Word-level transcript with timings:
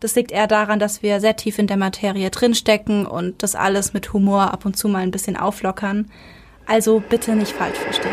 Das 0.00 0.14
liegt 0.14 0.30
eher 0.30 0.46
daran, 0.46 0.78
dass 0.78 1.02
wir 1.02 1.20
sehr 1.20 1.36
tief 1.36 1.58
in 1.58 1.66
der 1.66 1.78
Materie 1.78 2.30
drinstecken 2.30 3.06
und 3.06 3.42
das 3.42 3.54
alles 3.54 3.94
mit 3.94 4.12
Humor 4.12 4.52
ab 4.52 4.66
und 4.66 4.76
zu 4.76 4.88
mal 4.88 4.98
ein 4.98 5.10
bisschen 5.10 5.36
auflockern. 5.36 6.10
Also 6.66 7.00
bitte 7.00 7.34
nicht 7.34 7.52
falsch 7.52 7.78
verstehen. 7.78 8.12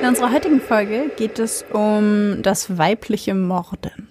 In 0.00 0.08
unserer 0.08 0.32
heutigen 0.32 0.60
Folge 0.60 1.10
geht 1.16 1.38
es 1.38 1.64
um 1.72 2.42
das 2.42 2.78
weibliche 2.78 3.34
Morden. 3.34 4.08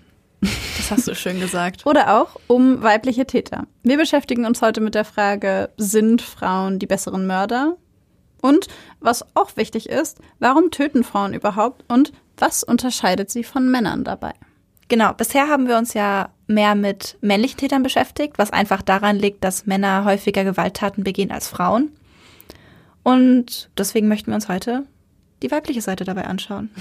Das 0.78 0.92
hast 0.92 1.08
du 1.08 1.16
schön 1.16 1.40
gesagt. 1.40 1.84
Oder 1.86 2.22
auch 2.22 2.40
um 2.48 2.82
weibliche 2.82 3.26
Täter. 3.26 3.66
Wir 3.84 3.98
beschäftigen 3.98 4.46
uns 4.46 4.62
heute 4.62 4.80
mit 4.80 4.96
der 4.96 5.04
Frage, 5.04 5.70
sind 5.78 6.22
Frauen 6.22 6.80
die 6.80 6.86
besseren 6.86 7.28
Mörder? 7.28 7.76
Und 8.42 8.68
was 9.02 9.26
auch 9.36 9.58
wichtig 9.58 9.90
ist, 9.90 10.20
warum 10.40 10.72
töten 10.72 11.04
Frauen 11.04 11.34
überhaupt 11.34 11.84
und 11.90 12.14
was 12.40 12.64
unterscheidet 12.64 13.30
sie 13.30 13.44
von 13.44 13.70
Männern 13.70 14.04
dabei? 14.04 14.34
Genau, 14.88 15.14
bisher 15.14 15.48
haben 15.48 15.68
wir 15.68 15.78
uns 15.78 15.94
ja 15.94 16.30
mehr 16.48 16.74
mit 16.74 17.18
männlichen 17.22 17.58
Tätern 17.58 17.84
beschäftigt, 17.84 18.40
was 18.40 18.52
einfach 18.52 18.82
daran 18.82 19.18
liegt, 19.18 19.44
dass 19.44 19.68
Männer 19.68 20.04
häufiger 20.04 20.44
Gewalttaten 20.44 21.04
begehen 21.04 21.32
als 21.32 21.48
Frauen. 21.48 21.92
Und 23.04 23.70
deswegen 23.78 24.08
möchten 24.08 24.32
wir 24.32 24.36
uns 24.36 24.50
heute 24.50 24.86
die 25.44 25.52
weibliche 25.52 25.82
Seite 25.82 26.06
dabei 26.06 26.26
anschauen. 26.26 26.72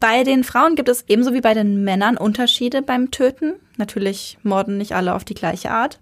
Bei 0.00 0.22
den 0.24 0.44
Frauen 0.44 0.74
gibt 0.74 0.88
es 0.88 1.04
ebenso 1.08 1.32
wie 1.32 1.40
bei 1.40 1.54
den 1.54 1.82
Männern 1.84 2.16
Unterschiede 2.16 2.82
beim 2.82 3.10
Töten. 3.10 3.54
Natürlich 3.76 4.38
morden 4.42 4.76
nicht 4.76 4.92
alle 4.92 5.14
auf 5.14 5.24
die 5.24 5.34
gleiche 5.34 5.70
Art. 5.70 5.98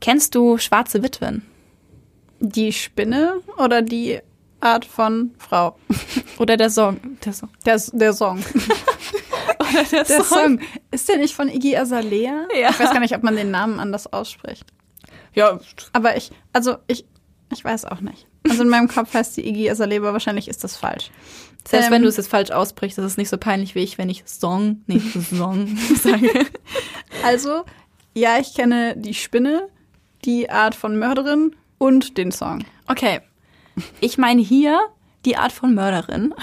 Kennst 0.00 0.34
du 0.34 0.56
schwarze 0.58 1.02
Witwen? 1.02 1.42
Die 2.40 2.72
Spinne 2.72 3.34
oder 3.58 3.82
die 3.82 4.20
Art 4.60 4.84
von 4.84 5.34
Frau? 5.38 5.76
Oder 6.38 6.56
der 6.56 6.70
Song? 6.70 7.00
Der 7.24 7.32
Song. 7.32 7.48
Der, 7.64 7.80
der 7.92 8.12
Song. 8.12 8.38
Oder 9.58 9.84
der, 9.90 10.04
der 10.04 10.24
Song. 10.24 10.60
Ist 10.90 11.08
der 11.08 11.18
nicht 11.18 11.34
von 11.34 11.48
Iggy 11.48 11.76
Azalea? 11.76 12.46
Ja. 12.58 12.70
Ich 12.70 12.80
weiß 12.80 12.90
gar 12.92 13.00
nicht, 13.00 13.14
ob 13.14 13.22
man 13.22 13.36
den 13.36 13.50
Namen 13.50 13.80
anders 13.80 14.12
ausspricht. 14.12 14.64
Ja. 15.34 15.60
Aber 15.92 16.16
ich, 16.16 16.30
also 16.52 16.76
ich, 16.86 17.04
ich 17.52 17.64
weiß 17.64 17.84
auch 17.86 18.00
nicht. 18.00 18.26
Also 18.48 18.62
in 18.62 18.68
meinem 18.68 18.88
Kopf 18.88 19.12
heißt 19.14 19.36
die 19.36 19.46
Iggy 19.46 19.70
Azalea, 19.70 19.98
aber 19.98 20.12
wahrscheinlich 20.12 20.48
ist 20.48 20.64
das 20.64 20.76
falsch. 20.76 21.10
Selbst 21.68 21.86
ähm, 21.86 21.92
wenn 21.92 22.02
du 22.02 22.08
es 22.08 22.16
jetzt 22.16 22.30
falsch 22.30 22.50
aussprichst, 22.50 22.98
das 22.98 23.04
ist 23.04 23.18
nicht 23.18 23.28
so 23.28 23.38
peinlich 23.38 23.74
wie 23.74 23.80
ich, 23.80 23.98
wenn 23.98 24.08
ich 24.08 24.24
Song, 24.26 24.82
nee, 24.86 25.00
Song 25.00 25.76
sage. 26.02 26.46
Also, 27.22 27.64
ja, 28.14 28.38
ich 28.38 28.54
kenne 28.54 28.96
die 28.96 29.14
Spinne, 29.14 29.68
die 30.24 30.50
Art 30.50 30.74
von 30.74 30.98
Mörderin 30.98 31.54
und 31.78 32.16
den 32.16 32.32
Song. 32.32 32.64
Okay. 32.88 33.20
Ich 34.00 34.18
meine 34.18 34.42
hier 34.42 34.80
die 35.24 35.36
Art 35.36 35.52
von 35.52 35.74
Mörderin. 35.74 36.34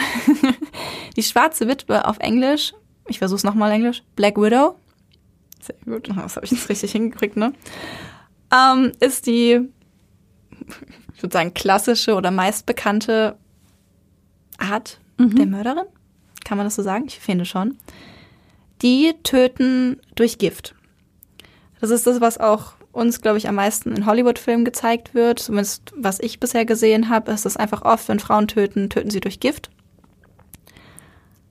die 1.16 1.24
schwarze 1.24 1.68
Witwe 1.68 2.08
auf 2.08 2.20
Englisch, 2.20 2.74
ich 3.08 3.20
versuche 3.20 3.38
es 3.38 3.44
nochmal 3.44 3.72
Englisch, 3.72 4.04
Black 4.16 4.38
Widow. 4.38 4.76
Sehr 5.60 5.76
gut. 5.86 6.10
Das 6.10 6.36
habe 6.36 6.46
ich 6.46 6.52
jetzt 6.52 6.70
richtig 6.70 6.92
hingekriegt, 6.92 7.38
ne? 7.38 7.54
Ähm, 8.54 8.92
ist 9.00 9.28
die, 9.28 9.68
ich 11.14 11.24
würde 11.24 11.34
sagen, 11.34 11.54
klassische 11.54 12.16
oder 12.16 12.32
meistbekannte 12.32 13.38
Art 14.58 15.00
mhm. 15.18 15.36
der 15.36 15.46
Mörderin. 15.46 15.86
Kann 16.46 16.58
man 16.58 16.66
das 16.66 16.76
so 16.76 16.84
sagen? 16.84 17.06
Ich 17.08 17.20
finde 17.20 17.46
schon. 17.46 17.78
Die 18.82 19.14
töten 19.24 20.00
durch 20.16 20.38
Gift. 20.38 20.76
Das 21.82 21.90
ist 21.90 22.08
das, 22.08 22.22
was 22.22 22.38
auch 22.38 22.74
uns, 22.98 23.22
glaube 23.22 23.38
ich, 23.38 23.48
am 23.48 23.56
meisten 23.56 23.94
in 23.94 24.06
Hollywood-Filmen 24.06 24.66
gezeigt 24.66 25.14
wird. 25.14 25.40
Zumindest 25.40 25.94
was 25.96 26.20
ich 26.20 26.40
bisher 26.40 26.66
gesehen 26.66 27.10
habe, 27.10 27.32
ist 27.32 27.46
es 27.46 27.56
einfach 27.56 27.84
oft, 27.84 28.10
wenn 28.10 28.20
Frauen 28.20 28.48
töten, 28.48 28.90
töten 28.90 29.10
sie 29.10 29.20
durch 29.20 29.40
Gift. 29.40 29.70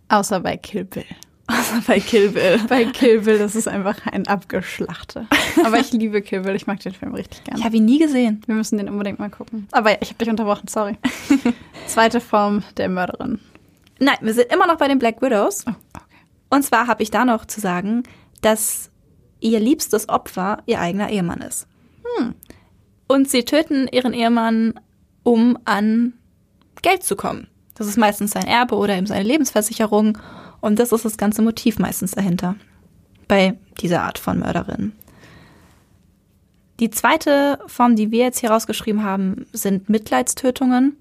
Außer 0.08 0.40
bei 0.40 0.56
Kill 0.56 0.84
Bill. 0.84 1.04
Außer 1.46 1.80
bei 1.86 2.00
Kill 2.00 2.30
Bill. 2.30 2.60
bei 2.68 2.84
Kill 2.86 3.20
Bill, 3.20 3.38
das 3.38 3.54
ist 3.54 3.68
einfach 3.68 4.04
ein 4.06 4.26
Abgeschlachte. 4.26 5.28
Aber 5.64 5.78
ich 5.78 5.92
liebe 5.92 6.20
Kill 6.20 6.40
Bill, 6.40 6.56
ich 6.56 6.66
mag 6.66 6.80
den 6.80 6.92
Film 6.92 7.14
richtig 7.14 7.44
gerne. 7.44 7.60
Ich 7.60 7.64
habe 7.64 7.76
ihn 7.76 7.84
nie 7.84 7.98
gesehen. 7.98 8.42
Wir 8.46 8.56
müssen 8.56 8.78
den 8.78 8.88
unbedingt 8.88 9.20
mal 9.20 9.30
gucken. 9.30 9.68
Aber 9.70 10.02
ich 10.02 10.08
habe 10.08 10.18
dich 10.18 10.28
unterbrochen, 10.28 10.66
sorry. 10.68 10.98
Zweite 11.86 12.20
Form 12.20 12.64
der 12.76 12.88
Mörderin. 12.88 13.38
Nein, 14.00 14.16
wir 14.20 14.34
sind 14.34 14.52
immer 14.52 14.66
noch 14.66 14.76
bei 14.76 14.88
den 14.88 14.98
Black 14.98 15.22
Widows. 15.22 15.64
Oh, 15.68 15.72
okay. 15.94 16.04
Und 16.50 16.64
zwar 16.64 16.88
habe 16.88 17.02
ich 17.02 17.10
da 17.10 17.24
noch 17.24 17.44
zu 17.46 17.60
sagen, 17.60 18.02
dass 18.42 18.90
ihr 19.40 19.60
liebstes 19.60 20.08
Opfer 20.08 20.62
ihr 20.66 20.80
eigener 20.80 21.10
Ehemann 21.10 21.40
ist. 21.40 21.66
Hm. 22.16 22.34
Und 23.08 23.30
sie 23.30 23.44
töten 23.44 23.88
ihren 23.90 24.12
Ehemann, 24.12 24.74
um 25.22 25.58
an 25.64 26.14
Geld 26.82 27.02
zu 27.02 27.16
kommen. 27.16 27.48
Das 27.74 27.86
ist 27.86 27.98
meistens 27.98 28.32
sein 28.32 28.46
Erbe 28.46 28.76
oder 28.76 28.96
eben 28.96 29.06
seine 29.06 29.24
Lebensversicherung. 29.24 30.18
Und 30.60 30.78
das 30.78 30.92
ist 30.92 31.04
das 31.04 31.18
ganze 31.18 31.42
Motiv 31.42 31.78
meistens 31.78 32.12
dahinter. 32.12 32.56
Bei 33.28 33.58
dieser 33.80 34.02
Art 34.02 34.18
von 34.18 34.38
Mörderin. 34.38 34.92
Die 36.80 36.90
zweite 36.90 37.58
Form, 37.66 37.96
die 37.96 38.10
wir 38.10 38.24
jetzt 38.24 38.38
hier 38.38 38.50
rausgeschrieben 38.50 39.02
haben, 39.02 39.46
sind 39.52 39.88
Mitleidstötungen. 39.88 40.96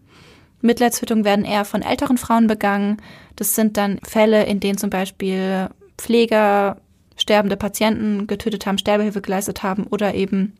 Mitleidstötungen 0.62 1.26
werden 1.26 1.46
eher 1.46 1.66
von 1.66 1.82
älteren 1.82 2.18
Frauen 2.18 2.48
begangen. 2.48 2.98
Das 3.36 3.56
sind 3.56 3.78
dann 3.78 4.00
Fälle, 4.04 4.46
in 4.46 4.60
denen 4.60 4.78
zum 4.78 4.90
Beispiel 4.90 5.70
Pfleger 5.98 6.78
sterbende 7.16 7.58
Patienten 7.58 8.28
getötet 8.28 8.66
haben, 8.66 8.78
Sterbehilfe 8.78 9.22
geleistet 9.22 9.64
haben 9.64 9.86
oder 9.86 10.14
eben, 10.14 10.54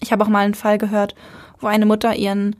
ich 0.00 0.12
habe 0.12 0.24
auch 0.24 0.28
mal 0.28 0.44
einen 0.44 0.54
Fall 0.54 0.78
gehört, 0.78 1.14
wo 1.60 1.66
eine 1.66 1.86
Mutter 1.86 2.14
ihren 2.14 2.56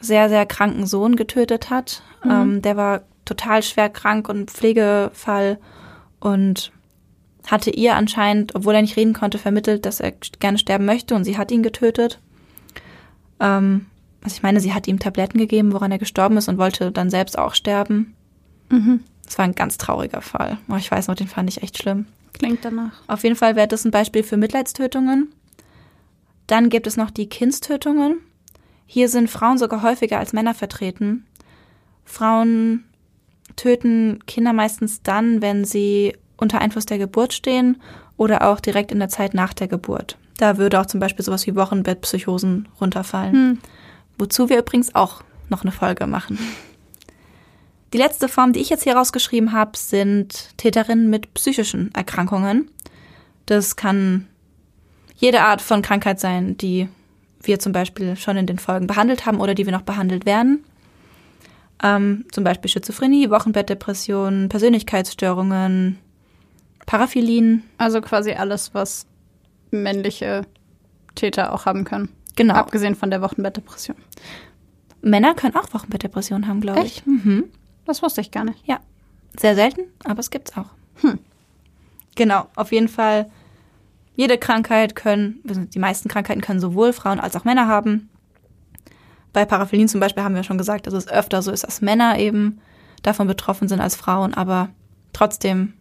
sehr, 0.00 0.28
sehr 0.28 0.46
kranken 0.46 0.86
Sohn 0.86 1.16
getötet 1.16 1.70
hat. 1.70 2.02
Mhm. 2.24 2.30
Ähm, 2.30 2.62
der 2.62 2.76
war 2.76 3.02
total 3.24 3.62
schwer 3.62 3.90
krank 3.90 4.28
und 4.28 4.50
Pflegefall 4.50 5.58
und 6.20 6.72
hatte 7.46 7.70
ihr 7.70 7.96
anscheinend, 7.96 8.54
obwohl 8.54 8.74
er 8.74 8.82
nicht 8.82 8.96
reden 8.96 9.14
konnte, 9.14 9.38
vermittelt, 9.38 9.86
dass 9.86 10.00
er 10.00 10.12
gerne 10.38 10.58
sterben 10.58 10.84
möchte 10.84 11.14
und 11.14 11.24
sie 11.24 11.38
hat 11.38 11.50
ihn 11.50 11.62
getötet. 11.62 12.20
Ähm, 13.40 13.86
also 14.22 14.34
ich 14.36 14.42
meine, 14.42 14.60
sie 14.60 14.74
hat 14.74 14.88
ihm 14.88 14.98
Tabletten 14.98 15.38
gegeben, 15.38 15.72
woran 15.72 15.92
er 15.92 15.98
gestorben 15.98 16.36
ist 16.36 16.48
und 16.48 16.58
wollte 16.58 16.92
dann 16.92 17.10
selbst 17.10 17.38
auch 17.38 17.54
sterben. 17.54 18.14
Mhm. 18.70 19.00
Das 19.24 19.38
war 19.38 19.44
ein 19.44 19.54
ganz 19.54 19.78
trauriger 19.78 20.22
Fall. 20.22 20.58
Oh, 20.68 20.76
ich 20.76 20.90
weiß 20.90 21.08
noch, 21.08 21.14
den 21.14 21.28
fand 21.28 21.48
ich 21.50 21.62
echt 21.62 21.78
schlimm. 21.78 22.06
Klingt 22.32 22.64
danach. 22.64 23.02
Auf 23.06 23.24
jeden 23.24 23.36
Fall 23.36 23.56
wäre 23.56 23.68
das 23.68 23.84
ein 23.84 23.90
Beispiel 23.90 24.22
für 24.22 24.36
Mitleidstötungen. 24.36 25.32
Dann 26.46 26.70
gibt 26.70 26.86
es 26.86 26.96
noch 26.96 27.10
die 27.10 27.28
Kindstötungen. 27.28 28.20
Hier 28.86 29.08
sind 29.08 29.28
Frauen 29.28 29.58
sogar 29.58 29.82
häufiger 29.82 30.18
als 30.18 30.32
Männer 30.32 30.54
vertreten. 30.54 31.26
Frauen 32.04 32.84
töten 33.56 34.20
Kinder 34.26 34.52
meistens 34.52 35.02
dann, 35.02 35.42
wenn 35.42 35.64
sie 35.64 36.16
unter 36.36 36.60
Einfluss 36.60 36.86
der 36.86 36.98
Geburt 36.98 37.34
stehen 37.34 37.80
oder 38.16 38.48
auch 38.48 38.60
direkt 38.60 38.92
in 38.92 38.98
der 38.98 39.08
Zeit 39.08 39.34
nach 39.34 39.52
der 39.52 39.68
Geburt. 39.68 40.16
Da 40.38 40.56
würde 40.56 40.80
auch 40.80 40.86
zum 40.86 41.00
Beispiel 41.00 41.24
sowas 41.24 41.46
wie 41.46 41.56
Wochenbettpsychosen 41.56 42.68
runterfallen. 42.80 43.32
Hm. 43.32 43.58
Wozu 44.18 44.48
wir 44.48 44.58
übrigens 44.58 44.94
auch 44.94 45.22
noch 45.48 45.62
eine 45.62 45.72
Folge 45.72 46.06
machen. 46.06 46.38
Die 47.92 47.98
letzte 47.98 48.28
Form, 48.28 48.52
die 48.52 48.60
ich 48.60 48.68
jetzt 48.68 48.84
hier 48.84 48.96
rausgeschrieben 48.96 49.52
habe, 49.52 49.76
sind 49.76 50.56
Täterinnen 50.58 51.08
mit 51.08 51.32
psychischen 51.34 51.92
Erkrankungen. 51.94 52.70
Das 53.46 53.76
kann 53.76 54.26
jede 55.16 55.40
Art 55.40 55.62
von 55.62 55.80
Krankheit 55.80 56.20
sein, 56.20 56.56
die 56.58 56.88
wir 57.42 57.58
zum 57.58 57.72
Beispiel 57.72 58.16
schon 58.16 58.36
in 58.36 58.46
den 58.46 58.58
Folgen 58.58 58.86
behandelt 58.86 59.24
haben 59.24 59.40
oder 59.40 59.54
die 59.54 59.64
wir 59.64 59.72
noch 59.72 59.82
behandelt 59.82 60.26
werden. 60.26 60.64
Ähm, 61.82 62.26
zum 62.30 62.44
Beispiel 62.44 62.70
Schizophrenie, 62.70 63.30
Wochenbettdepressionen, 63.30 64.48
Persönlichkeitsstörungen, 64.48 65.98
Paraphilien. 66.86 67.62
Also 67.78 68.00
quasi 68.00 68.32
alles, 68.32 68.74
was 68.74 69.06
männliche 69.70 70.42
Täter 71.14 71.52
auch 71.52 71.66
haben 71.66 71.84
können. 71.84 72.08
Genau. 72.36 72.54
Abgesehen 72.54 72.94
von 72.94 73.10
der 73.10 73.22
Wochenbettdepression. 73.22 73.96
Männer 75.00 75.34
können 75.34 75.56
auch 75.56 75.72
Wochenbettdepressionen 75.72 76.48
haben, 76.48 76.60
glaube 76.60 76.84
ich. 76.84 77.06
Mhm. 77.06 77.44
Das 77.88 78.02
wusste 78.02 78.20
ich 78.20 78.30
gar 78.30 78.44
nicht. 78.44 78.64
Ja. 78.66 78.80
Sehr 79.40 79.54
selten, 79.54 79.80
aber 80.04 80.20
es 80.20 80.30
gibt's 80.30 80.56
auch. 80.56 80.66
Hm. 81.00 81.18
Genau, 82.14 82.46
auf 82.54 82.70
jeden 82.70 82.88
Fall. 82.88 83.30
Jede 84.14 84.36
Krankheit 84.36 84.94
können, 84.94 85.40
die 85.44 85.78
meisten 85.78 86.08
Krankheiten 86.08 86.40
können 86.40 86.60
sowohl 86.60 86.92
Frauen 86.92 87.18
als 87.18 87.34
auch 87.34 87.44
Männer 87.44 87.66
haben. 87.66 88.10
Bei 89.32 89.44
Paraphilien 89.44 89.88
zum 89.88 90.00
Beispiel 90.00 90.22
haben 90.22 90.34
wir 90.34 90.42
schon 90.42 90.58
gesagt, 90.58 90.86
dass 90.86 90.94
es 90.94 91.08
öfter 91.08 91.40
so 91.40 91.50
ist, 91.50 91.64
dass 91.64 91.80
Männer 91.80 92.18
eben 92.18 92.60
davon 93.02 93.26
betroffen 93.26 93.68
sind 93.68 93.80
als 93.80 93.96
Frauen, 93.96 94.34
aber 94.34 94.68
trotzdem 95.12 95.74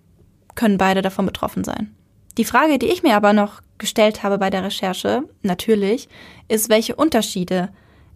können 0.56 0.78
beide 0.78 1.02
davon 1.02 1.26
betroffen 1.26 1.64
sein. 1.64 1.94
Die 2.38 2.46
Frage, 2.46 2.78
die 2.78 2.88
ich 2.88 3.04
mir 3.04 3.16
aber 3.16 3.34
noch 3.34 3.62
gestellt 3.80 4.24
habe 4.24 4.38
bei 4.38 4.50
der 4.50 4.64
Recherche, 4.64 5.24
natürlich, 5.42 6.08
ist, 6.48 6.70
welche 6.70 6.96
Unterschiede 6.96 7.70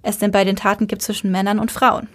es 0.04 0.20
denn 0.20 0.32
bei 0.32 0.44
den 0.44 0.56
Taten 0.56 0.88
gibt 0.88 1.02
zwischen 1.02 1.32
Männern 1.32 1.60
und 1.60 1.72
Frauen. 1.72 2.08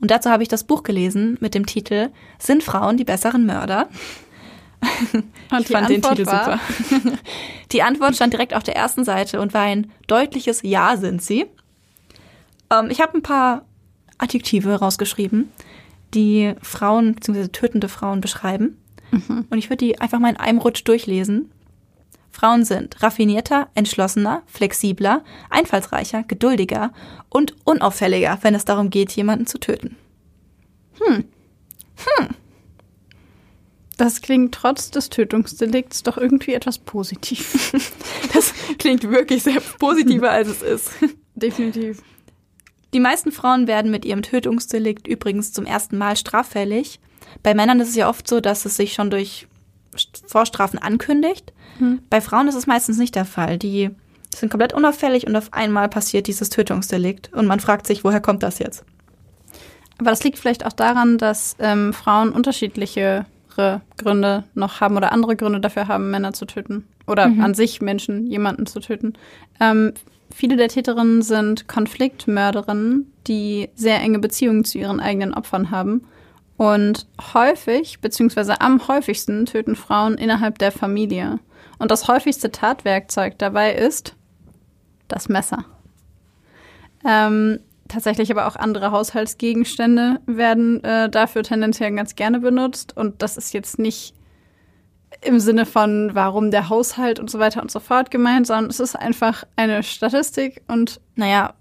Und 0.00 0.10
dazu 0.10 0.30
habe 0.30 0.42
ich 0.42 0.48
das 0.48 0.64
Buch 0.64 0.82
gelesen 0.82 1.38
mit 1.40 1.54
dem 1.54 1.66
Titel 1.66 2.10
Sind 2.38 2.62
Frauen 2.62 2.96
die 2.96 3.04
besseren 3.04 3.46
Mörder? 3.46 3.88
Und 5.50 5.60
ich 5.60 5.68
fand 5.68 5.88
den 5.88 5.96
Antwort 5.96 6.16
Titel 6.16 6.26
war? 6.26 6.60
super. 6.88 7.18
Die 7.72 7.82
Antwort 7.82 8.14
stand 8.14 8.32
direkt 8.32 8.54
auf 8.54 8.62
der 8.62 8.76
ersten 8.76 9.04
Seite 9.04 9.40
und 9.40 9.52
war 9.52 9.62
ein 9.62 9.90
deutliches 10.06 10.60
Ja 10.62 10.96
sind 10.96 11.20
sie. 11.20 11.46
Ähm, 12.70 12.90
ich 12.90 13.00
habe 13.00 13.18
ein 13.18 13.22
paar 13.22 13.64
Adjektive 14.18 14.76
rausgeschrieben, 14.76 15.50
die 16.14 16.54
Frauen 16.62 17.14
bzw. 17.14 17.48
tötende 17.48 17.88
Frauen 17.88 18.20
beschreiben. 18.20 18.78
Und 19.50 19.58
ich 19.58 19.70
würde 19.70 19.84
die 19.84 20.00
einfach 20.00 20.18
mal 20.18 20.30
in 20.30 20.36
einem 20.36 20.58
Rutsch 20.58 20.82
durchlesen. 20.84 21.50
Frauen 22.36 22.66
sind 22.66 23.02
raffinierter, 23.02 23.68
entschlossener, 23.74 24.42
flexibler, 24.44 25.24
einfallsreicher, 25.48 26.22
geduldiger 26.22 26.92
und 27.30 27.56
unauffälliger, 27.64 28.38
wenn 28.42 28.54
es 28.54 28.66
darum 28.66 28.90
geht, 28.90 29.12
jemanden 29.12 29.46
zu 29.46 29.56
töten. 29.58 29.96
Das 33.96 34.20
klingt 34.20 34.54
trotz 34.54 34.90
des 34.90 35.08
Tötungsdelikts 35.08 36.02
doch 36.02 36.18
irgendwie 36.18 36.52
etwas 36.52 36.78
positiv. 36.78 37.72
Das 38.34 38.52
klingt 38.78 39.10
wirklich 39.10 39.42
sehr 39.42 39.60
positiver, 39.78 40.30
als 40.30 40.48
es 40.48 40.60
ist. 40.60 40.90
Definitiv. 41.36 42.02
Die 42.92 43.00
meisten 43.00 43.32
Frauen 43.32 43.66
werden 43.66 43.90
mit 43.90 44.04
ihrem 44.04 44.20
Tötungsdelikt 44.20 45.06
übrigens 45.06 45.54
zum 45.54 45.64
ersten 45.64 45.96
Mal 45.96 46.16
straffällig. 46.18 47.00
Bei 47.42 47.54
Männern 47.54 47.80
ist 47.80 47.88
es 47.88 47.96
ja 47.96 48.10
oft 48.10 48.28
so, 48.28 48.40
dass 48.40 48.66
es 48.66 48.76
sich 48.76 48.92
schon 48.92 49.08
durch 49.08 49.46
Vorstrafen 50.26 50.78
ankündigt. 50.78 51.52
Bei 52.10 52.20
Frauen 52.20 52.48
ist 52.48 52.54
es 52.54 52.66
meistens 52.66 52.98
nicht 52.98 53.14
der 53.14 53.24
Fall. 53.24 53.58
Die 53.58 53.90
sind 54.34 54.50
komplett 54.50 54.72
unauffällig 54.72 55.26
und 55.26 55.36
auf 55.36 55.52
einmal 55.52 55.88
passiert 55.88 56.26
dieses 56.26 56.50
Tötungsdelikt. 56.50 57.32
Und 57.32 57.46
man 57.46 57.60
fragt 57.60 57.86
sich, 57.86 58.04
woher 58.04 58.20
kommt 58.20 58.42
das 58.42 58.58
jetzt? 58.58 58.84
Aber 59.98 60.10
das 60.10 60.24
liegt 60.24 60.38
vielleicht 60.38 60.66
auch 60.66 60.72
daran, 60.72 61.18
dass 61.18 61.56
ähm, 61.58 61.92
Frauen 61.92 62.30
unterschiedlichere 62.30 63.24
Gründe 63.96 64.44
noch 64.54 64.80
haben 64.80 64.96
oder 64.96 65.12
andere 65.12 65.36
Gründe 65.36 65.60
dafür 65.60 65.88
haben, 65.88 66.10
Männer 66.10 66.32
zu 66.32 66.44
töten. 66.44 66.86
Oder 67.06 67.24
an 67.24 67.54
sich 67.54 67.80
Menschen, 67.80 68.26
jemanden 68.26 68.66
zu 68.66 68.80
töten. 68.80 69.14
Ähm, 69.60 69.92
viele 70.34 70.56
der 70.56 70.68
Täterinnen 70.68 71.22
sind 71.22 71.68
Konfliktmörderinnen, 71.68 73.12
die 73.28 73.70
sehr 73.76 74.00
enge 74.00 74.18
Beziehungen 74.18 74.64
zu 74.64 74.78
ihren 74.78 74.98
eigenen 74.98 75.32
Opfern 75.32 75.70
haben. 75.70 76.02
Und 76.56 77.06
häufig, 77.34 78.00
beziehungsweise 78.00 78.60
am 78.60 78.88
häufigsten, 78.88 79.46
töten 79.46 79.76
Frauen 79.76 80.14
innerhalb 80.14 80.58
der 80.58 80.72
Familie. 80.72 81.38
Und 81.78 81.90
das 81.90 82.08
häufigste 82.08 82.50
Tatwerkzeug 82.50 83.38
dabei 83.38 83.74
ist 83.74 84.16
das 85.08 85.28
Messer. 85.28 85.64
Ähm, 87.04 87.60
tatsächlich 87.88 88.30
aber 88.30 88.46
auch 88.46 88.56
andere 88.56 88.90
Haushaltsgegenstände 88.90 90.20
werden 90.26 90.82
äh, 90.82 91.08
dafür 91.10 91.42
tendenziell 91.42 91.94
ganz 91.94 92.16
gerne 92.16 92.40
benutzt. 92.40 92.96
Und 92.96 93.22
das 93.22 93.36
ist 93.36 93.52
jetzt 93.52 93.78
nicht 93.78 94.14
im 95.22 95.40
Sinne 95.40 95.66
von, 95.66 96.10
warum 96.14 96.50
der 96.50 96.68
Haushalt 96.68 97.18
und 97.20 97.30
so 97.30 97.38
weiter 97.38 97.62
und 97.62 97.70
so 97.70 97.80
fort 97.80 98.10
gemeint, 98.10 98.46
sondern 98.46 98.70
es 98.70 98.80
ist 98.80 98.96
einfach 98.96 99.44
eine 99.56 99.82
Statistik. 99.82 100.62
Und 100.68 101.00
Naja, 101.14 101.54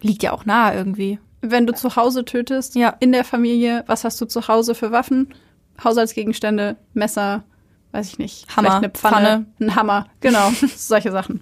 liegt 0.00 0.22
ja 0.22 0.32
auch 0.32 0.44
nahe 0.44 0.74
irgendwie. 0.74 1.18
Wenn 1.50 1.66
du 1.66 1.74
zu 1.74 1.96
Hause 1.96 2.24
tötest, 2.24 2.74
Ja. 2.74 2.96
in 3.00 3.12
der 3.12 3.24
Familie, 3.24 3.84
was 3.86 4.04
hast 4.04 4.20
du 4.20 4.26
zu 4.26 4.48
Hause 4.48 4.74
für 4.74 4.90
Waffen? 4.92 5.34
Haushaltsgegenstände, 5.82 6.76
Messer, 6.92 7.44
weiß 7.92 8.08
ich 8.08 8.18
nicht. 8.18 8.56
Hammer, 8.56 8.76
eine 8.76 8.90
Pfanne, 8.90 9.16
Pfanne. 9.26 9.46
ein 9.60 9.76
Hammer, 9.76 10.06
genau, 10.20 10.50
solche 10.76 11.10
Sachen. 11.12 11.40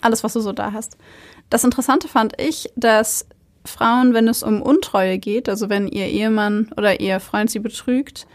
Alles, 0.00 0.22
was 0.24 0.32
du 0.32 0.40
so 0.40 0.52
da 0.52 0.72
hast. 0.72 0.96
Das 1.50 1.64
Interessante 1.64 2.08
fand 2.08 2.40
ich, 2.40 2.70
dass 2.76 3.26
Frauen, 3.64 4.14
wenn 4.14 4.28
es 4.28 4.42
um 4.42 4.62
Untreue 4.62 5.18
geht, 5.18 5.48
also 5.48 5.68
wenn 5.68 5.88
ihr 5.88 6.06
Ehemann 6.06 6.70
oder 6.76 7.00
ihr 7.00 7.20
Freund 7.20 7.50
sie 7.50 7.58
betrügt, 7.58 8.26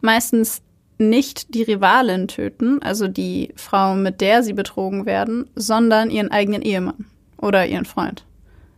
meistens 0.00 0.62
nicht 0.98 1.54
die 1.54 1.62
Rivalin 1.62 2.28
töten, 2.28 2.80
also 2.82 3.08
die 3.08 3.52
Frau, 3.56 3.94
mit 3.94 4.20
der 4.20 4.42
sie 4.42 4.52
betrogen 4.52 5.06
werden, 5.06 5.48
sondern 5.54 6.10
ihren 6.10 6.30
eigenen 6.30 6.62
Ehemann 6.62 7.06
oder 7.38 7.66
ihren 7.66 7.84
Freund. 7.84 8.24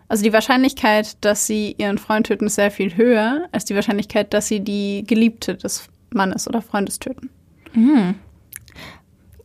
Also 0.08 0.22
die 0.22 0.32
Wahrscheinlichkeit, 0.32 1.22
dass 1.22 1.46
sie 1.46 1.75
ihren 1.78 1.99
Freund 1.99 2.26
töten, 2.26 2.46
ist 2.46 2.55
sehr 2.55 2.70
viel 2.70 2.96
höher 2.96 3.46
als 3.52 3.66
die 3.66 3.75
Wahrscheinlichkeit, 3.75 4.32
dass 4.32 4.49
sie 4.49 4.60
die 4.60 5.05
Geliebte 5.06 5.55
des 5.55 5.88
Mannes 6.10 6.49
oder 6.49 6.62
Freundes 6.62 6.99
töten. 6.99 7.31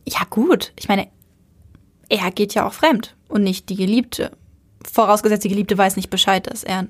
Ja, 0.06 0.20
gut. 0.30 0.72
Ich 0.78 0.88
meine, 0.88 1.08
er 2.08 2.30
geht 2.30 2.54
ja 2.54 2.66
auch 2.66 2.72
fremd 2.72 3.14
und 3.28 3.42
nicht 3.42 3.68
die 3.68 3.76
Geliebte. 3.76 4.30
Vorausgesetzt, 4.90 5.44
die 5.44 5.48
Geliebte 5.48 5.76
weiß 5.76 5.96
nicht 5.96 6.10
Bescheid, 6.10 6.46
dass 6.46 6.64
er 6.64 6.86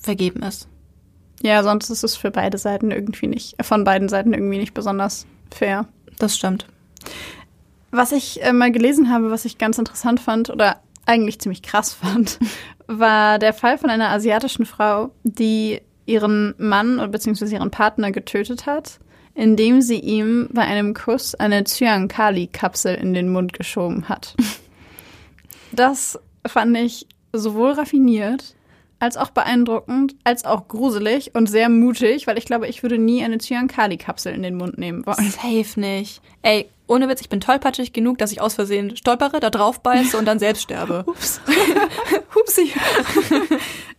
vergeben 0.00 0.42
ist. 0.42 0.68
Ja, 1.42 1.62
sonst 1.62 1.90
ist 1.90 2.04
es 2.04 2.16
für 2.16 2.30
beide 2.30 2.58
Seiten 2.58 2.90
irgendwie 2.90 3.26
nicht, 3.26 3.58
äh, 3.58 3.64
von 3.64 3.84
beiden 3.84 4.08
Seiten 4.08 4.32
irgendwie 4.32 4.58
nicht 4.58 4.74
besonders 4.74 5.26
fair. 5.54 5.86
Das 6.18 6.36
stimmt. 6.36 6.66
Was 7.90 8.12
ich 8.12 8.42
äh, 8.42 8.52
mal 8.52 8.72
gelesen 8.72 9.10
habe, 9.10 9.30
was 9.30 9.44
ich 9.44 9.58
ganz 9.58 9.78
interessant 9.78 10.20
fand 10.20 10.50
oder 10.50 10.80
eigentlich 11.06 11.40
ziemlich 11.40 11.62
krass 11.62 11.92
fand, 11.92 12.38
war 12.86 13.38
der 13.38 13.52
Fall 13.52 13.78
von 13.78 13.90
einer 13.90 14.10
asiatischen 14.10 14.66
Frau, 14.66 15.10
die 15.22 15.80
ihren 16.06 16.54
Mann 16.58 17.10
beziehungsweise 17.10 17.54
ihren 17.54 17.70
Partner 17.70 18.12
getötet 18.12 18.66
hat, 18.66 18.98
indem 19.34 19.80
sie 19.80 19.98
ihm 19.98 20.48
bei 20.52 20.62
einem 20.62 20.94
Kuss 20.94 21.34
eine 21.34 21.64
Cyankali-Kapsel 21.64 22.94
in 22.94 23.14
den 23.14 23.30
Mund 23.30 23.52
geschoben 23.52 24.08
hat. 24.08 24.34
Das 25.72 26.18
fand 26.46 26.76
ich 26.76 27.06
sowohl 27.32 27.72
raffiniert 27.72 28.54
als 29.04 29.16
auch 29.18 29.30
beeindruckend, 29.30 30.16
als 30.24 30.44
auch 30.44 30.66
gruselig 30.66 31.34
und 31.34 31.46
sehr 31.46 31.68
mutig, 31.68 32.26
weil 32.26 32.38
ich 32.38 32.46
glaube, 32.46 32.66
ich 32.66 32.82
würde 32.82 32.98
nie 32.98 33.22
eine 33.22 33.38
Cyankali-Kapsel 33.38 34.32
in 34.32 34.42
den 34.42 34.56
Mund 34.56 34.78
nehmen 34.78 35.04
wollen. 35.04 35.30
Safe 35.30 35.78
nicht. 35.78 36.22
Ey, 36.40 36.70
ohne 36.86 37.08
Witz, 37.08 37.20
ich 37.20 37.28
bin 37.28 37.40
tollpatschig 37.40 37.92
genug, 37.92 38.16
dass 38.18 38.32
ich 38.32 38.40
aus 38.40 38.54
Versehen 38.54 38.96
stolpere, 38.96 39.40
da 39.40 39.50
drauf 39.50 39.82
beiße 39.82 40.16
und 40.16 40.24
dann 40.24 40.38
selbst 40.38 40.62
sterbe. 40.62 41.04
Ups. 41.06 41.40
Hupsi. 42.34 42.72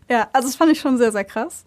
Ja, 0.07 0.27
also 0.33 0.47
das 0.47 0.55
fand 0.55 0.71
ich 0.71 0.79
schon 0.79 0.99
sehr, 0.99 1.11
sehr 1.11 1.23
krass. 1.23 1.65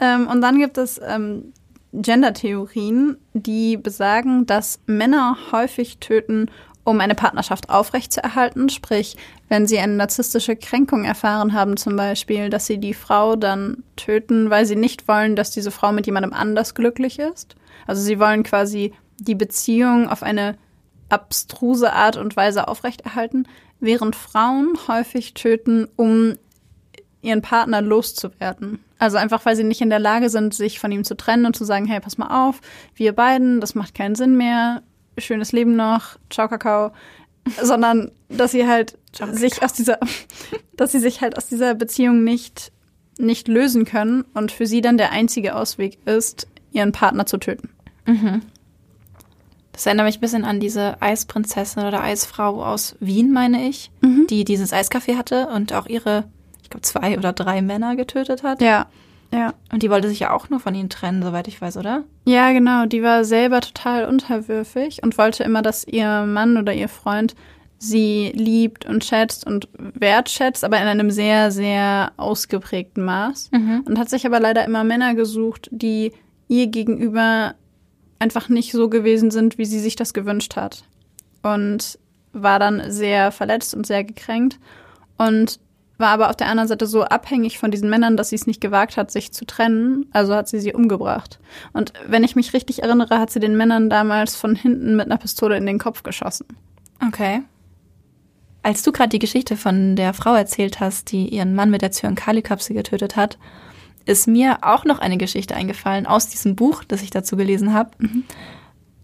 Ähm, 0.00 0.26
und 0.26 0.40
dann 0.40 0.58
gibt 0.58 0.76
es 0.76 1.00
ähm, 1.00 1.52
Gender-Theorien, 1.92 3.16
die 3.32 3.76
besagen, 3.76 4.44
dass 4.44 4.80
Männer 4.86 5.36
häufig 5.52 5.98
töten, 5.98 6.50
um 6.84 7.00
eine 7.00 7.14
Partnerschaft 7.14 7.70
aufrechtzuerhalten. 7.70 8.68
Sprich, 8.68 9.16
wenn 9.48 9.66
sie 9.66 9.78
eine 9.78 9.94
narzisstische 9.94 10.54
Kränkung 10.54 11.04
erfahren 11.04 11.54
haben, 11.54 11.76
zum 11.76 11.96
Beispiel, 11.96 12.50
dass 12.50 12.66
sie 12.66 12.78
die 12.78 12.94
Frau 12.94 13.36
dann 13.36 13.82
töten, 13.96 14.50
weil 14.50 14.66
sie 14.66 14.76
nicht 14.76 15.08
wollen, 15.08 15.34
dass 15.34 15.50
diese 15.50 15.70
Frau 15.70 15.92
mit 15.92 16.06
jemandem 16.06 16.32
anders 16.32 16.74
glücklich 16.74 17.18
ist. 17.18 17.56
Also 17.86 18.02
sie 18.02 18.20
wollen 18.20 18.42
quasi 18.42 18.92
die 19.18 19.34
Beziehung 19.34 20.08
auf 20.08 20.22
eine 20.22 20.56
abstruse 21.08 21.92
Art 21.92 22.16
und 22.16 22.36
Weise 22.36 22.68
aufrechterhalten, 22.68 23.46
während 23.80 24.16
Frauen 24.16 24.74
häufig 24.88 25.34
töten, 25.34 25.88
um 25.96 26.34
ihren 27.22 27.42
Partner 27.42 27.80
loszuwerden. 27.80 28.84
Also 28.98 29.16
einfach, 29.16 29.44
weil 29.44 29.56
sie 29.56 29.64
nicht 29.64 29.80
in 29.80 29.90
der 29.90 29.98
Lage 29.98 30.30
sind, 30.30 30.54
sich 30.54 30.78
von 30.78 30.92
ihm 30.92 31.04
zu 31.04 31.16
trennen 31.16 31.46
und 31.46 31.56
zu 31.56 31.64
sagen, 31.64 31.86
hey, 31.86 32.00
pass 32.00 32.18
mal 32.18 32.48
auf, 32.48 32.60
wir 32.94 33.12
beiden, 33.12 33.60
das 33.60 33.74
macht 33.74 33.94
keinen 33.94 34.14
Sinn 34.14 34.36
mehr, 34.36 34.82
schönes 35.18 35.52
Leben 35.52 35.76
noch, 35.76 36.16
ciao 36.30 36.48
Kakao, 36.48 36.92
sondern 37.62 38.10
dass 38.28 38.52
sie 38.52 38.66
halt 38.66 38.98
Ciao, 39.12 39.32
sich 39.32 39.62
aus 39.62 39.72
dieser, 39.72 39.98
dass 40.76 40.92
sie 40.92 40.98
sich 40.98 41.20
halt 41.20 41.36
aus 41.36 41.46
dieser 41.46 41.74
Beziehung 41.74 42.24
nicht, 42.24 42.72
nicht 43.18 43.48
lösen 43.48 43.84
können 43.84 44.24
und 44.34 44.52
für 44.52 44.66
sie 44.66 44.80
dann 44.80 44.98
der 44.98 45.12
einzige 45.12 45.54
Ausweg 45.54 45.98
ist, 46.06 46.48
ihren 46.72 46.92
Partner 46.92 47.26
zu 47.26 47.38
töten. 47.38 47.70
Das 49.72 49.86
erinnert 49.86 50.06
mich 50.06 50.18
ein 50.18 50.20
bisschen 50.20 50.44
an 50.44 50.60
diese 50.60 51.00
Eisprinzessin 51.00 51.84
oder 51.84 52.02
Eisfrau 52.02 52.64
aus 52.64 52.96
Wien, 53.00 53.32
meine 53.32 53.68
ich, 53.68 53.90
die 54.30 54.44
dieses 54.44 54.72
Eiscafé 54.72 55.16
hatte 55.16 55.48
und 55.48 55.72
auch 55.72 55.86
ihre, 55.86 56.24
ich 56.62 56.70
glaube, 56.70 56.82
zwei 56.82 57.18
oder 57.18 57.32
drei 57.32 57.60
Männer 57.60 57.96
getötet 57.96 58.42
hat. 58.44 58.60
Ja, 58.60 58.86
Ja. 59.32 59.54
Und 59.72 59.82
die 59.82 59.90
wollte 59.90 60.08
sich 60.08 60.20
ja 60.20 60.32
auch 60.32 60.50
nur 60.50 60.60
von 60.60 60.74
ihnen 60.74 60.90
trennen, 60.90 61.22
soweit 61.22 61.48
ich 61.48 61.60
weiß, 61.60 61.76
oder? 61.76 62.04
Ja, 62.24 62.52
genau. 62.52 62.86
Die 62.86 63.02
war 63.02 63.24
selber 63.24 63.60
total 63.60 64.06
unterwürfig 64.06 65.02
und 65.02 65.18
wollte 65.18 65.42
immer, 65.44 65.62
dass 65.62 65.86
ihr 65.86 66.24
Mann 66.26 66.56
oder 66.56 66.72
ihr 66.72 66.88
Freund 66.88 67.34
sie 67.78 68.32
liebt 68.34 68.86
und 68.86 69.04
schätzt 69.04 69.46
und 69.46 69.68
wertschätzt, 69.78 70.64
aber 70.64 70.80
in 70.80 70.86
einem 70.86 71.10
sehr, 71.10 71.50
sehr 71.50 72.12
ausgeprägten 72.16 73.04
Maß. 73.04 73.50
Mhm. 73.52 73.84
Und 73.86 73.98
hat 73.98 74.08
sich 74.08 74.26
aber 74.26 74.40
leider 74.40 74.64
immer 74.64 74.84
Männer 74.84 75.14
gesucht, 75.14 75.68
die 75.70 76.12
ihr 76.48 76.68
gegenüber 76.68 77.54
einfach 78.18 78.48
nicht 78.48 78.72
so 78.72 78.88
gewesen 78.88 79.30
sind, 79.30 79.58
wie 79.58 79.64
sie 79.64 79.80
sich 79.80 79.96
das 79.96 80.14
gewünscht 80.14 80.56
hat. 80.56 80.84
Und 81.42 81.98
war 82.32 82.58
dann 82.58 82.90
sehr 82.90 83.32
verletzt 83.32 83.74
und 83.74 83.86
sehr 83.86 84.02
gekränkt 84.02 84.58
und 85.18 85.60
war 85.96 86.08
aber 86.08 86.30
auf 86.30 86.36
der 86.36 86.48
anderen 86.48 86.68
Seite 86.68 86.86
so 86.86 87.02
abhängig 87.04 87.58
von 87.58 87.70
diesen 87.70 87.88
Männern, 87.88 88.16
dass 88.16 88.30
sie 88.30 88.36
es 88.36 88.46
nicht 88.46 88.60
gewagt 88.60 88.96
hat, 88.96 89.10
sich 89.10 89.32
zu 89.32 89.44
trennen. 89.44 90.06
Also 90.12 90.34
hat 90.34 90.48
sie 90.48 90.58
sie 90.58 90.74
umgebracht. 90.74 91.38
Und 91.72 91.92
wenn 92.06 92.24
ich 92.24 92.36
mich 92.36 92.52
richtig 92.52 92.82
erinnere, 92.82 93.20
hat 93.20 93.30
sie 93.30 93.40
den 93.40 93.56
Männern 93.56 93.90
damals 93.90 94.36
von 94.36 94.56
hinten 94.56 94.96
mit 94.96 95.06
einer 95.06 95.18
Pistole 95.18 95.56
in 95.56 95.66
den 95.66 95.78
Kopf 95.78 96.02
geschossen. 96.02 96.46
Okay. 97.06 97.42
Als 98.62 98.82
du 98.82 98.92
gerade 98.92 99.10
die 99.10 99.18
Geschichte 99.18 99.56
von 99.56 99.94
der 99.94 100.14
Frau 100.14 100.34
erzählt 100.34 100.80
hast, 100.80 101.12
die 101.12 101.28
ihren 101.28 101.54
Mann 101.54 101.70
mit 101.70 101.82
der 101.82 101.92
Zyankali-Kapsel 101.92 102.74
getötet 102.74 103.14
hat, 103.14 103.38
ist 104.06 104.26
mir 104.26 104.58
auch 104.62 104.84
noch 104.84 104.98
eine 104.98 105.16
Geschichte 105.16 105.54
eingefallen 105.54 106.06
aus 106.06 106.28
diesem 106.28 106.56
Buch, 106.56 106.82
das 106.84 107.02
ich 107.02 107.10
dazu 107.10 107.36
gelesen 107.36 107.72
habe. 107.72 107.90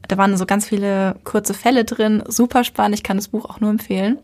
Da 0.08 0.16
waren 0.18 0.36
so 0.36 0.44
ganz 0.44 0.66
viele 0.66 1.16
kurze 1.24 1.54
Fälle 1.54 1.84
drin, 1.84 2.22
super 2.26 2.64
spannend. 2.64 2.96
Ich 2.96 3.02
kann 3.02 3.16
das 3.16 3.28
Buch 3.28 3.44
auch 3.44 3.60
nur 3.60 3.70
empfehlen. 3.70 4.18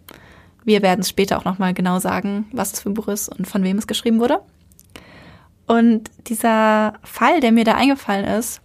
Wir 0.66 0.82
werden 0.82 1.00
es 1.00 1.08
später 1.08 1.38
auch 1.38 1.44
noch 1.44 1.60
mal 1.60 1.72
genau 1.72 2.00
sagen, 2.00 2.46
was 2.50 2.72
es 2.72 2.80
für 2.80 2.90
ein 2.90 2.94
Buch 2.94 3.06
ist 3.06 3.28
und 3.28 3.46
von 3.46 3.62
wem 3.62 3.78
es 3.78 3.86
geschrieben 3.86 4.18
wurde. 4.18 4.40
Und 5.66 6.10
dieser 6.26 6.94
Fall, 7.04 7.40
der 7.40 7.52
mir 7.52 7.64
da 7.64 7.76
eingefallen 7.76 8.24
ist, 8.24 8.60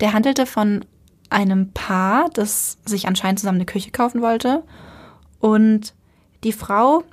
der 0.00 0.14
handelte 0.14 0.46
von 0.46 0.84
einem 1.28 1.72
Paar, 1.72 2.30
das 2.30 2.78
sich 2.86 3.06
anscheinend 3.06 3.40
zusammen 3.40 3.58
eine 3.58 3.66
Küche 3.66 3.90
kaufen 3.90 4.22
wollte. 4.22 4.62
Und 5.38 5.92
die 6.42 6.52
Frau 6.52 7.04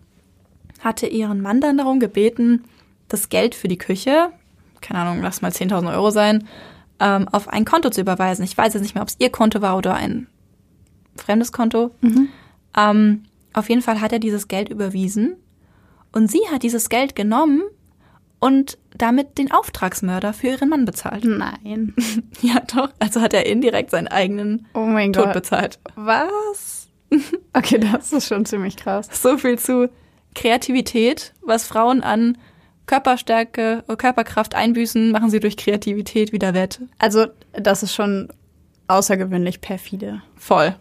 hatte 0.79 1.05
ihren 1.07 1.41
Mann 1.41 1.59
dann 1.59 1.77
darum 1.77 1.99
gebeten, 1.99 2.63
das 3.09 3.27
Geld 3.27 3.55
für 3.55 3.67
die 3.67 3.77
Küche, 3.77 4.29
keine 4.79 4.99
Ahnung, 5.01 5.21
lass 5.21 5.41
mal 5.41 5.51
10.000 5.51 5.93
Euro 5.93 6.11
sein, 6.11 6.47
ähm, 7.01 7.27
auf 7.27 7.49
ein 7.49 7.65
Konto 7.65 7.89
zu 7.89 7.99
überweisen. 7.99 8.45
Ich 8.45 8.57
weiß 8.57 8.73
jetzt 8.73 8.83
nicht 8.83 8.95
mehr, 8.95 9.01
ob 9.01 9.09
es 9.09 9.17
ihr 9.19 9.31
Konto 9.31 9.61
war 9.61 9.75
oder 9.75 9.95
ein 9.95 10.27
fremdes 11.17 11.51
Konto. 11.51 11.91
Ähm, 12.77 13.25
auf 13.53 13.69
jeden 13.69 13.81
Fall 13.81 14.01
hat 14.01 14.11
er 14.11 14.19
dieses 14.19 14.47
Geld 14.47 14.69
überwiesen 14.69 15.35
und 16.11 16.29
sie 16.29 16.41
hat 16.51 16.63
dieses 16.63 16.89
Geld 16.89 17.15
genommen 17.15 17.61
und 18.39 18.77
damit 18.97 19.37
den 19.37 19.51
Auftragsmörder 19.51 20.33
für 20.33 20.47
ihren 20.47 20.69
Mann 20.69 20.85
bezahlt. 20.85 21.23
Nein. 21.25 21.93
Ja, 22.41 22.59
doch. 22.75 22.89
Also 22.99 23.21
hat 23.21 23.33
er 23.33 23.45
indirekt 23.45 23.91
seinen 23.91 24.09
eigenen 24.09 24.67
Oh 24.73 24.85
Tod 25.11 25.13
Gott. 25.25 25.33
bezahlt. 25.33 25.79
Was? 25.95 26.87
Okay, 27.53 27.77
das 27.79 28.11
ist 28.11 28.27
schon 28.27 28.45
ziemlich 28.45 28.75
krass. 28.75 29.07
So 29.13 29.37
viel 29.37 29.57
zu 29.59 29.87
Kreativität, 30.35 31.33
was 31.41 31.65
Frauen 31.67 32.01
an 32.01 32.37
Körperstärke, 32.87 33.83
Körperkraft 33.97 34.55
einbüßen, 34.55 35.11
machen 35.11 35.29
sie 35.29 35.39
durch 35.39 35.55
Kreativität 35.55 36.33
wieder 36.33 36.53
wett. 36.53 36.81
Also, 36.99 37.27
das 37.53 37.81
ist 37.83 37.93
schon 37.93 38.27
außergewöhnlich 38.87 39.61
perfide. 39.61 40.21
Voll. 40.35 40.75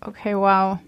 Okay, 0.00 0.34
wow. 0.36 0.78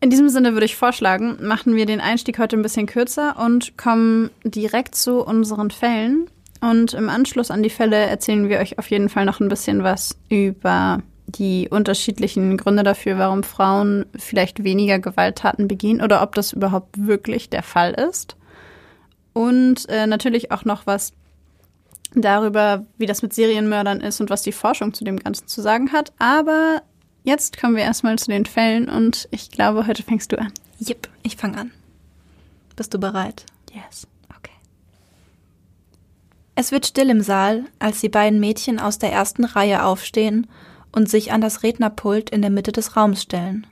In 0.00 0.08
diesem 0.08 0.30
Sinne 0.30 0.54
würde 0.54 0.64
ich 0.64 0.76
vorschlagen, 0.76 1.36
machen 1.42 1.76
wir 1.76 1.84
den 1.84 2.00
Einstieg 2.00 2.38
heute 2.38 2.56
ein 2.56 2.62
bisschen 2.62 2.86
kürzer 2.86 3.36
und 3.38 3.76
kommen 3.76 4.30
direkt 4.44 4.94
zu 4.94 5.22
unseren 5.24 5.70
Fällen. 5.70 6.26
Und 6.62 6.94
im 6.94 7.08
Anschluss 7.08 7.50
an 7.50 7.62
die 7.62 7.70
Fälle 7.70 7.96
erzählen 7.96 8.48
wir 8.48 8.58
euch 8.58 8.78
auf 8.78 8.90
jeden 8.90 9.08
Fall 9.08 9.24
noch 9.24 9.40
ein 9.40 9.48
bisschen 9.48 9.82
was 9.82 10.18
über 10.28 11.02
die 11.26 11.68
unterschiedlichen 11.70 12.56
Gründe 12.56 12.82
dafür, 12.82 13.18
warum 13.18 13.42
Frauen 13.42 14.06
vielleicht 14.16 14.64
weniger 14.64 14.98
Gewalttaten 14.98 15.68
begehen 15.68 16.02
oder 16.02 16.22
ob 16.22 16.34
das 16.34 16.52
überhaupt 16.52 17.06
wirklich 17.06 17.50
der 17.50 17.62
Fall 17.62 17.92
ist. 17.92 18.36
Und 19.32 19.88
äh, 19.88 20.06
natürlich 20.06 20.50
auch 20.50 20.64
noch 20.64 20.86
was 20.86 21.12
darüber, 22.14 22.84
wie 22.98 23.06
das 23.06 23.22
mit 23.22 23.32
Serienmördern 23.32 24.00
ist 24.00 24.20
und 24.20 24.30
was 24.30 24.42
die 24.42 24.52
Forschung 24.52 24.92
zu 24.92 25.04
dem 25.04 25.18
Ganzen 25.18 25.46
zu 25.46 25.60
sagen 25.60 25.92
hat. 25.92 26.12
Aber 26.18 26.82
jetzt 27.24 27.58
kommen 27.58 27.76
wir 27.76 27.82
erstmal 27.82 28.18
zu 28.18 28.30
den 28.30 28.46
Fällen 28.46 28.88
und 28.88 29.28
ich 29.30 29.50
glaube, 29.50 29.86
heute 29.86 30.02
fängst 30.02 30.32
du 30.32 30.38
an. 30.38 30.52
Jep, 30.78 31.08
ich 31.22 31.36
fange 31.36 31.58
an. 31.58 31.70
Bist 32.76 32.94
du 32.94 32.98
bereit? 32.98 33.44
Yes. 33.72 34.06
Okay. 34.36 34.54
Es 36.54 36.72
wird 36.72 36.86
still 36.86 37.10
im 37.10 37.20
Saal, 37.20 37.64
als 37.78 38.00
die 38.00 38.08
beiden 38.08 38.40
Mädchen 38.40 38.78
aus 38.78 38.98
der 38.98 39.12
ersten 39.12 39.44
Reihe 39.44 39.84
aufstehen 39.84 40.46
und 40.92 41.08
sich 41.08 41.32
an 41.32 41.40
das 41.40 41.62
Rednerpult 41.62 42.30
in 42.30 42.42
der 42.42 42.50
Mitte 42.50 42.72
des 42.72 42.96
Raums 42.96 43.22
stellen. 43.22 43.66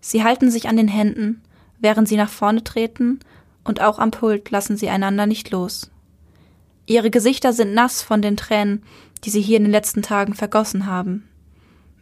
Sie 0.00 0.24
halten 0.24 0.50
sich 0.50 0.68
an 0.68 0.76
den 0.76 0.88
Händen, 0.88 1.42
während 1.78 2.08
sie 2.08 2.16
nach 2.16 2.30
vorne 2.30 2.64
treten, 2.64 3.20
und 3.62 3.80
auch 3.80 3.98
am 3.98 4.10
Pult 4.10 4.50
lassen 4.50 4.76
sie 4.76 4.88
einander 4.88 5.26
nicht 5.26 5.50
los. 5.50 5.90
Ihre 6.86 7.10
Gesichter 7.10 7.52
sind 7.52 7.72
nass 7.72 8.02
von 8.02 8.20
den 8.20 8.36
Tränen, 8.36 8.82
die 9.24 9.30
sie 9.30 9.40
hier 9.40 9.56
in 9.56 9.64
den 9.64 9.72
letzten 9.72 10.02
Tagen 10.02 10.34
vergossen 10.34 10.86
haben. 10.86 11.28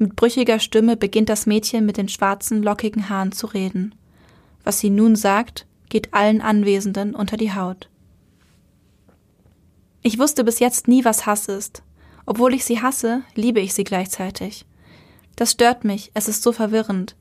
Mit 0.03 0.17
brüchiger 0.17 0.59
Stimme 0.59 0.97
beginnt 0.97 1.29
das 1.29 1.47
Mädchen 1.47 1.87
mit 1.87 1.97
den 1.97 2.09
schwarzen, 2.09 2.61
lockigen 2.61 3.09
Haaren 3.09 3.31
zu 3.31 3.47
reden. 3.47 3.95
Was 4.65 4.81
sie 4.81 4.91
nun 4.91 5.15
sagt, 5.15 5.65
geht 5.91 6.13
allen 6.13 6.41
Anwesenden 6.41 7.15
unter 7.15 7.37
die 7.37 7.55
Haut. 7.55 7.89
Ich 10.03 10.19
wusste 10.19 10.43
bis 10.43 10.59
jetzt 10.59 10.89
nie, 10.89 11.05
was 11.05 11.25
Hass 11.25 11.47
ist. 11.47 11.85
Obwohl 12.27 12.53
ich 12.53 12.65
sie 12.65 12.83
hasse, 12.83 13.23
liebe 13.37 13.61
ich 13.61 13.75
sie 13.75 13.85
gleichzeitig. 13.85 14.67
Das 15.37 15.53
stört 15.53 15.85
mich, 15.85 16.11
es 16.15 16.27
ist 16.27 16.43
so 16.43 16.51
verwirrend. 16.51 17.15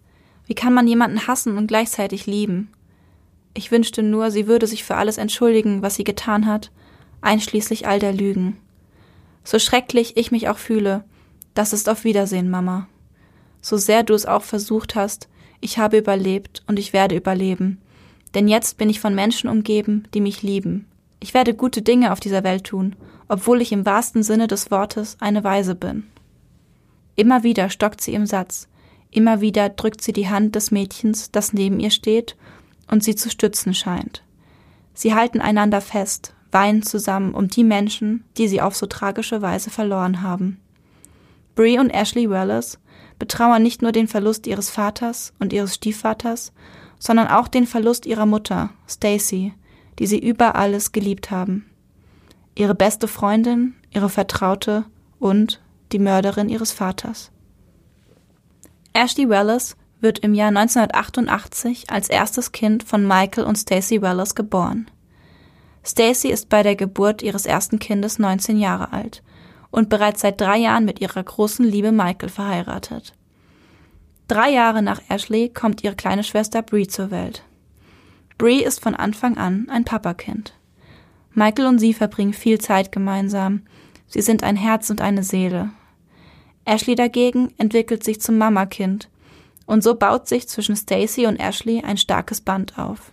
Wie 0.47 0.55
kann 0.55 0.73
man 0.73 0.87
jemanden 0.87 1.27
hassen 1.27 1.59
und 1.59 1.67
gleichzeitig 1.67 2.25
lieben? 2.25 2.71
Ich 3.53 3.71
wünschte 3.71 4.01
nur, 4.01 4.31
sie 4.31 4.47
würde 4.47 4.65
sich 4.65 4.83
für 4.83 4.95
alles 4.95 5.19
entschuldigen, 5.19 5.83
was 5.83 5.93
sie 5.93 6.03
getan 6.03 6.47
hat, 6.47 6.71
einschließlich 7.21 7.87
all 7.87 7.99
der 7.99 8.13
Lügen. 8.13 8.57
So 9.43 9.59
schrecklich 9.59 10.17
ich 10.17 10.31
mich 10.31 10.49
auch 10.49 10.57
fühle, 10.57 11.03
das 11.53 11.73
ist 11.73 11.89
auf 11.89 12.03
Wiedersehen, 12.03 12.49
Mama. 12.49 12.87
So 13.61 13.77
sehr 13.77 14.03
du 14.03 14.13
es 14.13 14.25
auch 14.25 14.43
versucht 14.43 14.95
hast, 14.95 15.27
ich 15.59 15.77
habe 15.77 15.97
überlebt 15.97 16.63
und 16.67 16.79
ich 16.79 16.93
werde 16.93 17.15
überleben. 17.15 17.79
Denn 18.33 18.47
jetzt 18.47 18.77
bin 18.77 18.89
ich 18.89 18.99
von 18.99 19.13
Menschen 19.13 19.49
umgeben, 19.49 20.07
die 20.13 20.21
mich 20.21 20.41
lieben. 20.41 20.87
Ich 21.19 21.33
werde 21.33 21.53
gute 21.53 21.81
Dinge 21.81 22.11
auf 22.11 22.19
dieser 22.19 22.43
Welt 22.43 22.63
tun, 22.63 22.95
obwohl 23.27 23.61
ich 23.61 23.71
im 23.71 23.85
wahrsten 23.85 24.23
Sinne 24.23 24.47
des 24.47 24.71
Wortes 24.71 25.17
eine 25.19 25.43
Weise 25.43 25.75
bin. 25.75 26.07
Immer 27.15 27.43
wieder 27.43 27.69
stockt 27.69 28.01
sie 28.01 28.13
im 28.13 28.25
Satz, 28.25 28.67
immer 29.11 29.41
wieder 29.41 29.69
drückt 29.69 30.01
sie 30.01 30.13
die 30.13 30.29
Hand 30.29 30.55
des 30.55 30.71
Mädchens, 30.71 31.31
das 31.31 31.53
neben 31.53 31.79
ihr 31.79 31.91
steht 31.91 32.35
und 32.89 33.03
sie 33.03 33.15
zu 33.15 33.29
stützen 33.29 33.73
scheint. 33.73 34.23
Sie 34.93 35.13
halten 35.13 35.41
einander 35.41 35.81
fest, 35.81 36.33
weinen 36.51 36.83
zusammen 36.83 37.33
um 37.33 37.47
die 37.47 37.63
Menschen, 37.63 38.23
die 38.37 38.47
sie 38.47 38.61
auf 38.61 38.75
so 38.75 38.85
tragische 38.85 39.41
Weise 39.41 39.69
verloren 39.69 40.21
haben. 40.21 40.59
Bree 41.55 41.79
und 41.79 41.89
Ashley 41.89 42.29
Wallace 42.29 42.79
betrauern 43.19 43.61
nicht 43.61 43.81
nur 43.81 43.91
den 43.91 44.07
Verlust 44.07 44.47
ihres 44.47 44.69
Vaters 44.69 45.33
und 45.39 45.53
ihres 45.53 45.75
Stiefvaters, 45.75 46.53
sondern 46.97 47.27
auch 47.27 47.47
den 47.47 47.67
Verlust 47.67 48.05
ihrer 48.05 48.25
Mutter, 48.25 48.71
Stacy, 48.87 49.53
die 49.99 50.07
sie 50.07 50.19
über 50.19 50.55
alles 50.55 50.91
geliebt 50.91 51.31
haben. 51.31 51.65
Ihre 52.55 52.75
beste 52.75 53.07
Freundin, 53.07 53.75
ihre 53.91 54.09
Vertraute 54.09 54.85
und 55.19 55.61
die 55.91 55.99
Mörderin 55.99 56.49
ihres 56.49 56.71
Vaters. 56.71 57.31
Ashley 58.93 59.29
Wallace 59.29 59.75
wird 59.99 60.19
im 60.19 60.33
Jahr 60.33 60.49
1988 60.49 61.89
als 61.89 62.09
erstes 62.09 62.51
Kind 62.51 62.83
von 62.83 63.07
Michael 63.07 63.43
und 63.43 63.57
Stacy 63.57 64.01
Wallace 64.01 64.35
geboren. 64.35 64.89
Stacy 65.85 66.29
ist 66.29 66.49
bei 66.49 66.63
der 66.63 66.75
Geburt 66.75 67.21
ihres 67.21 67.45
ersten 67.45 67.79
Kindes 67.79 68.19
19 68.19 68.57
Jahre 68.57 68.93
alt 68.93 69.23
und 69.71 69.89
bereits 69.89 70.21
seit 70.21 70.39
drei 70.39 70.57
Jahren 70.57 70.85
mit 70.85 71.01
ihrer 71.01 71.23
großen 71.23 71.65
Liebe 71.65 71.91
Michael 71.91 72.29
verheiratet. 72.29 73.13
Drei 74.27 74.49
Jahre 74.51 74.81
nach 74.81 75.01
Ashley 75.09 75.49
kommt 75.49 75.83
ihre 75.83 75.95
kleine 75.95 76.23
Schwester 76.23 76.61
Bree 76.61 76.87
zur 76.87 77.11
Welt. 77.11 77.43
Bree 78.37 78.59
ist 78.59 78.81
von 78.81 78.95
Anfang 78.95 79.37
an 79.37 79.67
ein 79.69 79.85
Papakind. 79.85 80.53
Michael 81.33 81.67
und 81.67 81.79
sie 81.79 81.93
verbringen 81.93 82.33
viel 82.33 82.59
Zeit 82.59 82.91
gemeinsam. 82.91 83.63
Sie 84.07 84.21
sind 84.21 84.43
ein 84.43 84.55
Herz 84.55 84.89
und 84.89 85.01
eine 85.01 85.23
Seele. 85.23 85.69
Ashley 86.65 86.95
dagegen 86.95 87.53
entwickelt 87.57 88.03
sich 88.03 88.21
zum 88.21 88.37
Mamakind 88.37 89.09
und 89.65 89.83
so 89.83 89.95
baut 89.95 90.27
sich 90.27 90.47
zwischen 90.47 90.75
Stacy 90.75 91.25
und 91.25 91.39
Ashley 91.39 91.81
ein 91.83 91.97
starkes 91.97 92.41
Band 92.41 92.77
auf. 92.77 93.11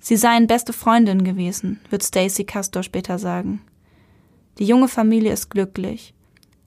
Sie 0.00 0.16
seien 0.16 0.46
beste 0.46 0.72
Freundinnen 0.72 1.24
gewesen, 1.24 1.80
wird 1.90 2.02
Stacy 2.02 2.44
Castor 2.44 2.82
später 2.82 3.18
sagen. 3.18 3.60
Die 4.58 4.66
junge 4.66 4.88
Familie 4.88 5.32
ist 5.32 5.50
glücklich. 5.50 6.14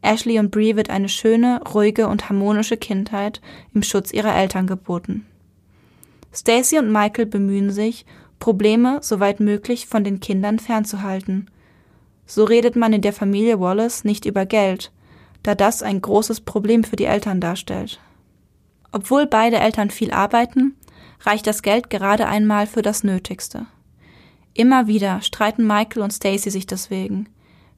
Ashley 0.01 0.39
und 0.39 0.51
Bree 0.51 0.75
wird 0.75 0.89
eine 0.89 1.09
schöne, 1.09 1.61
ruhige 1.73 2.07
und 2.07 2.29
harmonische 2.29 2.77
Kindheit 2.77 3.41
im 3.73 3.83
Schutz 3.83 4.11
ihrer 4.11 4.35
Eltern 4.35 4.65
geboten. 4.65 5.25
Stacy 6.33 6.79
und 6.79 6.91
Michael 6.91 7.25
bemühen 7.25 7.71
sich, 7.71 8.05
Probleme 8.39 8.99
soweit 9.01 9.39
möglich 9.39 9.85
von 9.85 10.03
den 10.03 10.19
Kindern 10.19 10.57
fernzuhalten. 10.57 11.49
So 12.25 12.43
redet 12.43 12.75
man 12.75 12.93
in 12.93 13.01
der 13.01 13.13
Familie 13.13 13.59
Wallace 13.59 14.03
nicht 14.03 14.25
über 14.25 14.45
Geld, 14.45 14.91
da 15.43 15.53
das 15.53 15.83
ein 15.83 16.01
großes 16.01 16.41
Problem 16.41 16.83
für 16.83 16.95
die 16.95 17.05
Eltern 17.05 17.41
darstellt. 17.41 17.99
Obwohl 18.91 19.27
beide 19.27 19.57
Eltern 19.57 19.89
viel 19.89 20.11
arbeiten, 20.11 20.75
reicht 21.21 21.45
das 21.45 21.61
Geld 21.61 21.89
gerade 21.89 22.27
einmal 22.27 22.65
für 22.65 22.81
das 22.81 23.03
Nötigste. 23.03 23.67
Immer 24.53 24.87
wieder 24.87 25.21
streiten 25.21 25.67
Michael 25.67 26.01
und 26.01 26.11
Stacy 26.11 26.49
sich 26.49 26.65
deswegen, 26.65 27.27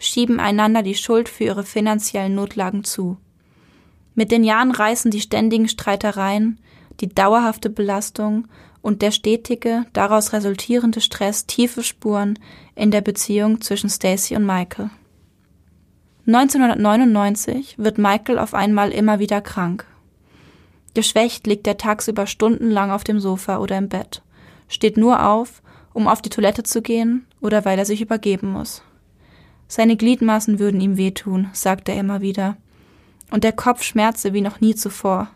schieben 0.03 0.39
einander 0.39 0.83
die 0.83 0.95
Schuld 0.95 1.29
für 1.29 1.45
ihre 1.45 1.63
finanziellen 1.63 2.35
Notlagen 2.35 2.83
zu. 2.83 3.17
Mit 4.15 4.31
den 4.31 4.43
Jahren 4.43 4.71
reißen 4.71 5.11
die 5.11 5.21
ständigen 5.21 5.67
Streitereien, 5.67 6.59
die 6.99 7.09
dauerhafte 7.09 7.69
Belastung 7.69 8.47
und 8.81 9.01
der 9.01 9.11
stetige, 9.11 9.85
daraus 9.93 10.33
resultierende 10.33 11.01
Stress 11.01 11.47
tiefe 11.47 11.83
Spuren 11.83 12.37
in 12.75 12.91
der 12.91 13.01
Beziehung 13.01 13.61
zwischen 13.61 13.89
Stacy 13.89 14.35
und 14.35 14.45
Michael. 14.45 14.89
1999 16.27 17.75
wird 17.77 17.97
Michael 17.97 18.39
auf 18.39 18.53
einmal 18.53 18.91
immer 18.91 19.19
wieder 19.19 19.41
krank. 19.41 19.85
Geschwächt 20.93 21.47
liegt 21.47 21.65
er 21.65 21.77
tagsüber 21.77 22.27
stundenlang 22.27 22.91
auf 22.91 23.03
dem 23.03 23.19
Sofa 23.19 23.57
oder 23.57 23.77
im 23.77 23.89
Bett, 23.89 24.21
steht 24.67 24.95
nur 24.95 25.25
auf, 25.25 25.61
um 25.93 26.07
auf 26.07 26.21
die 26.21 26.29
Toilette 26.29 26.63
zu 26.63 26.81
gehen 26.81 27.25
oder 27.41 27.65
weil 27.65 27.79
er 27.79 27.85
sich 27.85 28.01
übergeben 28.01 28.51
muss. 28.51 28.83
Seine 29.75 29.97
Gliedmaßen 29.97 30.59
würden 30.59 30.79
ihm 30.81 30.97
wehtun, 30.97 31.49
sagt 31.51 31.89
er 31.89 31.95
immer 31.95 32.21
wieder, 32.21 32.57
und 33.31 33.43
der 33.43 33.53
Kopf 33.53 33.81
schmerze 33.81 34.31
wie 34.31 34.41
noch 34.41 34.61
nie 34.61 34.75
zuvor. 34.75 35.31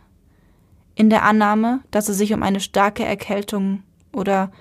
In 0.94 1.10
der 1.10 1.24
Annahme, 1.24 1.80
dass 1.90 2.08
es 2.08 2.20
sich 2.20 2.36
um 2.36 2.44
eine 2.44 2.60
starke 2.60 3.04
Erkältung 3.04 3.82
oder 4.14 4.52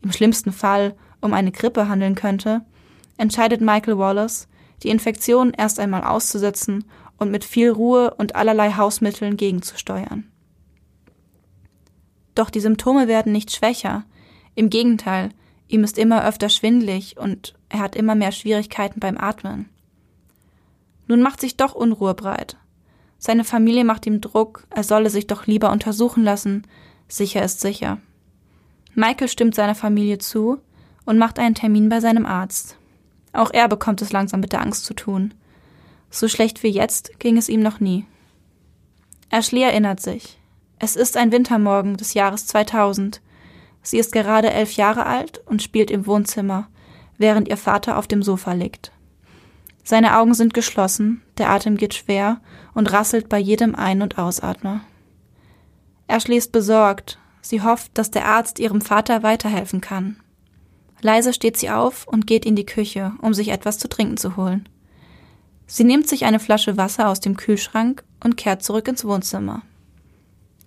im 0.00 0.10
schlimmsten 0.10 0.52
Fall 0.52 0.94
um 1.20 1.34
eine 1.34 1.52
Grippe 1.52 1.86
handeln 1.86 2.14
könnte, 2.14 2.62
entscheidet 3.18 3.60
Michael 3.60 3.98
Wallace, 3.98 4.48
die 4.82 4.88
Infektion 4.88 5.52
erst 5.52 5.80
einmal 5.80 6.04
auszusetzen 6.04 6.84
und 7.18 7.30
mit 7.30 7.44
viel 7.44 7.68
Ruhe 7.68 8.14
und 8.14 8.36
allerlei 8.36 8.72
Hausmitteln 8.72 9.36
gegenzusteuern. 9.36 10.24
Doch 12.34 12.48
die 12.48 12.60
Symptome 12.60 13.06
werden 13.06 13.32
nicht 13.32 13.54
schwächer. 13.54 14.06
Im 14.54 14.70
Gegenteil, 14.70 15.28
ihm 15.68 15.84
ist 15.84 15.98
immer 15.98 16.26
öfter 16.26 16.48
schwindlig 16.48 17.18
und 17.18 17.55
er 17.68 17.80
hat 17.80 17.96
immer 17.96 18.14
mehr 18.14 18.32
Schwierigkeiten 18.32 19.00
beim 19.00 19.18
Atmen. 19.18 19.68
Nun 21.08 21.22
macht 21.22 21.40
sich 21.40 21.56
doch 21.56 21.74
Unruhe 21.74 22.14
breit. 22.14 22.56
Seine 23.18 23.44
Familie 23.44 23.84
macht 23.84 24.06
ihm 24.06 24.20
Druck, 24.20 24.66
er 24.70 24.84
solle 24.84 25.10
sich 25.10 25.26
doch 25.26 25.46
lieber 25.46 25.70
untersuchen 25.70 26.24
lassen. 26.24 26.66
Sicher 27.08 27.42
ist 27.42 27.60
sicher. 27.60 27.98
Michael 28.94 29.28
stimmt 29.28 29.54
seiner 29.54 29.74
Familie 29.74 30.18
zu 30.18 30.58
und 31.04 31.18
macht 31.18 31.38
einen 31.38 31.54
Termin 31.54 31.88
bei 31.88 32.00
seinem 32.00 32.26
Arzt. 32.26 32.76
Auch 33.32 33.50
er 33.52 33.68
bekommt 33.68 34.02
es 34.02 34.12
langsam 34.12 34.40
mit 34.40 34.52
der 34.52 34.62
Angst 34.62 34.84
zu 34.84 34.94
tun. 34.94 35.34
So 36.10 36.28
schlecht 36.28 36.62
wie 36.62 36.68
jetzt 36.68 37.18
ging 37.18 37.36
es 37.36 37.48
ihm 37.48 37.60
noch 37.60 37.80
nie. 37.80 38.06
Ashley 39.30 39.62
erinnert 39.62 40.00
sich. 40.00 40.38
Es 40.78 40.96
ist 40.96 41.16
ein 41.16 41.32
Wintermorgen 41.32 41.96
des 41.96 42.14
Jahres 42.14 42.46
2000. 42.46 43.20
Sie 43.82 43.98
ist 43.98 44.12
gerade 44.12 44.50
elf 44.50 44.72
Jahre 44.72 45.06
alt 45.06 45.42
und 45.46 45.62
spielt 45.62 45.90
im 45.90 46.06
Wohnzimmer, 46.06 46.68
während 47.18 47.48
ihr 47.48 47.56
Vater 47.56 47.98
auf 47.98 48.06
dem 48.06 48.22
Sofa 48.22 48.52
liegt. 48.52 48.92
Seine 49.84 50.18
Augen 50.18 50.34
sind 50.34 50.52
geschlossen, 50.52 51.22
der 51.38 51.50
Atem 51.50 51.76
geht 51.76 51.94
schwer 51.94 52.40
und 52.74 52.92
rasselt 52.92 53.28
bei 53.28 53.38
jedem 53.38 53.74
Ein- 53.74 54.02
und 54.02 54.18
Ausatmer. 54.18 54.80
Er 56.08 56.20
schließt 56.20 56.52
besorgt. 56.52 57.18
Sie 57.40 57.62
hofft, 57.62 57.96
dass 57.96 58.10
der 58.10 58.26
Arzt 58.26 58.58
ihrem 58.58 58.80
Vater 58.80 59.22
weiterhelfen 59.22 59.80
kann. 59.80 60.16
Leise 61.00 61.32
steht 61.32 61.56
sie 61.56 61.70
auf 61.70 62.08
und 62.08 62.26
geht 62.26 62.44
in 62.44 62.56
die 62.56 62.66
Küche, 62.66 63.12
um 63.20 63.34
sich 63.34 63.48
etwas 63.48 63.78
zu 63.78 63.88
trinken 63.88 64.16
zu 64.16 64.36
holen. 64.36 64.68
Sie 65.66 65.84
nimmt 65.84 66.08
sich 66.08 66.24
eine 66.24 66.40
Flasche 66.40 66.76
Wasser 66.76 67.08
aus 67.08 67.20
dem 67.20 67.36
Kühlschrank 67.36 68.04
und 68.22 68.36
kehrt 68.36 68.62
zurück 68.62 68.88
ins 68.88 69.04
Wohnzimmer. 69.04 69.62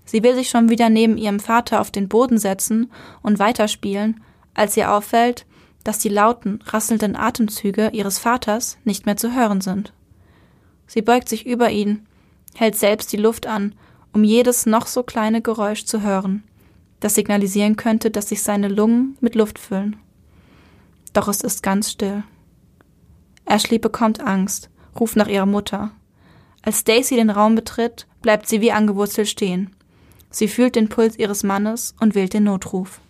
Sie 0.05 0.23
will 0.23 0.35
sich 0.35 0.49
schon 0.49 0.69
wieder 0.69 0.89
neben 0.89 1.17
ihrem 1.17 1.39
Vater 1.39 1.81
auf 1.81 1.91
den 1.91 2.09
Boden 2.09 2.37
setzen 2.37 2.91
und 3.21 3.39
weiterspielen, 3.39 4.21
als 4.53 4.75
ihr 4.75 4.91
auffällt, 4.91 5.45
dass 5.89 5.97
die 5.97 6.09
lauten, 6.09 6.59
rasselnden 6.67 7.15
Atemzüge 7.15 7.89
ihres 7.93 8.19
Vaters 8.19 8.77
nicht 8.83 9.07
mehr 9.07 9.17
zu 9.17 9.33
hören 9.33 9.59
sind. 9.59 9.91
Sie 10.85 11.01
beugt 11.01 11.27
sich 11.27 11.47
über 11.47 11.71
ihn, 11.71 12.05
hält 12.53 12.75
selbst 12.75 13.11
die 13.11 13.17
Luft 13.17 13.47
an, 13.47 13.73
um 14.13 14.23
jedes 14.23 14.67
noch 14.67 14.85
so 14.85 15.01
kleine 15.01 15.41
Geräusch 15.41 15.85
zu 15.85 16.03
hören, 16.03 16.43
das 16.99 17.15
signalisieren 17.15 17.75
könnte, 17.75 18.11
dass 18.11 18.29
sich 18.29 18.43
seine 18.43 18.67
Lungen 18.67 19.17
mit 19.19 19.33
Luft 19.33 19.57
füllen. 19.57 19.95
Doch 21.13 21.27
es 21.27 21.41
ist 21.41 21.63
ganz 21.63 21.89
still. 21.89 22.21
Ashley 23.45 23.79
bekommt 23.79 24.21
Angst, 24.21 24.69
ruft 24.99 25.15
nach 25.15 25.27
ihrer 25.27 25.47
Mutter. 25.47 25.89
Als 26.61 26.81
Stacy 26.81 27.15
den 27.15 27.31
Raum 27.31 27.55
betritt, 27.55 28.05
bleibt 28.21 28.47
sie 28.47 28.61
wie 28.61 28.71
angewurzelt 28.71 29.27
stehen. 29.27 29.75
Sie 30.29 30.49
fühlt 30.49 30.75
den 30.75 30.87
Puls 30.87 31.17
ihres 31.17 31.41
Mannes 31.41 31.95
und 31.99 32.13
wählt 32.13 32.35
den 32.35 32.43
Notruf. 32.43 33.01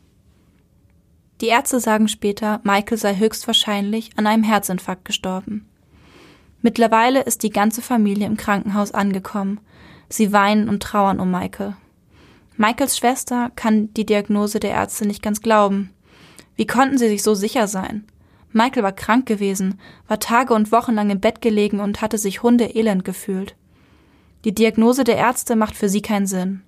Die 1.41 1.47
Ärzte 1.47 1.79
sagen 1.79 2.07
später, 2.07 2.59
Michael 2.63 2.97
sei 2.97 3.15
höchstwahrscheinlich 3.15 4.11
an 4.17 4.27
einem 4.27 4.43
Herzinfarkt 4.43 5.05
gestorben. 5.05 5.65
Mittlerweile 6.61 7.21
ist 7.21 7.43
die 7.43 7.49
ganze 7.49 7.81
Familie 7.81 8.27
im 8.27 8.35
Krankenhaus 8.35 8.91
angekommen. 8.91 9.61
Sie 10.09 10.33
weinen 10.33 10.67
und 10.67 10.83
trauern 10.83 11.19
um 11.19 11.31
Michael. 11.31 11.75
Michaels 12.57 12.97
Schwester 12.97 13.51
kann 13.55 13.93
die 13.93 14.05
Diagnose 14.05 14.59
der 14.59 14.71
Ärzte 14.71 15.07
nicht 15.07 15.23
ganz 15.23 15.41
glauben. 15.41 15.91
Wie 16.57 16.67
konnten 16.67 16.97
sie 16.97 17.07
sich 17.07 17.23
so 17.23 17.35
sicher 17.35 17.67
sein? 17.67 18.03
Michael 18.51 18.83
war 18.83 18.91
krank 18.91 19.25
gewesen, 19.25 19.79
war 20.09 20.19
Tage 20.19 20.53
und 20.53 20.73
Wochen 20.73 20.95
lang 20.95 21.09
im 21.09 21.21
Bett 21.21 21.39
gelegen 21.39 21.79
und 21.79 22.01
hatte 22.01 22.17
sich 22.17 22.43
hundeelend 22.43 23.05
gefühlt. 23.05 23.55
Die 24.43 24.53
Diagnose 24.53 25.05
der 25.05 25.15
Ärzte 25.15 25.55
macht 25.55 25.75
für 25.75 25.87
sie 25.87 26.01
keinen 26.01 26.27
Sinn. 26.27 26.63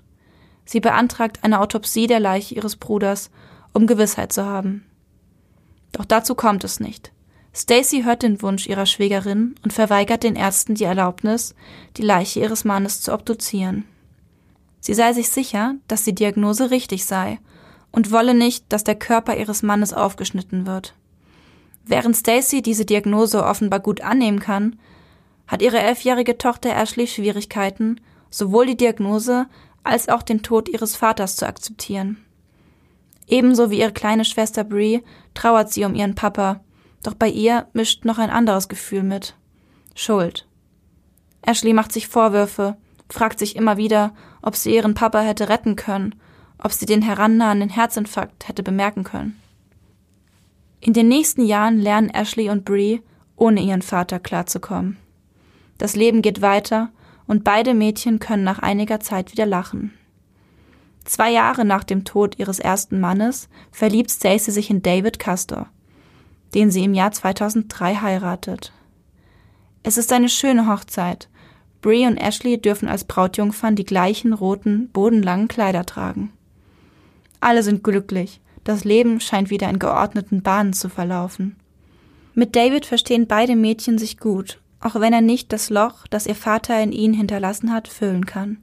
Sie 0.64 0.80
beantragt 0.80 1.40
eine 1.42 1.60
Autopsie 1.60 2.08
der 2.08 2.22
Leiche 2.22 2.56
ihres 2.56 2.78
Bruders, 2.78 3.32
um 3.74 3.88
Gewissheit 3.88 4.34
zu 4.34 4.46
haben. 4.46 4.86
Doch 5.92 6.06
dazu 6.06 6.36
kommt 6.36 6.64
es 6.64 6.80
nicht. 6.80 7.12
Stacy 7.54 8.04
hört 8.04 8.24
den 8.24 8.42
Wunsch 8.42 8.68
ihrer 8.68 8.86
Schwägerin 8.86 9.56
und 9.64 9.74
verweigert 9.74 10.24
den 10.24 10.36
Ärzten 10.36 10.76
die 10.76 10.86
Erlaubnis, 10.86 11.54
die 11.98 12.02
Leiche 12.02 12.40
ihres 12.40 12.64
Mannes 12.64 13.02
zu 13.02 13.14
obduzieren. 13.14 13.86
Sie 14.80 14.94
sei 14.94 15.14
sich 15.14 15.30
sicher, 15.30 15.76
dass 15.88 16.04
die 16.04 16.16
Diagnose 16.16 16.72
richtig 16.72 17.06
sei 17.06 17.40
und 17.92 18.12
wolle 18.12 18.34
nicht, 18.34 18.66
dass 18.70 18.84
der 18.84 18.96
Körper 18.96 19.36
ihres 19.36 19.64
Mannes 19.64 19.94
aufgeschnitten 19.94 20.66
wird. 20.66 20.96
Während 21.84 22.16
Stacy 22.16 22.62
diese 22.62 22.86
Diagnose 22.86 23.44
offenbar 23.44 23.80
gut 23.80 24.02
annehmen 24.02 24.40
kann, 24.40 24.80
hat 25.46 25.62
ihre 25.62 25.80
elfjährige 25.80 26.38
Tochter 26.38 26.74
Ashley 26.74 27.08
Schwierigkeiten, 27.08 28.00
sowohl 28.30 28.68
die 28.68 28.78
Diagnose 28.78 29.48
als 29.84 30.08
auch 30.08 30.24
den 30.24 30.42
Tod 30.42 30.70
ihres 30.70 30.96
Vaters 30.96 31.36
zu 31.36 31.46
akzeptieren. 31.46 32.18
Ebenso 33.32 33.72
wie 33.72 33.80
ihre 33.80 33.94
kleine 33.94 34.26
Schwester 34.26 34.66
Brie 34.66 35.04
trauert 35.34 35.72
sie 35.72 35.86
um 35.86 35.96
ihren 35.96 36.16
Papa, 36.16 36.60
doch 37.02 37.14
bei 37.14 37.30
ihr 37.30 37.66
mischt 37.72 38.04
noch 38.04 38.20
ein 38.20 38.30
anderes 38.30 38.68
Gefühl 38.68 39.04
mit. 39.04 39.36
Schuld. 39.96 40.48
Ashley 41.42 41.74
macht 41.74 41.94
sich 41.94 42.10
Vorwürfe, 42.10 42.76
fragt 43.10 43.40
sich 43.40 43.56
immer 43.56 43.78
wieder, 43.78 44.14
ob 44.42 44.58
sie 44.58 44.76
ihren 44.76 44.96
Papa 44.96 45.22
hätte 45.22 45.48
retten 45.48 45.78
können, 45.78 46.14
ob 46.60 46.74
sie 46.74 46.86
den 46.86 47.02
herannahenden 47.02 47.70
Herzinfarkt 47.70 48.50
hätte 48.50 48.64
bemerken 48.64 49.06
können. 49.06 49.42
In 50.82 50.92
den 50.92 51.08
nächsten 51.08 51.46
Jahren 51.46 51.80
lernen 51.80 52.10
Ashley 52.10 52.50
und 52.50 52.66
Brie, 52.66 53.02
ohne 53.38 53.62
ihren 53.62 53.82
Vater 53.82 54.20
klarzukommen. 54.20 54.98
Das 55.78 55.96
Leben 55.96 56.22
geht 56.22 56.42
weiter 56.42 56.90
und 57.28 57.46
beide 57.46 57.74
Mädchen 57.74 58.20
können 58.20 58.44
nach 58.44 58.60
einiger 58.60 59.00
Zeit 59.00 59.32
wieder 59.32 59.46
lachen. 59.46 59.94
Zwei 61.06 61.32
Jahre 61.32 61.66
nach 61.66 61.84
dem 61.84 62.04
Tod 62.04 62.38
ihres 62.38 62.60
ersten 62.60 63.00
Mannes 63.00 63.50
verliebt 63.72 64.12
Stacy 64.12 64.52
sich 64.52 64.70
in 64.70 64.82
David 64.82 65.20
Castor, 65.20 65.68
den 66.54 66.72
sie 66.72 66.84
im 66.84 66.94
Jahr 66.94 67.12
2003 67.12 67.96
heiratet. 67.96 68.72
Es 69.84 69.98
ist 69.98 70.12
eine 70.14 70.30
schöne 70.30 70.68
Hochzeit. 70.68 71.28
Brie 71.82 72.06
und 72.06 72.18
Ashley 72.18 72.62
dürfen 72.62 72.88
als 72.88 73.04
Brautjungfern 73.06 73.76
die 73.76 73.86
gleichen 73.86 74.34
roten, 74.34 74.90
bodenlangen 74.90 75.48
Kleider 75.48 75.86
tragen. 75.86 76.32
Alle 77.40 77.64
sind 77.64 77.84
glücklich. 77.84 78.40
Das 78.64 78.84
Leben 78.84 79.20
scheint 79.20 79.50
wieder 79.50 79.68
in 79.70 79.80
geordneten 79.80 80.44
Bahnen 80.44 80.74
zu 80.74 80.90
verlaufen. 80.90 81.56
Mit 82.36 82.56
David 82.56 82.86
verstehen 82.86 83.26
beide 83.26 83.56
Mädchen 83.56 83.98
sich 83.98 84.20
gut 84.20 84.62
auch 84.82 84.96
wenn 84.96 85.14
er 85.14 85.22
nicht 85.22 85.54
das 85.54 85.70
Loch, 85.70 86.08
das 86.10 86.26
ihr 86.26 86.36
Vater 86.36 86.82
in 86.82 86.92
ihn 86.92 87.14
hinterlassen 87.14 87.72
hat, 87.72 87.88
füllen 87.88 88.26
kann. 88.26 88.58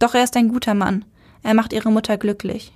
Doch 0.00 0.14
er 0.14 0.24
ist 0.24 0.36
ein 0.36 0.48
guter 0.48 0.74
Mann, 0.74 1.04
er 1.44 1.54
macht 1.54 1.72
ihre 1.72 1.92
Mutter 1.92 2.16
glücklich. 2.16 2.72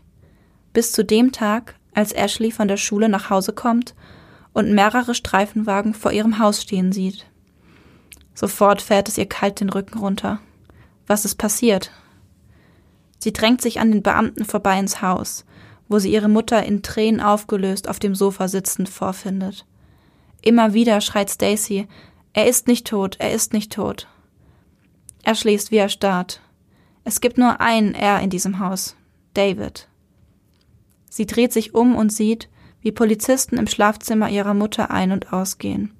Bis 0.72 0.92
zu 0.92 1.04
dem 1.04 1.32
Tag, 1.32 1.74
als 1.94 2.12
Ashley 2.12 2.52
von 2.52 2.68
der 2.68 2.76
Schule 2.76 3.08
nach 3.08 3.30
Hause 3.30 3.52
kommt 3.52 3.94
und 4.52 4.72
mehrere 4.72 5.14
Streifenwagen 5.14 5.94
vor 5.94 6.12
ihrem 6.12 6.38
Haus 6.38 6.62
stehen 6.62 6.92
sieht. 6.92 7.26
Sofort 8.34 8.80
fährt 8.80 9.08
es 9.08 9.18
ihr 9.18 9.26
kalt 9.26 9.60
den 9.60 9.70
Rücken 9.70 9.98
runter. 9.98 10.38
Was 11.08 11.24
ist 11.24 11.36
passiert? 11.36 11.90
Sie 13.18 13.32
drängt 13.32 13.60
sich 13.60 13.80
an 13.80 13.90
den 13.90 14.02
Beamten 14.02 14.44
vorbei 14.44 14.78
ins 14.78 15.02
Haus, 15.02 15.44
wo 15.88 15.98
sie 15.98 16.12
ihre 16.12 16.28
Mutter 16.28 16.62
in 16.62 16.82
Tränen 16.82 17.20
aufgelöst 17.20 17.88
auf 17.88 17.98
dem 17.98 18.14
Sofa 18.14 18.46
sitzend 18.46 18.88
vorfindet. 18.88 19.66
Immer 20.42 20.72
wieder 20.72 21.00
schreit 21.00 21.30
Stacy, 21.30 21.88
er 22.32 22.46
ist 22.46 22.68
nicht 22.68 22.86
tot, 22.86 23.16
er 23.18 23.32
ist 23.32 23.52
nicht 23.52 23.72
tot. 23.72 24.06
Er 25.24 25.34
schließt 25.34 25.72
wie 25.72 25.78
erstarrt. 25.78 26.40
Es 27.08 27.22
gibt 27.22 27.38
nur 27.38 27.62
einen 27.62 27.94
Er 27.94 28.20
in 28.20 28.28
diesem 28.28 28.58
Haus, 28.58 28.94
David. 29.32 29.88
Sie 31.08 31.24
dreht 31.24 31.54
sich 31.54 31.74
um 31.74 31.96
und 31.96 32.12
sieht, 32.12 32.50
wie 32.82 32.92
Polizisten 32.92 33.56
im 33.56 33.66
Schlafzimmer 33.66 34.28
ihrer 34.28 34.52
Mutter 34.52 34.90
ein- 34.90 35.12
und 35.12 35.32
ausgehen, 35.32 35.90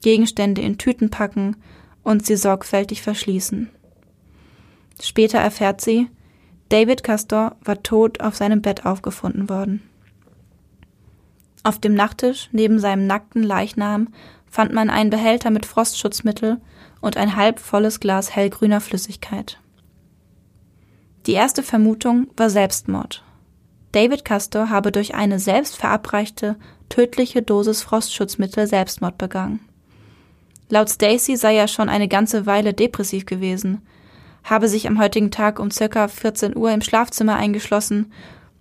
Gegenstände 0.00 0.62
in 0.62 0.78
Tüten 0.78 1.10
packen 1.10 1.56
und 2.04 2.24
sie 2.24 2.36
sorgfältig 2.36 3.02
verschließen. 3.02 3.68
Später 5.02 5.38
erfährt 5.38 5.80
sie, 5.80 6.08
David 6.68 7.02
Castor 7.02 7.56
war 7.64 7.82
tot 7.82 8.20
auf 8.20 8.36
seinem 8.36 8.62
Bett 8.62 8.86
aufgefunden 8.86 9.48
worden. 9.48 9.82
Auf 11.64 11.80
dem 11.80 11.94
Nachttisch 11.94 12.48
neben 12.52 12.78
seinem 12.78 13.08
nackten 13.08 13.42
Leichnam 13.42 14.14
fand 14.48 14.72
man 14.72 14.88
einen 14.88 15.10
Behälter 15.10 15.50
mit 15.50 15.66
Frostschutzmittel 15.66 16.60
und 17.00 17.16
ein 17.16 17.34
halb 17.34 17.58
volles 17.58 17.98
Glas 17.98 18.36
hellgrüner 18.36 18.80
Flüssigkeit. 18.80 19.58
Die 21.26 21.32
erste 21.32 21.62
Vermutung 21.62 22.26
war 22.36 22.50
Selbstmord. 22.50 23.24
David 23.92 24.24
Castor 24.24 24.68
habe 24.70 24.92
durch 24.92 25.14
eine 25.14 25.38
selbst 25.38 25.76
verabreichte, 25.76 26.56
tödliche 26.88 27.42
Dosis 27.42 27.82
Frostschutzmittel 27.82 28.66
Selbstmord 28.66 29.16
begangen. 29.16 29.60
Laut 30.68 30.90
Stacy 30.90 31.36
sei 31.36 31.56
er 31.56 31.68
schon 31.68 31.88
eine 31.88 32.08
ganze 32.08 32.46
Weile 32.46 32.74
depressiv 32.74 33.24
gewesen, 33.26 33.82
habe 34.42 34.68
sich 34.68 34.86
am 34.86 34.98
heutigen 34.98 35.30
Tag 35.30 35.58
um 35.58 35.70
circa 35.70 36.08
14 36.08 36.56
Uhr 36.56 36.70
im 36.72 36.82
Schlafzimmer 36.82 37.36
eingeschlossen 37.36 38.12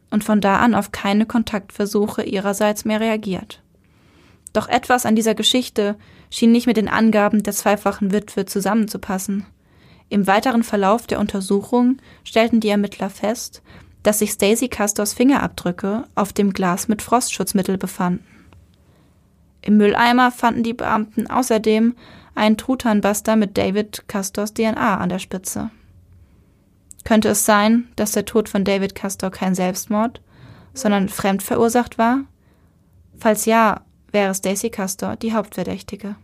und 0.10 0.23
von 0.23 0.39
da 0.39 0.58
an 0.58 0.76
auf 0.76 0.91
keine 0.91 1.26
Kontaktversuche 1.26 2.23
ihrerseits 2.23 2.86
mehr 2.86 3.02
reagiert. 3.02 3.62
Doch 4.54 4.69
etwas 4.69 5.06
an 5.06 5.15
dieser 5.15 5.36
Geschichte 5.36 5.97
schien 6.30 6.52
nicht 6.52 6.67
mit 6.67 6.78
den 6.78 6.88
Angaben 6.88 7.43
der 7.43 7.54
zweifachen 7.54 8.13
Witwe 8.13 8.45
zusammenzupassen. 8.45 9.45
Im 10.09 10.27
weiteren 10.27 10.63
Verlauf 10.63 11.07
der 11.07 11.19
Untersuchung 11.19 11.97
stellten 12.23 12.59
die 12.59 12.69
Ermittler 12.69 13.09
fest, 13.09 13.61
dass 14.03 14.19
sich 14.19 14.31
Stacy 14.31 14.67
Castors 14.67 15.13
Fingerabdrücke 15.13 16.03
auf 16.15 16.33
dem 16.33 16.53
Glas 16.53 16.87
mit 16.87 17.01
Frostschutzmittel 17.01 17.77
befanden. 17.77 18.25
Im 19.61 19.77
Mülleimer 19.77 20.29
fanden 20.31 20.63
die 20.63 20.73
Beamten 20.73 21.27
außerdem 21.27 21.95
einen 22.35 22.57
Truthahnbuster 22.57 23.35
mit 23.35 23.57
David 23.57 24.03
Castors 24.07 24.53
DNA 24.53 24.97
an 24.97 25.09
der 25.09 25.19
Spitze. 25.19 25.71
Könnte 27.05 27.29
es 27.29 27.45
sein, 27.45 27.87
dass 27.95 28.11
der 28.11 28.25
Tod 28.25 28.49
von 28.49 28.65
David 28.65 28.95
Castor 28.95 29.31
kein 29.31 29.55
Selbstmord, 29.55 30.21
sondern 30.73 31.09
fremd 31.09 31.43
verursacht 31.43 31.97
war? 31.97 32.21
Falls 33.17 33.45
ja, 33.45 33.81
wäre 34.11 34.33
Stacy 34.33 34.69
Castor 34.69 35.15
die 35.15 35.33
Hauptverdächtige. 35.33 36.15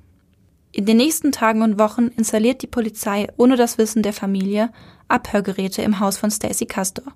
In 0.71 0.85
den 0.85 0.97
nächsten 0.97 1.31
Tagen 1.31 1.63
und 1.63 1.79
Wochen 1.79 2.07
installiert 2.15 2.61
die 2.61 2.67
Polizei 2.67 3.27
ohne 3.37 3.55
das 3.55 3.77
Wissen 3.77 4.03
der 4.03 4.13
Familie 4.13 4.69
Abhörgeräte 5.07 5.81
im 5.81 5.99
Haus 5.99 6.17
von 6.17 6.29
Stacy 6.29 6.67
Castor, 6.67 7.11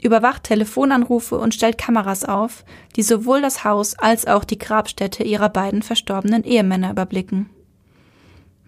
überwacht 0.00 0.44
Telefonanrufe 0.44 1.38
und 1.38 1.54
stellt 1.54 1.78
Kameras 1.78 2.24
auf, 2.24 2.64
die 2.94 3.02
sowohl 3.02 3.42
das 3.42 3.64
Haus 3.64 3.98
als 3.98 4.26
auch 4.26 4.44
die 4.44 4.58
Grabstätte 4.58 5.24
ihrer 5.24 5.48
beiden 5.48 5.82
verstorbenen 5.82 6.44
Ehemänner 6.44 6.92
überblicken. 6.92 7.50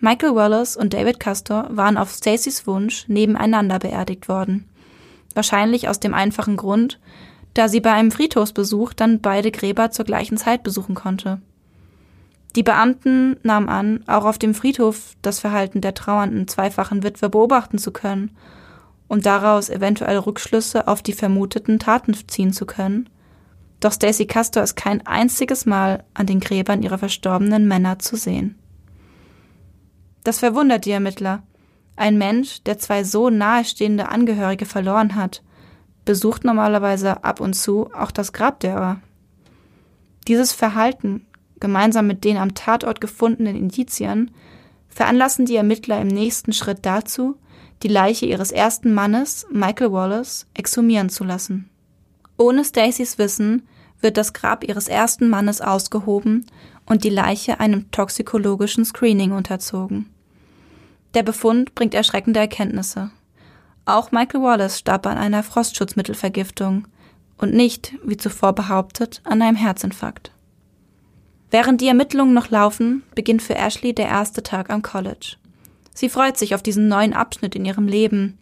Michael 0.00 0.34
Wallace 0.34 0.76
und 0.76 0.92
David 0.92 1.20
Castor 1.20 1.68
waren 1.70 1.96
auf 1.96 2.10
Stacys 2.10 2.66
Wunsch 2.66 3.08
nebeneinander 3.08 3.78
beerdigt 3.78 4.28
worden. 4.28 4.68
Wahrscheinlich 5.34 5.88
aus 5.88 6.00
dem 6.00 6.12
einfachen 6.12 6.56
Grund, 6.56 7.00
da 7.54 7.68
sie 7.68 7.80
bei 7.80 7.92
einem 7.92 8.10
Friedhofsbesuch 8.10 8.92
dann 8.92 9.20
beide 9.20 9.52
Gräber 9.52 9.92
zur 9.92 10.04
gleichen 10.04 10.36
Zeit 10.36 10.64
besuchen 10.64 10.96
konnte. 10.96 11.40
Die 12.56 12.62
Beamten 12.62 13.36
nahmen 13.42 13.68
an, 13.68 14.04
auch 14.06 14.24
auf 14.24 14.38
dem 14.38 14.54
Friedhof 14.54 15.16
das 15.22 15.40
Verhalten 15.40 15.80
der 15.80 15.94
trauernden 15.94 16.46
zweifachen 16.46 17.02
Witwe 17.02 17.28
beobachten 17.28 17.78
zu 17.78 17.90
können, 17.90 18.30
um 19.08 19.20
daraus 19.20 19.70
eventuell 19.70 20.18
Rückschlüsse 20.18 20.86
auf 20.86 21.02
die 21.02 21.12
vermuteten 21.12 21.78
Taten 21.78 22.14
ziehen 22.28 22.52
zu 22.52 22.64
können. 22.64 23.08
Doch 23.80 23.92
Stacy 23.92 24.26
Castor 24.26 24.62
ist 24.62 24.76
kein 24.76 25.04
einziges 25.06 25.66
Mal 25.66 26.04
an 26.14 26.26
den 26.26 26.40
Gräbern 26.40 26.82
ihrer 26.82 26.98
verstorbenen 26.98 27.66
Männer 27.66 27.98
zu 27.98 28.16
sehen. 28.16 28.56
Das 30.22 30.38
verwundert 30.38 30.86
die 30.86 30.92
Ermittler. 30.92 31.42
Ein 31.96 32.18
Mensch, 32.18 32.62
der 32.62 32.78
zwei 32.78 33.04
so 33.04 33.30
nahestehende 33.30 34.08
Angehörige 34.08 34.64
verloren 34.64 35.16
hat, 35.16 35.42
besucht 36.04 36.44
normalerweise 36.44 37.24
ab 37.24 37.40
und 37.40 37.54
zu 37.54 37.90
auch 37.92 38.10
das 38.10 38.32
Grab 38.32 38.60
derer. 38.60 39.00
Dieses 40.26 40.52
Verhalten, 40.52 41.26
gemeinsam 41.60 42.06
mit 42.06 42.24
den 42.24 42.36
am 42.36 42.54
Tatort 42.54 43.00
gefundenen 43.00 43.56
Indizien, 43.56 44.30
veranlassen 44.88 45.46
die 45.46 45.56
Ermittler 45.56 46.00
im 46.00 46.08
nächsten 46.08 46.52
Schritt 46.52 46.80
dazu, 46.82 47.36
die 47.82 47.88
Leiche 47.88 48.26
ihres 48.26 48.52
ersten 48.52 48.94
Mannes, 48.94 49.46
Michael 49.50 49.92
Wallace, 49.92 50.46
exhumieren 50.54 51.08
zu 51.08 51.24
lassen. 51.24 51.68
Ohne 52.36 52.64
Stacys 52.64 53.18
Wissen 53.18 53.66
wird 54.00 54.16
das 54.16 54.32
Grab 54.32 54.64
ihres 54.64 54.88
ersten 54.88 55.28
Mannes 55.28 55.60
ausgehoben 55.60 56.46
und 56.86 57.04
die 57.04 57.10
Leiche 57.10 57.60
einem 57.60 57.90
toxikologischen 57.90 58.84
Screening 58.84 59.32
unterzogen. 59.32 60.10
Der 61.14 61.22
Befund 61.22 61.74
bringt 61.74 61.94
erschreckende 61.94 62.40
Erkenntnisse. 62.40 63.10
Auch 63.86 64.12
Michael 64.12 64.42
Wallace 64.42 64.78
starb 64.78 65.06
an 65.06 65.18
einer 65.18 65.42
Frostschutzmittelvergiftung 65.42 66.86
und 67.38 67.54
nicht, 67.54 67.94
wie 68.04 68.16
zuvor 68.16 68.52
behauptet, 68.52 69.20
an 69.24 69.42
einem 69.42 69.56
Herzinfarkt. 69.56 70.33
Während 71.54 71.80
die 71.80 71.86
Ermittlungen 71.86 72.34
noch 72.34 72.50
laufen, 72.50 73.04
beginnt 73.14 73.40
für 73.40 73.54
Ashley 73.54 73.94
der 73.94 74.08
erste 74.08 74.42
Tag 74.42 74.70
am 74.70 74.82
College. 74.82 75.36
Sie 75.94 76.08
freut 76.08 76.36
sich 76.36 76.56
auf 76.56 76.64
diesen 76.64 76.88
neuen 76.88 77.12
Abschnitt 77.12 77.54
in 77.54 77.64
ihrem 77.64 77.86
Leben, 77.86 78.38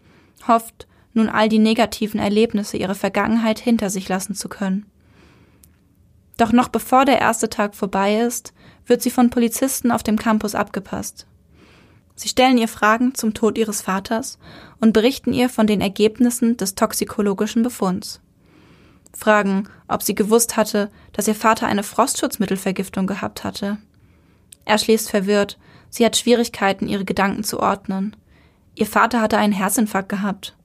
hofft, 0.49 0.87
nun 1.13 1.29
all 1.29 1.51
die 1.51 1.59
negativen 1.59 2.19
Erlebnisse 2.19 2.79
ihrer 2.79 2.95
Vergangenheit 2.95 3.59
hinter 3.59 3.91
sich 3.91 4.09
lassen 4.09 4.35
zu 4.35 4.49
können. 4.49 4.87
Doch 6.39 6.53
noch 6.53 6.69
bevor 6.69 7.05
der 7.05 7.21
erste 7.21 7.51
Tag 7.51 7.75
vorbei 7.75 8.19
ist, 8.19 8.55
wird 8.87 9.03
sie 9.03 9.11
von 9.11 9.29
Polizisten 9.29 9.91
auf 9.91 10.03
dem 10.03 10.19
Campus 10.19 10.55
abgepasst. 10.55 11.27
Sie 12.15 12.31
stellen 12.31 12.57
ihr 12.57 12.67
Fragen 12.67 13.15
zum 13.15 13.35
Tod 13.35 13.59
ihres 13.59 13.83
Vaters 13.83 14.39
und 14.81 14.95
berichten 14.95 15.35
ihr 15.35 15.51
von 15.51 15.67
den 15.67 15.83
Ergebnissen 15.83 16.57
des 16.57 16.77
toxikologischen 16.77 17.63
Befunds. 17.63 18.22
Fragen, 19.23 19.69
ob 19.87 20.03
sie 20.03 20.17
gewusst 20.17 20.57
hatte, 20.57 20.91
dass 21.13 21.29
ihr 21.29 21.37
Vater 21.37 21.69
eine 21.69 21.85
Frostschutzmittelvergiftung 21.85 23.07
gehabt 23.07 23.45
hatte. 23.45 23.79
Er 24.65 24.79
schließt 24.79 25.11
verwirrt, 25.11 25.59
sie 25.91 26.05
hat 26.05 26.17
Schwierigkeiten, 26.17 26.89
ihre 26.89 27.05
Gedanken 27.05 27.45
zu 27.45 27.61
ordnen. 27.61 28.17
Ihr 28.75 28.87
Vater 28.87 29.21
hatte 29.21 29.39
einen 29.39 29.53
Herzinfarkt 29.53 30.09
gehabt. 30.09 30.57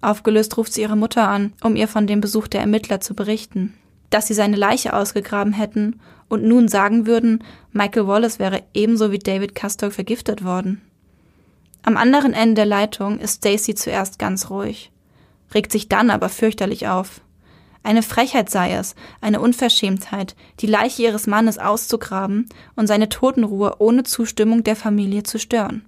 Aufgelöst 0.00 0.56
ruft 0.56 0.72
sie 0.72 0.82
ihre 0.82 0.96
Mutter 0.96 1.28
an, 1.28 1.52
um 1.62 1.76
ihr 1.76 1.88
von 1.88 2.06
dem 2.06 2.20
Besuch 2.20 2.48
der 2.48 2.60
Ermittler 2.60 3.00
zu 3.00 3.14
berichten. 3.14 3.74
Dass 4.08 4.28
sie 4.28 4.34
seine 4.34 4.56
Leiche 4.56 4.94
ausgegraben 4.94 5.52
hätten 5.52 6.00
und 6.28 6.44
nun 6.44 6.68
sagen 6.68 7.06
würden, 7.06 7.44
Michael 7.72 8.06
Wallace 8.06 8.38
wäre 8.38 8.62
ebenso 8.72 9.12
wie 9.12 9.18
David 9.18 9.54
Castor 9.54 9.90
vergiftet 9.90 10.44
worden. 10.44 10.80
Am 11.82 11.96
anderen 11.96 12.32
Ende 12.32 12.54
der 12.54 12.66
Leitung 12.66 13.18
ist 13.18 13.36
Stacy 13.36 13.74
zuerst 13.74 14.18
ganz 14.18 14.48
ruhig, 14.50 14.90
regt 15.54 15.72
sich 15.72 15.88
dann 15.88 16.10
aber 16.10 16.28
fürchterlich 16.28 16.88
auf. 16.88 17.20
Eine 17.86 18.02
Frechheit 18.02 18.50
sei 18.50 18.72
es, 18.72 18.96
eine 19.20 19.40
Unverschämtheit, 19.40 20.34
die 20.58 20.66
Leiche 20.66 21.04
ihres 21.04 21.28
Mannes 21.28 21.56
auszugraben 21.56 22.48
und 22.74 22.88
seine 22.88 23.08
Totenruhe 23.08 23.76
ohne 23.78 24.02
Zustimmung 24.02 24.64
der 24.64 24.74
Familie 24.74 25.22
zu 25.22 25.38
stören. 25.38 25.84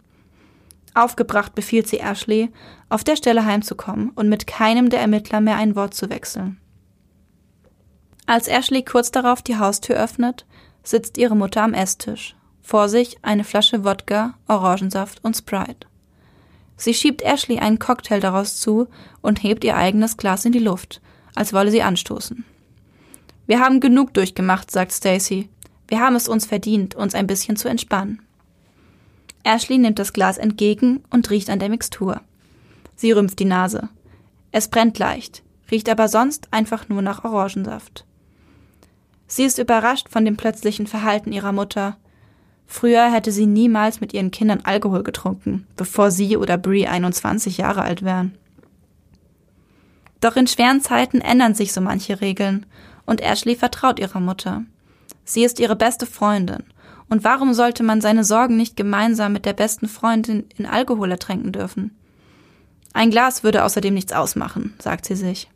Aufgebracht 0.94 1.56
befiehlt 1.56 1.88
sie 1.88 1.98
Ashley, 1.98 2.52
auf 2.88 3.02
der 3.02 3.16
Stelle 3.16 3.44
heimzukommen 3.44 4.10
und 4.10 4.28
mit 4.28 4.46
keinem 4.46 4.90
der 4.90 5.00
Ermittler 5.00 5.40
mehr 5.40 5.56
ein 5.56 5.74
Wort 5.74 5.92
zu 5.92 6.08
wechseln. 6.08 6.60
Als 8.26 8.46
Ashley 8.46 8.84
kurz 8.84 9.10
darauf 9.10 9.42
die 9.42 9.58
Haustür 9.58 9.96
öffnet, 9.96 10.46
sitzt 10.84 11.18
ihre 11.18 11.34
Mutter 11.34 11.64
am 11.64 11.74
Esstisch. 11.74 12.36
Vor 12.62 12.88
sich 12.88 13.18
eine 13.22 13.42
Flasche 13.42 13.84
Wodka, 13.84 14.34
Orangensaft 14.46 15.24
und 15.24 15.36
Sprite. 15.36 15.88
Sie 16.76 16.94
schiebt 16.94 17.22
Ashley 17.22 17.58
einen 17.58 17.80
Cocktail 17.80 18.20
daraus 18.20 18.60
zu 18.60 18.86
und 19.20 19.42
hebt 19.42 19.64
ihr 19.64 19.76
eigenes 19.76 20.16
Glas 20.16 20.44
in 20.44 20.52
die 20.52 20.60
Luft, 20.60 21.00
als 21.38 21.52
wolle 21.52 21.70
sie 21.70 21.82
anstoßen. 21.82 22.44
Wir 23.46 23.60
haben 23.60 23.80
genug 23.80 24.12
durchgemacht, 24.12 24.70
sagt 24.70 24.92
Stacy. 24.92 25.48
Wir 25.86 26.00
haben 26.00 26.16
es 26.16 26.28
uns 26.28 26.44
verdient, 26.44 26.96
uns 26.96 27.14
ein 27.14 27.28
bisschen 27.28 27.56
zu 27.56 27.68
entspannen. 27.68 28.20
Ashley 29.44 29.78
nimmt 29.78 29.98
das 29.98 30.12
Glas 30.12 30.36
entgegen 30.36 31.04
und 31.10 31.30
riecht 31.30 31.48
an 31.48 31.60
der 31.60 31.68
Mixtur. 31.68 32.20
Sie 32.96 33.12
rümpft 33.12 33.38
die 33.38 33.44
Nase. 33.44 33.88
Es 34.50 34.68
brennt 34.68 34.98
leicht, 34.98 35.44
riecht 35.70 35.88
aber 35.88 36.08
sonst 36.08 36.48
einfach 36.50 36.88
nur 36.88 37.02
nach 37.02 37.24
Orangensaft. 37.24 38.04
Sie 39.28 39.44
ist 39.44 39.58
überrascht 39.58 40.08
von 40.08 40.24
dem 40.24 40.36
plötzlichen 40.36 40.88
Verhalten 40.88 41.32
ihrer 41.32 41.52
Mutter. 41.52 41.96
Früher 42.66 43.12
hätte 43.12 43.30
sie 43.30 43.46
niemals 43.46 44.00
mit 44.00 44.12
ihren 44.12 44.32
Kindern 44.32 44.62
Alkohol 44.64 45.04
getrunken, 45.04 45.66
bevor 45.76 46.10
sie 46.10 46.36
oder 46.36 46.58
Brie 46.58 46.88
21 46.88 47.58
Jahre 47.58 47.82
alt 47.82 48.02
wären. 48.02 48.36
Doch 50.20 50.36
in 50.36 50.46
schweren 50.46 50.80
Zeiten 50.80 51.20
ändern 51.20 51.54
sich 51.54 51.72
so 51.72 51.80
manche 51.80 52.20
Regeln 52.20 52.66
und 53.06 53.20
Ashley 53.20 53.56
vertraut 53.56 53.98
ihrer 53.98 54.20
Mutter. 54.20 54.64
Sie 55.24 55.44
ist 55.44 55.60
ihre 55.60 55.76
beste 55.76 56.06
Freundin. 56.06 56.64
Und 57.08 57.24
warum 57.24 57.54
sollte 57.54 57.82
man 57.82 58.00
seine 58.00 58.24
Sorgen 58.24 58.56
nicht 58.56 58.76
gemeinsam 58.76 59.32
mit 59.32 59.46
der 59.46 59.54
besten 59.54 59.88
Freundin 59.88 60.46
in 60.56 60.66
Alkohol 60.66 61.10
ertränken 61.10 61.52
dürfen? 61.52 61.96
Ein 62.92 63.10
Glas 63.10 63.42
würde 63.42 63.64
außerdem 63.64 63.94
nichts 63.94 64.12
ausmachen, 64.12 64.74
sagt 64.78 65.04
sie 65.06 65.14
sich. 65.14 65.48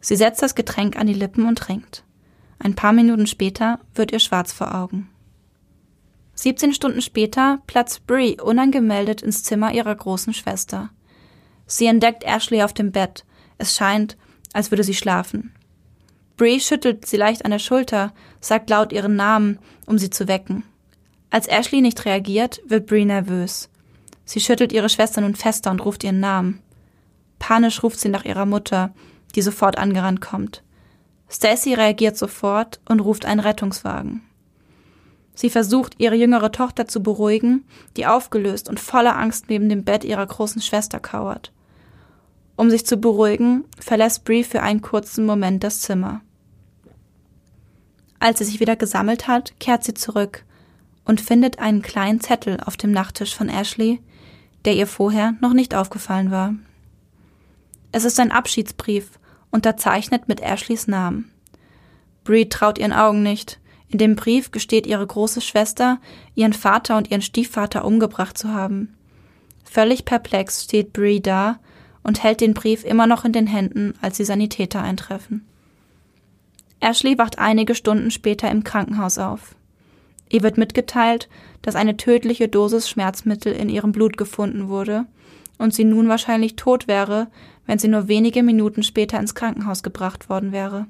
Sie 0.00 0.16
setzt 0.16 0.42
das 0.42 0.54
Getränk 0.54 0.96
an 0.96 1.06
die 1.06 1.14
Lippen 1.14 1.46
und 1.46 1.58
trinkt. 1.58 2.04
Ein 2.58 2.74
paar 2.74 2.92
Minuten 2.92 3.26
später 3.26 3.80
wird 3.94 4.12
ihr 4.12 4.18
schwarz 4.18 4.52
vor 4.52 4.74
Augen. 4.74 5.08
17 6.34 6.72
Stunden 6.72 7.02
später 7.02 7.60
platzt 7.66 8.06
Brie 8.06 8.40
unangemeldet 8.40 9.20
ins 9.20 9.42
Zimmer 9.42 9.72
ihrer 9.72 9.94
großen 9.94 10.32
Schwester. 10.32 10.90
Sie 11.66 11.86
entdeckt 11.86 12.24
Ashley 12.24 12.62
auf 12.62 12.72
dem 12.72 12.92
Bett. 12.92 13.24
Es 13.60 13.76
scheint, 13.76 14.16
als 14.54 14.70
würde 14.70 14.84
sie 14.84 14.94
schlafen. 14.94 15.52
Brie 16.38 16.60
schüttelt 16.60 17.04
sie 17.04 17.18
leicht 17.18 17.44
an 17.44 17.50
der 17.50 17.58
Schulter, 17.58 18.14
sagt 18.40 18.70
laut 18.70 18.90
ihren 18.90 19.16
Namen, 19.16 19.58
um 19.84 19.98
sie 19.98 20.08
zu 20.08 20.28
wecken. 20.28 20.64
Als 21.28 21.46
Ashley 21.46 21.82
nicht 21.82 22.06
reagiert, 22.06 22.62
wird 22.66 22.86
Brie 22.86 23.04
nervös. 23.04 23.68
Sie 24.24 24.40
schüttelt 24.40 24.72
ihre 24.72 24.88
Schwester 24.88 25.20
nun 25.20 25.34
fester 25.34 25.70
und 25.70 25.84
ruft 25.84 26.04
ihren 26.04 26.20
Namen. 26.20 26.62
Panisch 27.38 27.82
ruft 27.82 28.00
sie 28.00 28.08
nach 28.08 28.24
ihrer 28.24 28.46
Mutter, 28.46 28.94
die 29.34 29.42
sofort 29.42 29.76
angerannt 29.76 30.22
kommt. 30.22 30.62
Stacy 31.28 31.74
reagiert 31.74 32.16
sofort 32.16 32.80
und 32.88 33.00
ruft 33.00 33.26
einen 33.26 33.40
Rettungswagen. 33.40 34.22
Sie 35.34 35.50
versucht, 35.50 35.96
ihre 35.98 36.14
jüngere 36.14 36.50
Tochter 36.50 36.88
zu 36.88 37.02
beruhigen, 37.02 37.66
die 37.98 38.06
aufgelöst 38.06 38.70
und 38.70 38.80
voller 38.80 39.18
Angst 39.18 39.50
neben 39.50 39.68
dem 39.68 39.84
Bett 39.84 40.04
ihrer 40.04 40.26
großen 40.26 40.62
Schwester 40.62 40.98
kauert. 40.98 41.52
Um 42.60 42.68
sich 42.68 42.84
zu 42.84 42.98
beruhigen, 42.98 43.64
verlässt 43.78 44.26
Brie 44.26 44.44
für 44.44 44.60
einen 44.60 44.82
kurzen 44.82 45.24
Moment 45.24 45.64
das 45.64 45.80
Zimmer. 45.80 46.20
Als 48.18 48.38
sie 48.38 48.44
sich 48.44 48.60
wieder 48.60 48.76
gesammelt 48.76 49.26
hat, 49.26 49.58
kehrt 49.60 49.82
sie 49.82 49.94
zurück 49.94 50.44
und 51.06 51.22
findet 51.22 51.58
einen 51.58 51.80
kleinen 51.80 52.20
Zettel 52.20 52.60
auf 52.62 52.76
dem 52.76 52.90
Nachttisch 52.92 53.34
von 53.34 53.48
Ashley, 53.48 54.02
der 54.66 54.74
ihr 54.74 54.86
vorher 54.86 55.36
noch 55.40 55.54
nicht 55.54 55.74
aufgefallen 55.74 56.30
war. 56.30 56.54
Es 57.92 58.04
ist 58.04 58.20
ein 58.20 58.30
Abschiedsbrief 58.30 59.08
unterzeichnet 59.50 60.28
mit 60.28 60.42
Ashleys 60.42 60.86
Namen. 60.86 61.32
Bree 62.24 62.44
traut 62.44 62.78
ihren 62.78 62.92
Augen 62.92 63.22
nicht. 63.22 63.58
In 63.88 63.96
dem 63.96 64.16
Brief 64.16 64.50
gesteht 64.50 64.86
ihre 64.86 65.06
große 65.06 65.40
Schwester, 65.40 65.98
ihren 66.34 66.52
Vater 66.52 66.98
und 66.98 67.10
ihren 67.10 67.22
Stiefvater 67.22 67.86
umgebracht 67.86 68.36
zu 68.36 68.52
haben. 68.52 68.98
Völlig 69.64 70.04
perplex 70.04 70.64
steht 70.64 70.92
Bree 70.92 71.20
da 71.20 71.58
und 72.02 72.22
hält 72.22 72.40
den 72.40 72.54
Brief 72.54 72.84
immer 72.84 73.06
noch 73.06 73.24
in 73.24 73.32
den 73.32 73.46
Händen, 73.46 73.94
als 74.00 74.16
die 74.16 74.24
Sanitäter 74.24 74.82
eintreffen. 74.82 75.44
Ashley 76.80 77.18
wacht 77.18 77.38
einige 77.38 77.74
Stunden 77.74 78.10
später 78.10 78.50
im 78.50 78.64
Krankenhaus 78.64 79.18
auf. 79.18 79.54
Ihr 80.30 80.42
wird 80.42 80.56
mitgeteilt, 80.56 81.28
dass 81.62 81.76
eine 81.76 81.96
tödliche 81.96 82.48
Dosis 82.48 82.88
Schmerzmittel 82.88 83.52
in 83.52 83.68
ihrem 83.68 83.92
Blut 83.92 84.16
gefunden 84.16 84.68
wurde 84.68 85.06
und 85.58 85.74
sie 85.74 85.84
nun 85.84 86.08
wahrscheinlich 86.08 86.56
tot 86.56 86.88
wäre, 86.88 87.28
wenn 87.66 87.78
sie 87.78 87.88
nur 87.88 88.08
wenige 88.08 88.42
Minuten 88.42 88.82
später 88.82 89.20
ins 89.20 89.34
Krankenhaus 89.34 89.82
gebracht 89.82 90.30
worden 90.30 90.52
wäre. 90.52 90.86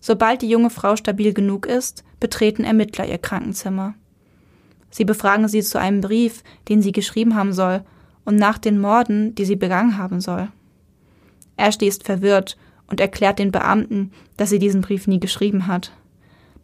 Sobald 0.00 0.42
die 0.42 0.48
junge 0.48 0.70
Frau 0.70 0.96
stabil 0.96 1.32
genug 1.32 1.66
ist, 1.66 2.04
betreten 2.18 2.64
Ermittler 2.64 3.06
ihr 3.06 3.18
Krankenzimmer. 3.18 3.94
Sie 4.90 5.04
befragen 5.04 5.46
sie 5.46 5.62
zu 5.62 5.78
einem 5.78 6.00
Brief, 6.00 6.42
den 6.68 6.82
sie 6.82 6.92
geschrieben 6.92 7.36
haben 7.36 7.52
soll, 7.52 7.84
und 8.24 8.36
nach 8.36 8.58
den 8.58 8.80
Morden, 8.80 9.34
die 9.34 9.44
sie 9.44 9.56
begangen 9.56 9.98
haben 9.98 10.20
soll. 10.20 10.48
Ashley 11.56 11.88
ist 11.88 12.04
verwirrt 12.04 12.56
und 12.86 13.00
erklärt 13.00 13.38
den 13.38 13.52
Beamten, 13.52 14.12
dass 14.36 14.50
sie 14.50 14.58
diesen 14.58 14.80
Brief 14.80 15.06
nie 15.06 15.20
geschrieben 15.20 15.66
hat. 15.66 15.92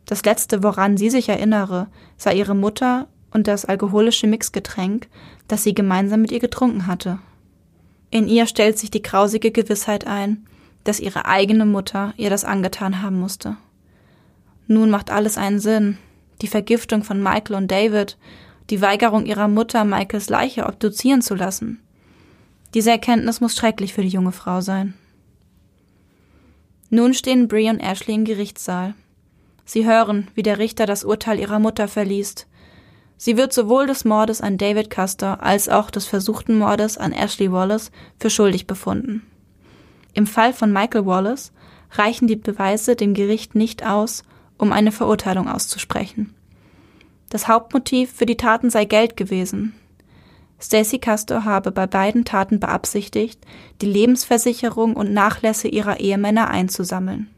Das 0.07 0.25
letzte, 0.25 0.62
woran 0.62 0.97
sie 0.97 1.11
sich 1.11 1.29
erinnere, 1.29 1.88
sei 2.16 2.35
ihre 2.35 2.55
Mutter 2.55 3.09
und 3.33 3.49
das 3.49 3.64
alkoholische 3.64 4.27
Mixgetränk, 4.27 5.09
das 5.49 5.62
sie 5.62 5.75
gemeinsam 5.75 6.23
mit 6.23 6.33
ihr 6.33 6.40
getrunken 6.40 6.87
hatte. 6.87 7.19
In 8.11 8.29
ihr 8.29 8.47
stellt 8.47 8.79
sich 8.79 8.90
die 8.90 9.03
grausige 9.03 9.51
Gewissheit 9.51 10.07
ein, 10.07 10.47
dass 10.85 11.01
ihre 11.01 11.27
eigene 11.27 11.66
Mutter 11.66 12.14
ihr 12.16 12.31
das 12.31 12.45
angetan 12.45 13.03
haben 13.03 13.19
musste. 13.19 13.57
Nun 14.69 14.90
macht 14.90 15.11
alles 15.11 15.37
einen 15.37 15.59
Sinn. 15.59 15.99
Die 16.40 16.49
Vergiftung 16.49 17.03
von 17.03 17.23
Michael 17.23 17.57
und 17.57 17.71
David, 17.71 18.16
die 18.70 18.81
Weigerung 18.81 19.26
ihrer 19.26 19.48
Mutter, 19.48 19.85
Michaels 19.85 20.29
Leiche 20.29 20.66
obduzieren 20.66 21.22
zu 21.22 21.35
lassen. 21.35 21.81
Diese 22.74 22.90
Erkenntnis 22.90 23.40
muss 23.40 23.57
schrecklich 23.57 23.94
für 23.94 24.02
die 24.02 24.09
junge 24.09 24.33
Frau 24.33 24.61
sein. 24.61 24.94
Nun 26.90 27.14
stehen 27.14 27.48
Brie 27.48 27.70
und 27.70 27.81
Ashley 27.81 28.14
im 28.14 28.24
Gerichtssaal. 28.24 28.94
Sie 29.64 29.87
hören, 29.87 30.29
wie 30.35 30.42
der 30.42 30.59
Richter 30.59 30.87
das 30.87 31.05
Urteil 31.05 31.40
ihrer 31.40 31.59
Mutter 31.59 31.88
verliest, 31.88 32.46
Sie 33.18 33.37
wird 33.37 33.52
sowohl 33.52 33.87
des 33.87 34.05
Mordes 34.05 34.40
an 34.40 34.59
David 34.59 34.90
Custer 34.90 35.42
als 35.42 35.68
auch 35.68 35.90
des 35.90 36.07
versuchten 36.07 36.59
Mordes 36.59 36.98
an 36.98 37.12
Ashley 37.12 37.50
Wallace 37.50 37.90
für 38.20 38.29
schuldig 38.29 38.66
befunden. 38.66 39.22
Im 40.12 40.26
Fall 40.26 40.52
von 40.52 40.72
Michael 40.72 41.07
Wallace 41.07 41.52
reichen 41.92 42.29
die 42.29 42.37
Beweise 42.37 42.94
dem 42.94 43.14
Gericht 43.14 43.55
nicht 43.55 43.87
aus, 43.87 44.22
um 44.59 44.72
eine 44.72 44.92
Verurteilung 44.92 45.48
auszusprechen. 45.48 46.35
Das 47.29 47.49
Hauptmotiv 47.49 48.12
für 48.12 48.27
die 48.27 48.37
Taten 48.37 48.71
sei 48.71 48.85
Geld 48.85 49.17
gewesen. 49.17 49.75
Stacey 50.61 50.99
Castor 50.99 51.45
habe 51.45 51.71
bei 51.71 51.87
beiden 51.87 52.25
Taten 52.25 52.61
beabsichtigt, 52.61 53.41
die 53.83 53.87
Lebensversicherung 53.87 54.95
und 54.95 55.12
Nachlässe 55.12 55.69
ihrer 55.69 56.01
Ehemänner 56.01 56.49
einzusammeln. 56.49 57.29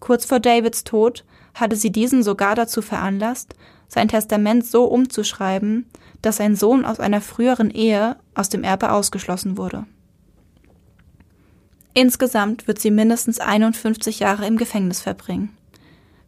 Kurz 0.00 0.24
vor 0.24 0.40
Davids 0.40 0.84
Tod 0.84 1.24
hatte 1.54 1.76
sie 1.76 1.90
diesen 1.90 2.22
sogar 2.22 2.54
dazu 2.54 2.82
veranlasst, 2.82 3.54
sein 3.88 4.08
Testament 4.08 4.66
so 4.66 4.84
umzuschreiben, 4.84 5.86
dass 6.22 6.36
sein 6.36 6.56
Sohn 6.56 6.84
aus 6.84 7.00
einer 7.00 7.20
früheren 7.20 7.70
Ehe 7.70 8.16
aus 8.34 8.48
dem 8.48 8.64
Erbe 8.64 8.92
ausgeschlossen 8.92 9.56
wurde. 9.56 9.86
Insgesamt 11.94 12.68
wird 12.68 12.78
sie 12.78 12.90
mindestens 12.90 13.40
51 13.40 14.20
Jahre 14.20 14.46
im 14.46 14.56
Gefängnis 14.56 15.00
verbringen. 15.00 15.57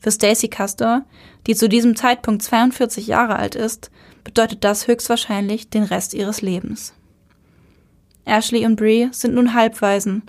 Für 0.00 0.10
Stacey 0.10 0.48
Castor, 0.48 1.02
die 1.46 1.54
zu 1.54 1.68
diesem 1.68 1.94
Zeitpunkt 1.94 2.42
42 2.42 3.06
Jahre 3.06 3.36
alt 3.36 3.54
ist, 3.54 3.90
bedeutet 4.24 4.64
das 4.64 4.88
höchstwahrscheinlich 4.88 5.68
den 5.68 5.82
Rest 5.82 6.14
ihres 6.14 6.40
Lebens. 6.40 6.94
Ashley 8.24 8.64
und 8.64 8.76
Bree 8.76 9.08
sind 9.12 9.34
nun 9.34 9.54
Halbwaisen, 9.54 10.22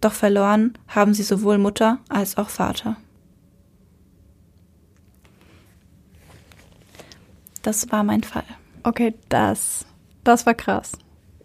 doch 0.00 0.12
verloren 0.12 0.76
haben 0.88 1.14
sie 1.14 1.22
sowohl 1.22 1.58
Mutter 1.58 1.98
als 2.08 2.36
auch 2.36 2.48
Vater. 2.48 2.96
Das 7.62 7.90
war 7.90 8.04
mein 8.04 8.22
Fall. 8.22 8.44
Okay, 8.82 9.14
das, 9.30 9.86
das 10.24 10.44
war 10.44 10.54
krass. 10.54 10.92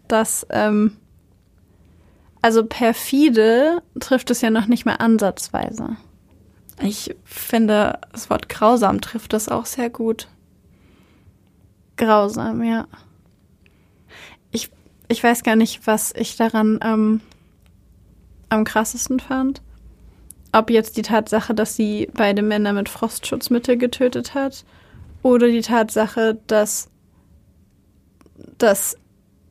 Das, 0.07 0.45
ähm, 0.49 0.97
also 2.41 2.65
perfide 2.65 3.81
trifft 3.99 4.31
es 4.31 4.41
ja 4.41 4.49
noch 4.49 4.65
nicht 4.65 4.85
mal 4.85 4.95
ansatzweise. 4.95 5.95
Ich 6.81 7.15
finde, 7.25 7.99
das 8.11 8.29
Wort 8.29 8.47
grausam 8.47 9.01
trifft 9.01 9.33
es 9.33 9.49
auch 9.49 9.65
sehr 9.65 9.89
gut. 9.89 10.27
Grausam, 11.97 12.63
ja. 12.63 12.87
Ich, 14.51 14.69
ich 15.09 15.23
weiß 15.23 15.43
gar 15.43 15.55
nicht, 15.55 15.85
was 15.85 16.13
ich 16.15 16.37
daran 16.37 16.79
ähm, 16.81 17.21
am 18.47 18.63
krassesten 18.63 19.19
fand. 19.19 19.61
Ob 20.51 20.69
jetzt 20.69 20.97
die 20.97 21.01
Tatsache, 21.01 21.53
dass 21.53 21.75
sie 21.75 22.09
beide 22.13 22.41
Männer 22.41 22.73
mit 22.73 22.89
Frostschutzmittel 22.89 23.77
getötet 23.77 24.33
hat 24.33 24.65
oder 25.21 25.47
die 25.47 25.61
Tatsache, 25.61 26.39
dass, 26.47 26.89
dass 28.57 28.97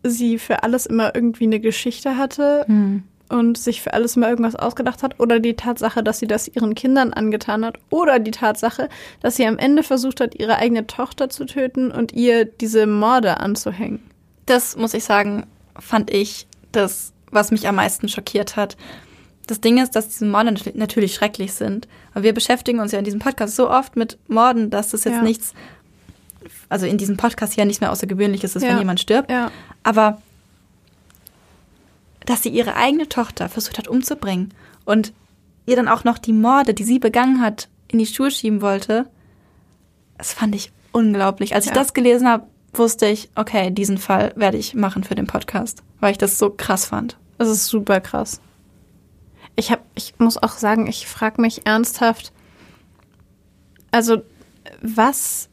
sie 0.02 0.38
für 0.38 0.62
alles 0.62 0.86
immer 0.86 1.14
irgendwie 1.14 1.44
eine 1.44 1.60
Geschichte 1.60 2.16
hatte 2.16 2.64
hm. 2.66 3.04
Und 3.28 3.58
sich 3.58 3.82
für 3.82 3.92
alles 3.92 4.16
immer 4.16 4.28
irgendwas 4.28 4.56
ausgedacht 4.56 5.02
hat. 5.02 5.20
Oder 5.20 5.40
die 5.40 5.54
Tatsache, 5.54 6.02
dass 6.02 6.18
sie 6.18 6.26
das 6.26 6.48
ihren 6.48 6.74
Kindern 6.74 7.12
angetan 7.12 7.64
hat. 7.64 7.78
Oder 7.90 8.18
die 8.18 8.30
Tatsache, 8.30 8.88
dass 9.20 9.36
sie 9.36 9.46
am 9.46 9.58
Ende 9.58 9.82
versucht 9.82 10.20
hat, 10.20 10.34
ihre 10.34 10.56
eigene 10.56 10.86
Tochter 10.86 11.28
zu 11.28 11.44
töten 11.44 11.90
und 11.90 12.12
ihr 12.12 12.44
diese 12.44 12.86
Morde 12.86 13.40
anzuhängen. 13.40 14.00
Das 14.46 14.76
muss 14.76 14.94
ich 14.94 15.04
sagen, 15.04 15.46
fand 15.78 16.10
ich 16.10 16.46
das, 16.72 17.12
was 17.30 17.50
mich 17.50 17.68
am 17.68 17.76
meisten 17.76 18.08
schockiert 18.08 18.56
hat. 18.56 18.76
Das 19.46 19.60
Ding 19.60 19.78
ist, 19.82 19.96
dass 19.96 20.08
diese 20.08 20.26
Morde 20.26 20.54
natürlich 20.74 21.14
schrecklich 21.14 21.52
sind. 21.54 21.88
Aber 22.12 22.22
wir 22.22 22.34
beschäftigen 22.34 22.80
uns 22.80 22.92
ja 22.92 22.98
in 22.98 23.04
diesem 23.04 23.20
Podcast 23.20 23.56
so 23.56 23.70
oft 23.70 23.96
mit 23.96 24.18
Morden, 24.28 24.70
dass 24.70 24.90
das 24.90 25.04
jetzt 25.04 25.16
ja. 25.16 25.22
nichts, 25.22 25.54
also 26.68 26.86
in 26.86 26.98
diesem 26.98 27.16
Podcast 27.16 27.56
ja 27.56 27.64
nicht 27.64 27.80
mehr 27.80 27.90
Außergewöhnliches 27.90 28.56
ist, 28.56 28.62
ja. 28.62 28.70
wenn 28.70 28.78
jemand 28.78 29.00
stirbt. 29.00 29.30
Ja. 29.30 29.50
Aber 29.82 30.20
dass 32.26 32.42
sie 32.42 32.50
ihre 32.50 32.76
eigene 32.76 33.08
Tochter 33.08 33.48
versucht 33.48 33.78
hat 33.78 33.88
umzubringen 33.88 34.52
und 34.84 35.12
ihr 35.66 35.76
dann 35.76 35.88
auch 35.88 36.04
noch 36.04 36.18
die 36.18 36.32
Morde, 36.32 36.74
die 36.74 36.84
sie 36.84 36.98
begangen 36.98 37.40
hat, 37.40 37.68
in 37.88 37.98
die 37.98 38.06
Schuhe 38.06 38.30
schieben 38.30 38.60
wollte, 38.60 39.08
das 40.16 40.32
fand 40.32 40.54
ich 40.54 40.72
unglaublich. 40.92 41.54
Als 41.54 41.66
ich 41.66 41.72
das 41.72 41.94
gelesen 41.94 42.28
habe, 42.28 42.46
wusste 42.72 43.06
ich, 43.06 43.30
okay, 43.34 43.70
diesen 43.70 43.98
Fall 43.98 44.32
werde 44.36 44.56
ich 44.56 44.74
machen 44.74 45.04
für 45.04 45.14
den 45.14 45.26
Podcast, 45.26 45.82
weil 46.00 46.12
ich 46.12 46.18
das 46.18 46.38
so 46.38 46.50
krass 46.50 46.86
fand. 46.86 47.16
Das 47.38 47.48
ist 47.48 47.66
super 47.66 48.00
krass. 48.00 48.40
ich 49.56 49.70
habe, 49.70 49.82
ich 49.94 50.14
muss 50.18 50.42
auch 50.42 50.52
sagen, 50.52 50.86
ich 50.86 51.06
frage 51.06 51.40
mich 51.40 51.66
ernsthaft, 51.66 52.32
also 53.90 54.22
was, 54.82 55.48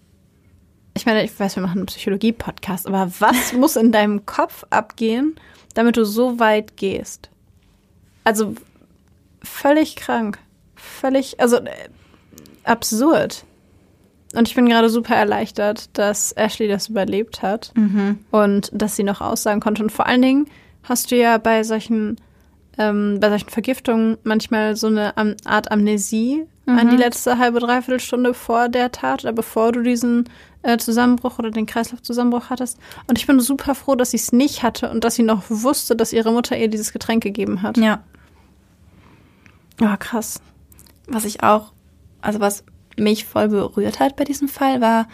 ich 0.93 1.05
meine, 1.05 1.23
ich 1.23 1.39
weiß, 1.39 1.55
wir 1.55 1.63
machen 1.63 1.79
einen 1.79 1.85
Psychologie-Podcast, 1.87 2.87
aber 2.87 3.11
was 3.19 3.53
muss 3.57 3.75
in 3.75 3.91
deinem 3.91 4.25
Kopf 4.25 4.65
abgehen, 4.69 5.35
damit 5.75 5.97
du 5.97 6.05
so 6.05 6.39
weit 6.39 6.75
gehst? 6.77 7.29
Also 8.23 8.55
völlig 9.43 9.95
krank, 9.95 10.39
völlig, 10.75 11.39
also 11.39 11.57
äh, 11.57 11.69
absurd. 12.63 13.45
Und 14.33 14.47
ich 14.47 14.55
bin 14.55 14.67
gerade 14.67 14.89
super 14.89 15.15
erleichtert, 15.15 15.97
dass 15.97 16.31
Ashley 16.33 16.67
das 16.67 16.89
überlebt 16.89 17.41
hat 17.41 17.71
und 18.31 18.69
dass 18.73 18.95
sie 18.95 19.03
noch 19.03 19.21
aussagen 19.21 19.61
konnte. 19.61 19.83
Und 19.83 19.91
vor 19.91 20.07
allen 20.07 20.23
Dingen 20.23 20.47
hast 20.83 21.11
du 21.11 21.15
ja 21.15 21.37
bei 21.37 21.63
solchen, 21.63 22.17
ähm, 22.77 23.19
bei 23.21 23.29
solchen 23.29 23.49
Vergiftungen 23.49 24.17
manchmal 24.23 24.75
so 24.75 24.87
eine 24.87 25.15
Am 25.17 25.35
Art 25.45 25.71
Amnesie 25.71 26.47
an 26.65 26.89
die 26.89 26.97
letzte 26.97 27.37
halbe, 27.37 27.59
dreiviertel 27.59 27.99
Stunde 27.99 28.33
vor 28.33 28.69
der 28.69 28.91
Tat 28.91 29.23
oder 29.23 29.33
bevor 29.33 29.71
du 29.71 29.83
diesen 29.83 30.27
Zusammenbruch 30.77 31.39
oder 31.39 31.51
den 31.51 31.65
Kreislaufzusammenbruch 31.65 32.49
hattest. 32.49 32.77
Und 33.07 33.17
ich 33.17 33.27
bin 33.27 33.39
super 33.39 33.75
froh, 33.75 33.95
dass 33.95 34.11
sie 34.11 34.17
es 34.17 34.31
nicht 34.31 34.63
hatte 34.63 34.89
und 34.89 35.03
dass 35.03 35.15
sie 35.15 35.23
noch 35.23 35.43
wusste, 35.49 35.95
dass 35.95 36.13
ihre 36.13 36.31
Mutter 36.31 36.57
ihr 36.57 36.67
dieses 36.67 36.91
Getränk 36.91 37.23
gegeben 37.23 37.61
hat. 37.61 37.77
Ja. 37.77 38.03
Ja, 39.79 39.97
krass. 39.97 40.41
Was 41.07 41.25
ich 41.25 41.43
auch, 41.43 41.73
also 42.21 42.39
was 42.39 42.63
mich 42.97 43.25
voll 43.25 43.49
berührt 43.49 43.99
hat 43.99 44.15
bei 44.15 44.23
diesem 44.23 44.47
Fall, 44.47 44.81
war, 44.81 45.07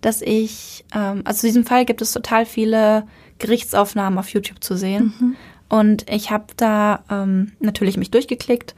dass 0.00 0.22
ich, 0.22 0.84
ähm, 0.94 1.22
also 1.24 1.40
zu 1.40 1.46
diesem 1.46 1.64
Fall 1.64 1.84
gibt 1.84 2.02
es 2.02 2.12
total 2.12 2.46
viele 2.46 3.06
Gerichtsaufnahmen 3.38 4.18
auf 4.18 4.28
YouTube 4.28 4.62
zu 4.62 4.76
sehen. 4.76 5.36
Und 5.68 6.08
ich 6.10 6.30
habe 6.30 6.46
da 6.56 7.02
ähm, 7.10 7.52
natürlich 7.58 7.96
mich 7.96 8.10
durchgeklickt 8.10 8.74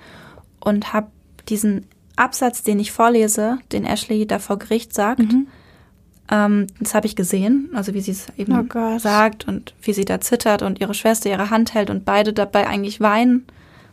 und 0.61 0.93
habe 0.93 1.09
diesen 1.49 1.87
Absatz, 2.17 2.63
den 2.63 2.81
ich 2.81 2.93
vorlese, 2.93 3.59
den 3.73 3.85
Ashley 3.85 4.27
da 4.27 4.39
vor 4.39 4.59
Gericht 4.59 4.95
sagt, 4.95 5.21
ähm, 6.31 6.67
das 6.81 6.95
habe 6.95 7.07
ich 7.07 7.15
gesehen, 7.15 7.71
also 7.75 7.95
wie 7.95 8.01
sie 8.01 8.11
es 8.13 8.27
eben 8.37 8.53
Oh 8.53 8.99
sagt 8.99 9.47
und 9.47 9.75
wie 9.83 9.93
sie 9.93 10.05
da 10.05 10.21
zittert 10.21 10.63
und 10.63 10.81
ihre 10.81 10.95
Schwester 10.95 11.31
ihre 11.31 11.51
Hand 11.51 11.75
hält 11.75 11.91
und 11.91 12.05
beide 12.05 12.33
dabei 12.33 12.67
eigentlich 12.67 13.01
weinen, 13.01 13.47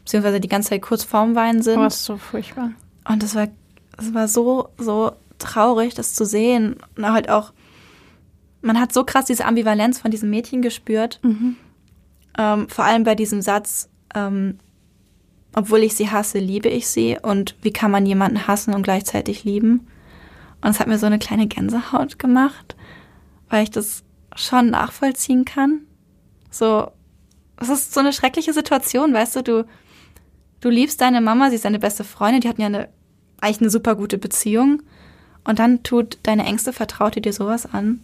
beziehungsweise 0.03 0.39
die 0.39 0.47
ganze 0.47 0.69
Zeit 0.69 0.81
kurz 0.81 1.03
vorm 1.03 1.35
Weinen 1.35 1.61
sind. 1.61 1.79
Oh, 1.79 1.85
ist 1.85 2.05
so 2.05 2.17
furchtbar. 2.17 2.71
Und 3.07 3.21
das 3.21 3.35
war, 3.35 3.47
das 3.95 4.13
war 4.13 4.27
so, 4.27 4.69
so 4.77 5.11
traurig, 5.37 5.93
das 5.93 6.15
zu 6.15 6.25
sehen. 6.25 6.77
Und 6.97 7.11
halt 7.11 7.29
auch, 7.29 7.53
man 8.61 8.79
hat 8.79 8.93
so 8.93 9.03
krass 9.03 9.25
diese 9.25 9.45
Ambivalenz 9.45 9.99
von 9.99 10.09
diesem 10.09 10.29
Mädchen 10.29 10.61
gespürt. 10.61 11.19
Ähm, 12.37 12.69
vor 12.69 12.85
allem 12.85 13.03
bei 13.03 13.13
diesem 13.13 13.41
Satz, 13.41 13.89
ähm, 14.15 14.57
obwohl 15.53 15.83
ich 15.83 15.95
sie 15.95 16.09
hasse, 16.09 16.39
liebe 16.39 16.69
ich 16.69 16.87
sie. 16.87 17.17
Und 17.21 17.55
wie 17.61 17.73
kann 17.73 17.91
man 17.91 18.07
jemanden 18.07 18.47
hassen 18.47 18.73
und 18.73 18.81
gleichzeitig 18.81 19.43
lieben? 19.43 19.85
Und 20.63 20.69
es 20.69 20.80
hat 20.80 20.88
mir 20.88 20.97
so 20.97 21.06
eine 21.06 21.19
kleine 21.19 21.47
Gänsehaut 21.47 22.17
gemacht, 22.17 22.76
weil 23.49 23.63
ich 23.63 23.71
das 23.71 24.04
schon 24.36 24.69
nachvollziehen 24.69 25.43
kann. 25.43 25.82
So, 26.49 26.89
es 27.58 27.69
ist 27.69 27.93
so 27.93 27.99
eine 27.99 28.13
schreckliche 28.13 28.54
Situation, 28.54 29.13
weißt 29.13 29.36
du, 29.36 29.43
du, 29.43 29.67
du 30.62 30.69
liebst 30.69 31.02
deine 31.02 31.19
Mama, 31.19 31.49
sie 31.49 31.58
ist 31.58 31.65
deine 31.65 31.80
beste 31.80 32.06
Freundin, 32.06 32.41
die 32.41 32.47
hatten 32.47 32.62
ja 32.62 32.67
eine, 32.67 32.89
eigentlich 33.41 33.60
eine 33.60 33.69
super 33.69 33.95
gute 33.95 34.17
Beziehung. 34.17 34.82
Und 35.43 35.60
dann 35.60 35.84
tut 35.84 36.19
deine 36.23 36.45
engste 36.45 36.71
Vertraute 36.71 37.19
dir 37.19 37.34
sowas 37.34 37.65
an. 37.71 37.99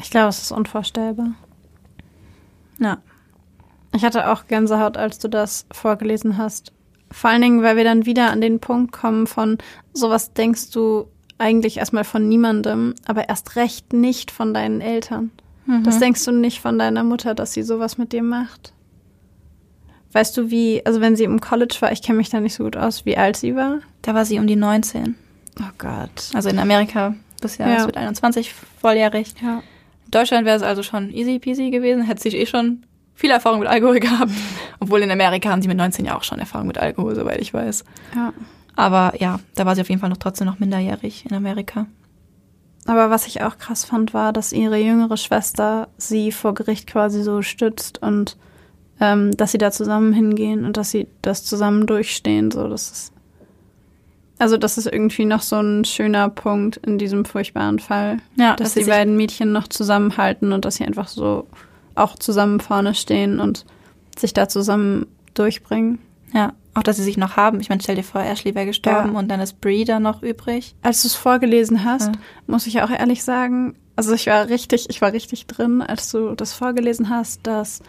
Ich 0.00 0.10
glaube, 0.10 0.28
es 0.28 0.40
ist 0.40 0.52
unvorstellbar. 0.52 1.32
Ja. 2.78 2.98
Ich 3.92 4.04
hatte 4.04 4.30
auch 4.30 4.46
Gänsehaut, 4.46 4.96
als 4.96 5.18
du 5.18 5.26
das 5.26 5.66
vorgelesen 5.72 6.38
hast. 6.38 6.72
Vor 7.10 7.30
allen 7.30 7.42
Dingen, 7.42 7.62
weil 7.62 7.76
wir 7.76 7.84
dann 7.84 8.06
wieder 8.06 8.30
an 8.30 8.40
den 8.40 8.60
Punkt 8.60 8.92
kommen 8.92 9.26
von, 9.26 9.58
sowas 9.92 10.32
denkst 10.34 10.70
du 10.70 11.08
eigentlich 11.38 11.78
erstmal 11.78 12.04
von 12.04 12.28
niemandem, 12.28 12.94
aber 13.06 13.28
erst 13.28 13.56
recht 13.56 13.92
nicht 13.92 14.30
von 14.30 14.52
deinen 14.52 14.80
Eltern. 14.80 15.30
Das 15.84 15.98
denkst 15.98 16.24
du 16.24 16.32
nicht 16.32 16.60
von 16.60 16.78
deiner 16.78 17.04
Mutter, 17.04 17.34
dass 17.34 17.52
sie 17.52 17.62
sowas 17.62 17.98
mit 17.98 18.12
dir 18.14 18.22
macht. 18.22 18.72
Weißt 20.12 20.34
du, 20.36 20.50
wie, 20.50 20.84
also 20.86 21.00
wenn 21.02 21.14
sie 21.16 21.24
im 21.24 21.40
College 21.40 21.76
war, 21.80 21.92
ich 21.92 22.00
kenne 22.02 22.16
mich 22.16 22.30
da 22.30 22.40
nicht 22.40 22.54
so 22.54 22.64
gut 22.64 22.76
aus, 22.76 23.04
wie 23.04 23.18
alt 23.18 23.36
sie 23.36 23.54
war? 23.54 23.80
Da 24.00 24.14
war 24.14 24.24
sie 24.24 24.38
um 24.38 24.46
die 24.46 24.56
19. 24.56 25.14
Oh 25.60 25.64
Gott. 25.76 26.30
Also 26.32 26.48
in 26.48 26.58
Amerika 26.58 27.14
das 27.40 27.58
Jahr, 27.58 27.68
Ja. 27.68 27.76
es 27.80 27.84
wird 27.86 27.98
21 27.98 28.54
volljährig. 28.80 29.34
Ja. 29.42 29.58
In 30.06 30.10
Deutschland 30.10 30.46
wäre 30.46 30.56
es 30.56 30.62
also 30.62 30.82
schon 30.82 31.10
easy 31.12 31.38
peasy 31.38 31.70
gewesen, 31.70 32.02
hätte 32.02 32.22
sie 32.22 32.36
eh 32.36 32.46
schon 32.46 32.84
viel 33.18 33.30
Erfahrung 33.30 33.58
mit 33.58 33.68
Alkohol 33.68 33.98
gehabt. 34.00 34.30
Obwohl 34.78 35.02
in 35.02 35.10
Amerika 35.10 35.50
haben 35.50 35.60
sie 35.60 35.68
mit 35.68 35.76
19 35.76 36.04
ja 36.06 36.16
auch 36.16 36.22
schon 36.22 36.38
Erfahrung 36.38 36.68
mit 36.68 36.78
Alkohol, 36.78 37.14
soweit 37.16 37.40
ich 37.40 37.52
weiß. 37.52 37.84
ja. 38.14 38.32
Aber 38.76 39.14
ja, 39.20 39.40
da 39.56 39.66
war 39.66 39.74
sie 39.74 39.80
auf 39.80 39.88
jeden 39.88 40.00
Fall 40.00 40.08
noch 40.08 40.18
trotzdem 40.18 40.46
noch 40.46 40.60
minderjährig 40.60 41.26
in 41.28 41.34
Amerika. 41.34 41.86
Aber 42.86 43.10
was 43.10 43.26
ich 43.26 43.42
auch 43.42 43.58
krass 43.58 43.84
fand, 43.84 44.14
war, 44.14 44.32
dass 44.32 44.52
ihre 44.52 44.78
jüngere 44.78 45.16
Schwester 45.16 45.88
sie 45.96 46.30
vor 46.30 46.54
Gericht 46.54 46.86
quasi 46.86 47.24
so 47.24 47.42
stützt 47.42 48.00
und 48.00 48.36
ähm, 49.00 49.36
dass 49.36 49.50
sie 49.50 49.58
da 49.58 49.72
zusammen 49.72 50.12
hingehen 50.12 50.64
und 50.64 50.76
dass 50.76 50.92
sie 50.92 51.08
das 51.22 51.44
zusammen 51.44 51.88
durchstehen. 51.88 52.52
So, 52.52 52.68
das 52.68 52.90
ist 52.92 53.12
also 54.38 54.56
das 54.56 54.78
ist 54.78 54.86
irgendwie 54.86 55.24
noch 55.24 55.42
so 55.42 55.56
ein 55.56 55.84
schöner 55.84 56.28
Punkt 56.28 56.76
in 56.76 56.98
diesem 56.98 57.24
furchtbaren 57.24 57.80
Fall, 57.80 58.18
Ja, 58.36 58.54
dass, 58.54 58.74
dass 58.74 58.84
die 58.84 58.88
beiden 58.88 59.16
Mädchen 59.16 59.50
noch 59.50 59.66
zusammenhalten 59.66 60.52
und 60.52 60.64
dass 60.64 60.76
sie 60.76 60.84
einfach 60.84 61.08
so 61.08 61.48
auch 61.98 62.16
zusammen 62.16 62.60
vorne 62.60 62.94
stehen 62.94 63.40
und 63.40 63.64
sich 64.18 64.32
da 64.34 64.48
zusammen 64.48 65.06
durchbringen. 65.34 65.98
Ja, 66.34 66.52
auch 66.74 66.82
dass 66.82 66.96
sie 66.96 67.02
sich 67.02 67.16
noch 67.16 67.36
haben. 67.36 67.60
Ich 67.60 67.68
meine, 67.70 67.80
stell 67.82 67.96
dir 67.96 68.02
vor, 68.04 68.20
Ashley 68.22 68.54
wäre 68.54 68.66
gestorben 68.66 69.12
Ja. 69.12 69.18
und 69.18 69.28
dann 69.28 69.40
ist 69.40 69.60
Brie 69.60 69.84
da 69.84 69.98
noch 70.00 70.22
übrig. 70.22 70.74
Als 70.82 71.02
du 71.02 71.08
es 71.08 71.14
vorgelesen 71.14 71.84
hast, 71.84 72.08
Ja. 72.08 72.20
muss 72.46 72.66
ich 72.66 72.82
auch 72.82 72.90
ehrlich 72.90 73.24
sagen, 73.24 73.74
also 73.96 74.12
ich 74.12 74.26
war 74.26 74.48
richtig, 74.48 74.90
ich 74.90 75.00
war 75.00 75.12
richtig 75.12 75.46
drin, 75.46 75.80
als 75.82 76.10
du 76.12 76.34
das 76.34 76.52
vorgelesen 76.52 77.08
hast, 77.08 77.46
dass 77.46 77.80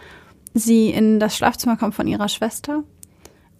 sie 0.53 0.89
in 0.89 1.19
das 1.19 1.35
Schlafzimmer 1.37 1.77
kommt 1.77 1.93
von 1.95 2.07
ihrer 2.07 2.29
Schwester 2.29 2.83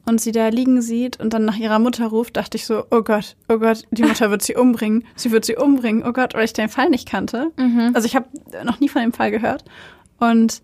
und 0.06 0.20
sie 0.20 0.32
da 0.32 0.48
liegen 0.48 0.82
sieht 0.82 1.20
und 1.20 1.34
dann 1.34 1.46
nach 1.46 1.58
ihrer 1.58 1.78
Mutter 1.78 2.08
ruft, 2.08 2.38
dachte 2.38 2.58
ich 2.58 2.66
so, 2.66 2.86
oh 2.90 3.02
Gott, 3.04 3.36
oh 3.50 3.60
Gott, 3.60 3.84
die 3.92 4.02
Mutter 4.04 4.32
wird 4.32 4.42
sie 4.42 4.56
umbringen, 4.56 5.04
sie 5.16 5.30
wird 5.32 5.46
sie 5.46 5.56
umbringen, 5.58 6.04
oh 6.08 6.14
Gott, 6.14 6.34
weil 6.34 6.46
ich 6.46 6.54
den 6.54 6.70
Fall 6.70 6.90
nicht 6.90 7.08
kannte. 7.08 7.52
Also 7.94 8.08
ich 8.08 8.16
habe 8.16 8.26
noch 8.64 8.80
nie 8.80 8.90
von 8.90 9.02
dem 9.04 9.14
Fall 9.14 9.30
gehört 9.30 9.64
und 10.20 10.62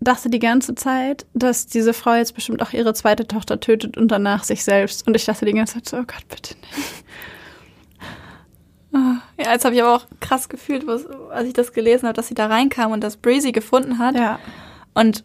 dachte 0.00 0.30
die 0.30 0.38
ganze 0.38 0.74
Zeit, 0.74 1.26
dass 1.34 1.66
diese 1.66 1.92
Frau 1.92 2.14
jetzt 2.14 2.34
bestimmt 2.34 2.62
auch 2.62 2.72
ihre 2.72 2.94
zweite 2.94 3.26
Tochter 3.26 3.60
tötet 3.60 3.96
und 3.96 4.08
danach 4.08 4.44
sich 4.44 4.64
selbst. 4.64 5.06
Und 5.06 5.14
ich 5.14 5.24
dachte 5.24 5.44
die 5.44 5.52
ganze 5.52 5.74
Zeit 5.74 5.88
so, 5.88 5.96
oh 5.98 6.04
Gott, 6.06 6.26
bitte 6.28 6.54
nicht. 6.54 7.04
Ja, 8.94 9.52
jetzt 9.52 9.64
habe 9.64 9.74
ich 9.74 9.82
aber 9.82 9.96
auch 9.96 10.06
krass 10.20 10.50
gefühlt, 10.50 10.86
was, 10.86 11.06
als 11.30 11.48
ich 11.48 11.54
das 11.54 11.72
gelesen 11.72 12.06
habe, 12.06 12.12
dass 12.14 12.28
sie 12.28 12.34
da 12.34 12.46
reinkam 12.46 12.92
und 12.92 13.02
dass 13.02 13.16
Brie 13.16 13.40
sie 13.40 13.50
gefunden 13.52 13.98
hat. 13.98 14.14
Ja. 14.14 14.38
Und 14.92 15.22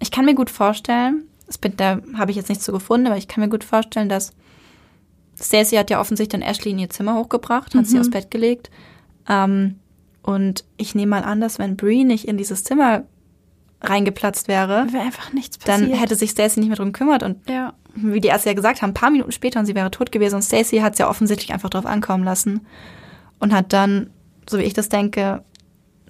ich 0.00 0.10
kann 0.10 0.24
mir 0.24 0.34
gut 0.34 0.48
vorstellen, 0.48 1.28
das 1.46 1.58
bin, 1.58 1.76
da 1.76 2.00
habe 2.16 2.30
ich 2.30 2.36
jetzt 2.38 2.48
nichts 2.48 2.64
zu 2.64 2.72
gefunden, 2.72 3.06
aber 3.06 3.18
ich 3.18 3.28
kann 3.28 3.42
mir 3.42 3.50
gut 3.50 3.62
vorstellen, 3.62 4.08
dass 4.08 4.32
Stacey 5.38 5.76
hat 5.76 5.90
ja 5.90 6.00
offensichtlich 6.00 6.40
dann 6.40 6.48
Ashley 6.48 6.70
in 6.70 6.78
ihr 6.78 6.88
Zimmer 6.88 7.14
hochgebracht, 7.14 7.74
hat 7.74 7.86
sie 7.86 8.00
aufs 8.00 8.10
Bett 8.10 8.30
gelegt. 8.30 8.70
Ähm, 9.28 9.78
und 10.22 10.64
ich 10.76 10.94
nehme 10.94 11.10
mal 11.10 11.24
an, 11.24 11.40
dass 11.40 11.58
wenn 11.58 11.76
Brie 11.76 12.04
nicht 12.04 12.26
in 12.28 12.36
dieses 12.36 12.64
Zimmer 12.64 13.04
reingeplatzt 13.80 14.46
wäre, 14.48 14.86
Wäre 14.92 15.02
einfach 15.04 15.32
nichts 15.32 15.58
dann 15.58 15.80
passiert. 15.82 16.00
hätte 16.00 16.14
sich 16.14 16.30
Stacey 16.30 16.60
nicht 16.60 16.68
mehr 16.68 16.76
drum 16.76 16.92
gekümmert. 16.92 17.22
Und 17.24 17.48
ja. 17.48 17.72
wie 17.94 18.20
die 18.20 18.28
Ärzte 18.28 18.50
ja 18.50 18.54
gesagt 18.54 18.80
haben, 18.82 18.90
ein 18.90 18.94
paar 18.94 19.10
Minuten 19.10 19.32
später 19.32 19.58
und 19.58 19.66
sie 19.66 19.74
wäre 19.74 19.90
tot 19.90 20.12
gewesen. 20.12 20.36
Und 20.36 20.42
Stacey 20.42 20.78
hat 20.78 20.92
es 20.92 20.98
ja 21.00 21.08
offensichtlich 21.08 21.52
einfach 21.52 21.70
drauf 21.70 21.86
ankommen 21.86 22.22
lassen 22.24 22.64
und 23.40 23.52
hat 23.52 23.72
dann, 23.72 24.10
so 24.48 24.58
wie 24.58 24.62
ich 24.62 24.74
das 24.74 24.88
denke, 24.88 25.42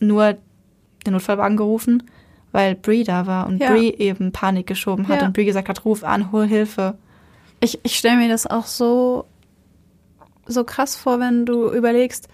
nur 0.00 0.36
den 1.06 1.14
Notfallwagen 1.14 1.56
gerufen, 1.56 2.02
weil 2.52 2.74
Brie 2.74 3.04
da 3.04 3.26
war 3.26 3.46
und 3.46 3.58
Ja. 3.58 3.70
Brie 3.72 3.94
eben 3.94 4.32
Panik 4.32 4.66
geschoben 4.66 5.08
hat 5.08 5.20
Ja. 5.20 5.26
und 5.26 5.32
Brie 5.32 5.46
gesagt 5.46 5.70
hat, 5.70 5.84
ruf 5.86 6.04
an, 6.04 6.30
hol 6.30 6.46
Hilfe. 6.46 6.98
Ich, 7.60 7.80
ich 7.84 7.96
stelle 7.96 8.16
mir 8.18 8.28
das 8.28 8.46
auch 8.46 8.66
so, 8.66 9.24
so 10.44 10.64
krass 10.64 10.94
vor, 10.96 11.20
wenn 11.20 11.46
du 11.46 11.70
überlegst, 11.72 12.28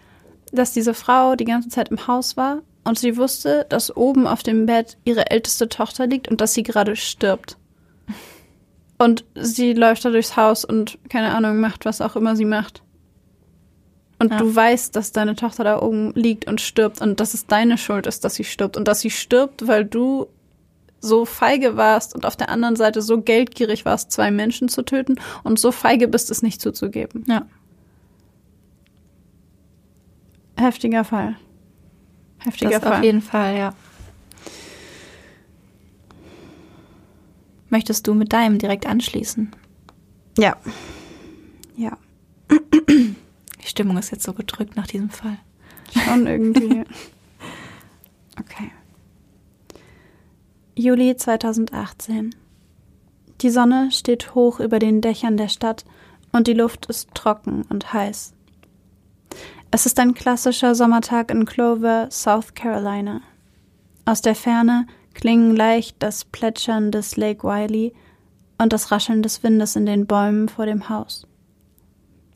dass 0.53 0.73
diese 0.73 0.95
Frau 0.95 1.35
die 1.37 1.45
ganze 1.45 1.69
Zeit 1.69 1.91
im 1.91 2.07
Haus 2.07 2.37
war 2.37 2.63
und 2.85 2.99
sie 2.99 3.17
wusste, 3.17 3.67
dass 3.69 3.95
oben 3.97 4.27
auf 4.27 4.43
dem 4.43 4.67
Bett 4.67 4.97
ihre 5.05 5.31
älteste 5.31 5.69
Tochter 5.69 6.07
liegt 6.07 6.29
und 6.29 6.41
dass 6.41 6.55
sie 6.55 6.63
gerade 6.63 6.97
stirbt. 6.97 7.57
Und 8.99 9.25
sie 9.35 9.75
läuft 9.75 10.05
da 10.05 10.11
durchs 10.11 10.37
Haus 10.37 10.65
und, 10.65 10.99
keine 11.09 11.35
Ahnung, 11.35 11.61
macht, 11.61 11.85
was 11.85 12.01
auch 12.01 12.17
immer 12.17 12.35
sie 12.35 12.45
macht. 12.45 12.83
Und 14.19 14.33
Ja. 14.33 14.39
du 14.39 14.55
weißt, 14.55 14.97
dass 14.97 15.13
deine 15.13 15.37
Tochter 15.37 15.63
da 15.63 15.81
oben 15.81 16.13
liegt 16.15 16.49
und 16.49 16.61
stirbt 16.61 17.01
und 17.01 17.21
dass 17.21 17.35
es 17.35 17.47
deine 17.47 17.79
Schuld 17.79 18.07
ist, 18.09 18.25
dass 18.25 18.35
sie 18.35 18.43
stirbt. 18.45 18.77
Und 18.77 18.89
dass 18.89 19.01
sie 19.01 19.11
stirbt, 19.11 19.69
weil 19.69 19.85
du 19.85 20.27
so 21.01 21.25
feige 21.25 21.77
warst 21.77 22.17
und 22.17 22.27
auf 22.27 22.35
der 22.35 22.49
anderen 22.49 22.75
Seite 22.75 23.03
so 23.03 23.21
geldgierig 23.21 23.85
warst, 23.85 24.11
zwei 24.11 24.33
Menschen 24.33 24.69
zu 24.69 24.83
töten 24.83 25.21
und 25.45 25.61
so 25.61 25.71
feige 25.71 26.09
bist, 26.09 26.33
es 26.33 26.43
nicht 26.43 26.61
zuzugeben. 26.61 27.25
Ja. 27.29 27.47
Heftiger 30.59 31.05
Fall. 31.05 31.37
Heftiger 32.39 32.71
Das 32.71 32.83
Fall. 32.83 32.99
auf 32.99 33.05
jeden 33.05 33.23
Fall, 33.23 33.57
ja. 33.57 33.75
Möchtest 37.71 38.07
du 38.07 38.15
mit 38.15 38.33
deinem 38.33 38.59
direkt 38.59 38.87
anschließen? 38.87 39.51
Ja. 40.39 40.57
Ja. 41.77 41.97
Die 42.89 43.67
Stimmung 43.67 43.99
ist 43.99 44.11
jetzt 44.11 44.25
so 44.25 44.33
gedrückt 44.33 44.77
nach 44.77 44.87
diesem 44.87 45.11
Fall. 45.11 45.39
Schon 45.93 46.27
irgendwie. 46.27 46.85
Okay. 48.41 48.71
Juli 50.77 51.17
2018. 51.17 52.37
Die 53.41 53.51
Sonne 53.51 53.91
steht 53.91 54.33
hoch 54.37 54.61
über 54.61 54.79
den 54.79 55.01
Dächern 55.01 55.37
der 55.37 55.49
Stadt 55.49 55.85
und 56.31 56.47
die 56.47 56.53
Luft 56.55 56.87
ist 56.87 57.13
trocken 57.15 57.63
und 57.69 57.93
heiß. 57.93 58.35
Es 59.71 59.85
ist 59.85 60.01
ein 60.01 60.15
klassischer 60.15 60.75
Sommertag 60.75 61.31
in 61.31 61.45
Clover, 61.45 62.09
South 62.11 62.55
Carolina. 62.55 63.21
Aus 64.07 64.23
der 64.23 64.35
Ferne 64.35 64.87
klingen 65.13 65.55
leicht 65.55 65.97
das 65.99 66.25
Plätschern 66.25 66.91
des 66.91 67.19
Lake 67.19 67.43
Wiley 67.47 67.93
und 68.57 68.73
das 68.73 68.91
Rascheln 68.91 69.23
des 69.23 69.43
Windes 69.43 69.77
in 69.77 69.85
den 69.85 70.07
Bäumen 70.07 70.49
vor 70.49 70.65
dem 70.65 70.89
Haus. 70.89 71.27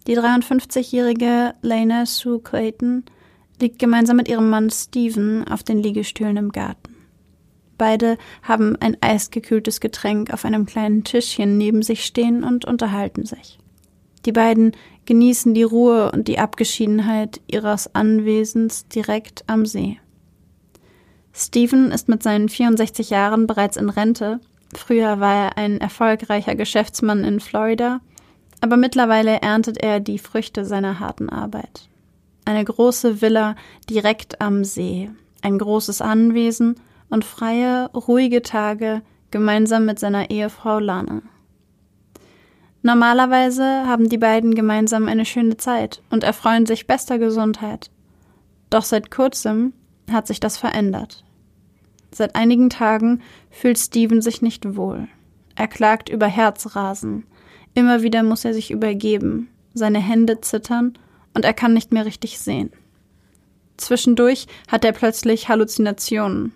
Die 0.06 0.18
53-jährige 0.18 1.54
Lena 1.62 2.04
Sue 2.04 2.38
Clayton 2.38 3.04
liegt 3.58 3.78
gemeinsam 3.78 4.18
mit 4.18 4.28
ihrem 4.28 4.50
Mann 4.50 4.68
Steven 4.68 5.48
auf 5.48 5.62
den 5.62 5.78
Liegestühlen 5.78 6.36
im 6.36 6.52
Garten. 6.52 6.94
Beide 7.78 8.18
haben 8.42 8.76
ein 8.76 8.98
eisgekühltes 9.00 9.80
Getränk 9.80 10.34
auf 10.34 10.44
einem 10.44 10.66
kleinen 10.66 11.02
Tischchen 11.02 11.56
neben 11.56 11.82
sich 11.82 12.04
stehen 12.04 12.44
und 12.44 12.66
unterhalten 12.66 13.24
sich. 13.24 13.58
Die 14.26 14.32
beiden 14.32 14.72
genießen 15.06 15.54
die 15.54 15.62
Ruhe 15.62 16.10
und 16.12 16.28
die 16.28 16.38
Abgeschiedenheit 16.38 17.40
ihres 17.46 17.94
Anwesens 17.94 18.86
direkt 18.88 19.44
am 19.46 19.66
See. 19.66 19.98
Steven 21.32 21.90
ist 21.90 22.08
mit 22.08 22.22
seinen 22.22 22.48
64 22.48 23.10
Jahren 23.10 23.46
bereits 23.46 23.76
in 23.76 23.88
Rente. 23.88 24.40
Früher 24.74 25.20
war 25.20 25.34
er 25.34 25.58
ein 25.58 25.80
erfolgreicher 25.80 26.54
Geschäftsmann 26.54 27.24
in 27.24 27.40
Florida, 27.40 28.00
aber 28.60 28.76
mittlerweile 28.76 29.40
erntet 29.40 29.82
er 29.82 30.00
die 30.00 30.18
Früchte 30.18 30.64
seiner 30.64 31.00
harten 31.00 31.28
Arbeit. 31.28 31.88
Eine 32.44 32.64
große 32.64 33.20
Villa 33.20 33.56
direkt 33.88 34.40
am 34.40 34.64
See, 34.64 35.10
ein 35.42 35.58
großes 35.58 36.00
Anwesen 36.00 36.76
und 37.08 37.24
freie, 37.24 37.90
ruhige 37.92 38.42
Tage 38.42 39.02
gemeinsam 39.30 39.86
mit 39.86 39.98
seiner 39.98 40.30
Ehefrau 40.30 40.78
Lana. 40.78 41.22
Normalerweise 42.82 43.86
haben 43.86 44.08
die 44.08 44.18
beiden 44.18 44.54
gemeinsam 44.54 45.08
eine 45.08 45.24
schöne 45.24 45.56
Zeit 45.56 46.02
und 46.10 46.24
erfreuen 46.24 46.66
sich 46.66 46.86
bester 46.86 47.18
Gesundheit. 47.18 47.90
Doch 48.70 48.82
seit 48.82 49.10
kurzem 49.10 49.72
hat 50.10 50.26
sich 50.26 50.40
das 50.40 50.58
verändert. 50.58 51.24
Seit 52.10 52.34
einigen 52.34 52.70
Tagen 52.70 53.22
fühlt 53.50 53.78
Steven 53.78 54.20
sich 54.20 54.42
nicht 54.42 54.76
wohl. 54.76 55.08
Er 55.54 55.68
klagt 55.68 56.08
über 56.08 56.26
Herzrasen. 56.26 57.24
Immer 57.74 58.02
wieder 58.02 58.22
muss 58.22 58.44
er 58.44 58.52
sich 58.52 58.70
übergeben. 58.70 59.48
Seine 59.74 60.00
Hände 60.00 60.40
zittern 60.40 60.98
und 61.34 61.44
er 61.44 61.54
kann 61.54 61.72
nicht 61.72 61.92
mehr 61.92 62.04
richtig 62.04 62.38
sehen. 62.38 62.70
Zwischendurch 63.76 64.46
hat 64.68 64.84
er 64.84 64.92
plötzlich 64.92 65.48
Halluzinationen. 65.48 66.52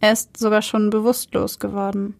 Er 0.00 0.12
ist 0.12 0.36
sogar 0.38 0.62
schon 0.62 0.90
bewusstlos 0.90 1.58
geworden. 1.58 2.14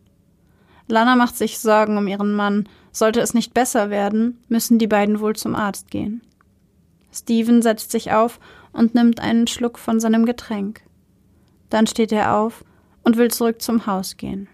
Lana 0.87 1.17
macht 1.17 1.37
sich 1.37 1.59
Sorgen 1.59 1.97
um 1.97 2.07
ihren 2.07 2.35
Mann. 2.35 2.69
Sollte 2.93 3.21
es 3.21 3.35
nicht 3.35 3.55
besser 3.55 3.91
werden, 3.91 4.43
müssen 4.49 4.79
die 4.79 4.87
beiden 4.87 5.21
wohl 5.21 5.37
zum 5.37 5.55
Arzt 5.55 5.91
gehen. 5.91 6.23
Steven 7.13 7.63
setzt 7.63 7.91
sich 7.91 8.13
auf 8.13 8.41
und 8.73 8.95
nimmt 8.95 9.21
einen 9.21 9.47
Schluck 9.47 9.79
von 9.79 10.01
seinem 10.01 10.27
Getränk. 10.27 10.83
Dann 11.69 11.87
steht 11.87 12.13
er 12.13 12.37
auf 12.37 12.65
und 13.03 13.17
will 13.17 13.31
zurück 13.31 13.63
zum 13.63 13.87
Haus 13.87 14.17
gehen. 14.17 14.49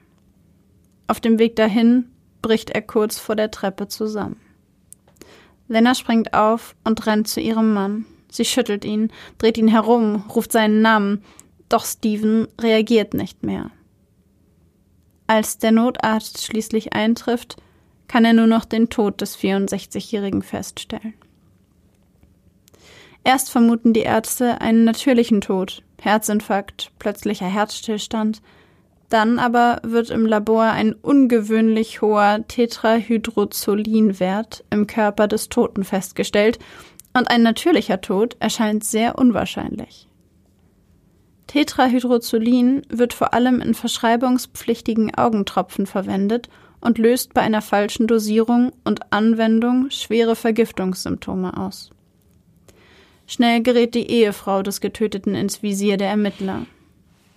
Auf 1.06 1.20
dem 1.20 1.38
Weg 1.38 1.56
dahin 1.56 2.10
bricht 2.42 2.70
er 2.70 2.82
kurz 2.82 3.18
vor 3.18 3.36
der 3.36 3.50
Treppe 3.50 3.88
zusammen. 3.88 4.40
Lena 5.68 5.94
springt 5.94 6.34
auf 6.34 6.76
und 6.84 7.06
rennt 7.06 7.28
zu 7.28 7.40
ihrem 7.40 7.74
Mann. 7.74 8.06
Sie 8.30 8.44
schüttelt 8.44 8.84
ihn, 8.84 9.10
dreht 9.38 9.58
ihn 9.58 9.68
herum, 9.68 10.24
ruft 10.34 10.52
seinen 10.52 10.82
Namen, 10.82 11.22
doch 11.68 11.84
Steven 11.84 12.46
reagiert 12.60 13.14
nicht 13.14 13.42
mehr. 13.42 13.70
Als 15.26 15.58
der 15.58 15.72
Notarzt 15.72 16.44
schließlich 16.44 16.92
eintrifft, 16.92 17.56
kann 18.08 18.24
er 18.24 18.32
nur 18.32 18.46
noch 18.46 18.64
den 18.64 18.88
Tod 18.88 19.20
des 19.20 19.36
64-Jährigen 19.38 20.42
feststellen. 20.42 21.14
Erst 23.24 23.50
vermuten 23.50 23.92
die 23.92 24.02
Ärzte 24.02 24.60
einen 24.60 24.84
natürlichen 24.84 25.40
Tod, 25.40 25.82
Herzinfarkt, 26.00 26.92
plötzlicher 26.98 27.46
Herzstillstand, 27.46 28.40
dann 29.08 29.38
aber 29.38 29.78
wird 29.82 30.10
im 30.10 30.26
Labor 30.26 30.64
ein 30.64 30.92
ungewöhnlich 30.92 32.02
hoher 32.02 32.44
Tetrahydrozolinwert 32.46 34.64
im 34.70 34.86
Körper 34.86 35.26
des 35.28 35.48
Toten 35.48 35.84
festgestellt 35.84 36.58
und 37.14 37.30
ein 37.30 37.42
natürlicher 37.42 38.00
Tod 38.00 38.36
erscheint 38.40 38.82
sehr 38.84 39.16
unwahrscheinlich. 39.18 40.08
Tetrahydrozolin 41.46 42.82
wird 42.88 43.14
vor 43.14 43.32
allem 43.32 43.60
in 43.60 43.74
verschreibungspflichtigen 43.74 45.14
Augentropfen 45.14 45.86
verwendet 45.86 46.48
und 46.80 46.98
löst 46.98 47.34
bei 47.34 47.40
einer 47.40 47.62
falschen 47.62 48.06
Dosierung 48.06 48.72
und 48.84 49.12
Anwendung 49.12 49.90
schwere 49.90 50.36
Vergiftungssymptome 50.36 51.56
aus. 51.56 51.90
Schnell 53.26 53.62
gerät 53.62 53.94
die 53.94 54.08
Ehefrau 54.08 54.62
des 54.62 54.80
Getöteten 54.80 55.34
ins 55.34 55.62
Visier 55.62 55.96
der 55.96 56.08
Ermittler. 56.08 56.66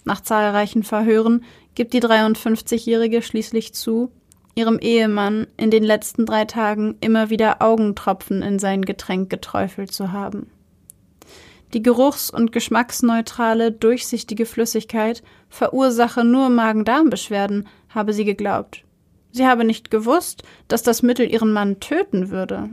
Nach 0.06 0.22
zahlreichen 0.22 0.84
Verhören 0.84 1.44
gibt 1.76 1.94
die 1.94 2.02
53-Jährige 2.02 3.22
schließlich 3.22 3.74
zu, 3.74 4.12
ihrem 4.56 4.80
Ehemann 4.80 5.48
in 5.58 5.72
den 5.72 5.84
letzten 5.84 6.26
drei 6.26 6.46
Tagen 6.46 6.98
immer 7.02 7.30
wieder 7.30 7.62
Augentropfen 7.62 8.42
in 8.42 8.60
sein 8.60 8.84
Getränk 8.84 9.30
geträufelt 9.30 9.92
zu 9.92 10.12
haben. 10.12 10.52
Die 11.74 11.84
geruchs- 11.84 12.32
und 12.32 12.52
geschmacksneutrale, 12.52 13.72
durchsichtige 13.72 14.46
Flüssigkeit 14.46 15.24
verursache 15.50 16.24
nur 16.24 16.50
Magen-Darm-Beschwerden, 16.50 17.68
habe 17.90 18.14
sie 18.14 18.26
geglaubt. 18.26 18.84
Sie 19.32 19.46
habe 19.46 19.64
nicht 19.64 19.92
gewusst, 19.92 20.44
dass 20.68 20.84
das 20.84 21.04
Mittel 21.04 21.32
ihren 21.32 21.52
Mann 21.52 21.80
töten 21.80 22.30
würde. 22.30 22.70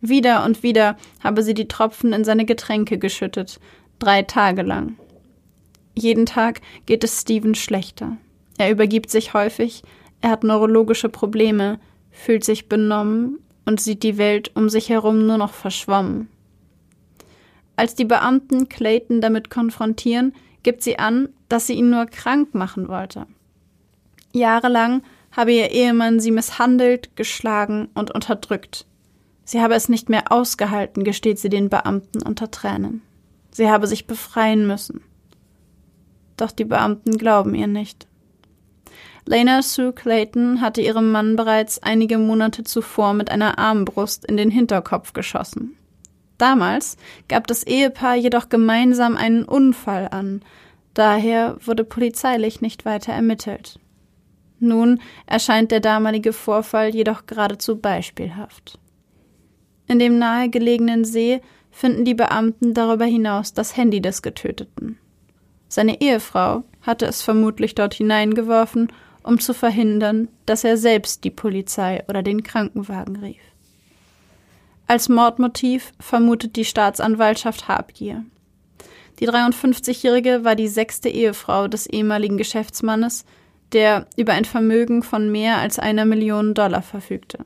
Wieder 0.00 0.44
und 0.44 0.62
wieder 0.62 0.96
habe 1.22 1.42
sie 1.42 1.54
die 1.54 1.68
Tropfen 1.68 2.12
in 2.12 2.24
seine 2.24 2.44
Getränke 2.44 2.98
geschüttet, 2.98 3.60
drei 3.98 4.22
Tage 4.22 4.62
lang. 4.62 4.96
Jeden 5.94 6.26
Tag 6.26 6.60
geht 6.86 7.04
es 7.04 7.20
Steven 7.20 7.54
schlechter. 7.54 8.16
Er 8.58 8.70
übergibt 8.70 9.10
sich 9.10 9.34
häufig, 9.34 9.82
er 10.20 10.30
hat 10.30 10.44
neurologische 10.44 11.08
Probleme, 11.08 11.78
fühlt 12.10 12.44
sich 12.44 12.68
benommen 12.68 13.38
und 13.66 13.80
sieht 13.80 14.02
die 14.02 14.18
Welt 14.18 14.50
um 14.54 14.68
sich 14.68 14.88
herum 14.88 15.26
nur 15.26 15.38
noch 15.38 15.52
verschwommen. 15.52 16.28
Als 17.76 17.94
die 17.94 18.04
Beamten 18.04 18.68
Clayton 18.68 19.20
damit 19.20 19.48
konfrontieren, 19.48 20.34
gibt 20.62 20.82
sie 20.82 20.98
an, 20.98 21.30
dass 21.48 21.66
sie 21.66 21.74
ihn 21.74 21.90
nur 21.90 22.06
krank 22.06 22.54
machen 22.54 22.88
wollte. 22.88 23.26
Jahrelang 24.32 25.02
habe 25.32 25.52
ihr 25.52 25.70
Ehemann 25.70 26.20
sie 26.20 26.30
misshandelt, 26.30 27.16
geschlagen 27.16 27.88
und 27.94 28.10
unterdrückt. 28.10 28.86
Sie 29.44 29.60
habe 29.60 29.74
es 29.74 29.88
nicht 29.88 30.08
mehr 30.08 30.30
ausgehalten, 30.30 31.04
gesteht 31.04 31.38
sie 31.38 31.48
den 31.48 31.68
Beamten 31.68 32.22
unter 32.22 32.50
Tränen. 32.50 33.02
Sie 33.50 33.68
habe 33.68 33.86
sich 33.86 34.06
befreien 34.06 34.66
müssen 34.66 35.02
doch 36.40 36.50
die 36.50 36.64
Beamten 36.64 37.18
glauben 37.18 37.54
ihr 37.54 37.66
nicht. 37.66 38.06
Lena 39.26 39.62
Sue 39.62 39.92
Clayton 39.92 40.60
hatte 40.60 40.80
ihrem 40.80 41.12
Mann 41.12 41.36
bereits 41.36 41.82
einige 41.82 42.18
Monate 42.18 42.64
zuvor 42.64 43.14
mit 43.14 43.30
einer 43.30 43.58
Armbrust 43.58 44.24
in 44.24 44.36
den 44.36 44.50
Hinterkopf 44.50 45.12
geschossen. 45.12 45.76
Damals 46.38 46.96
gab 47.28 47.46
das 47.46 47.64
Ehepaar 47.64 48.16
jedoch 48.16 48.48
gemeinsam 48.48 49.16
einen 49.16 49.44
Unfall 49.44 50.08
an, 50.10 50.40
daher 50.94 51.56
wurde 51.64 51.84
polizeilich 51.84 52.62
nicht 52.62 52.86
weiter 52.86 53.12
ermittelt. 53.12 53.78
Nun 54.60 55.00
erscheint 55.26 55.72
der 55.72 55.80
damalige 55.80 56.32
Vorfall 56.32 56.94
jedoch 56.94 57.26
geradezu 57.26 57.78
beispielhaft. 57.78 58.78
In 59.88 59.98
dem 59.98 60.18
nahegelegenen 60.18 61.04
See 61.04 61.40
finden 61.70 62.04
die 62.04 62.14
Beamten 62.14 62.74
darüber 62.74 63.06
hinaus 63.06 63.54
das 63.54 63.76
Handy 63.76 64.00
des 64.00 64.22
Getöteten. 64.22 64.98
Seine 65.68 66.00
Ehefrau 66.00 66.64
hatte 66.82 67.06
es 67.06 67.22
vermutlich 67.22 67.74
dort 67.74 67.94
hineingeworfen, 67.94 68.92
um 69.22 69.38
zu 69.38 69.54
verhindern, 69.54 70.28
dass 70.46 70.64
er 70.64 70.76
selbst 70.76 71.24
die 71.24 71.30
Polizei 71.30 72.04
oder 72.08 72.22
den 72.22 72.42
Krankenwagen 72.42 73.16
rief. 73.16 73.42
Als 74.86 75.08
Mordmotiv 75.08 75.92
vermutet 76.00 76.56
die 76.56 76.64
Staatsanwaltschaft 76.64 77.68
Habgier. 77.68 78.24
Die 79.20 79.28
53-Jährige 79.28 80.44
war 80.44 80.56
die 80.56 80.68
sechste 80.68 81.08
Ehefrau 81.08 81.68
des 81.68 81.86
ehemaligen 81.86 82.38
Geschäftsmannes, 82.38 83.24
der 83.72 84.06
über 84.16 84.32
ein 84.32 84.44
Vermögen 84.44 85.02
von 85.02 85.30
mehr 85.30 85.58
als 85.58 85.78
einer 85.78 86.04
Million 86.04 86.54
Dollar 86.54 86.82
verfügte. 86.82 87.44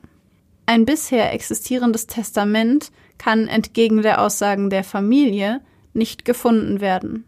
Ein 0.65 0.85
bisher 0.85 1.31
existierendes 1.33 2.07
Testament 2.07 2.91
kann 3.17 3.47
entgegen 3.47 4.01
der 4.01 4.21
Aussagen 4.21 4.69
der 4.69 4.83
Familie 4.83 5.61
nicht 5.93 6.25
gefunden 6.25 6.81
werden. 6.81 7.25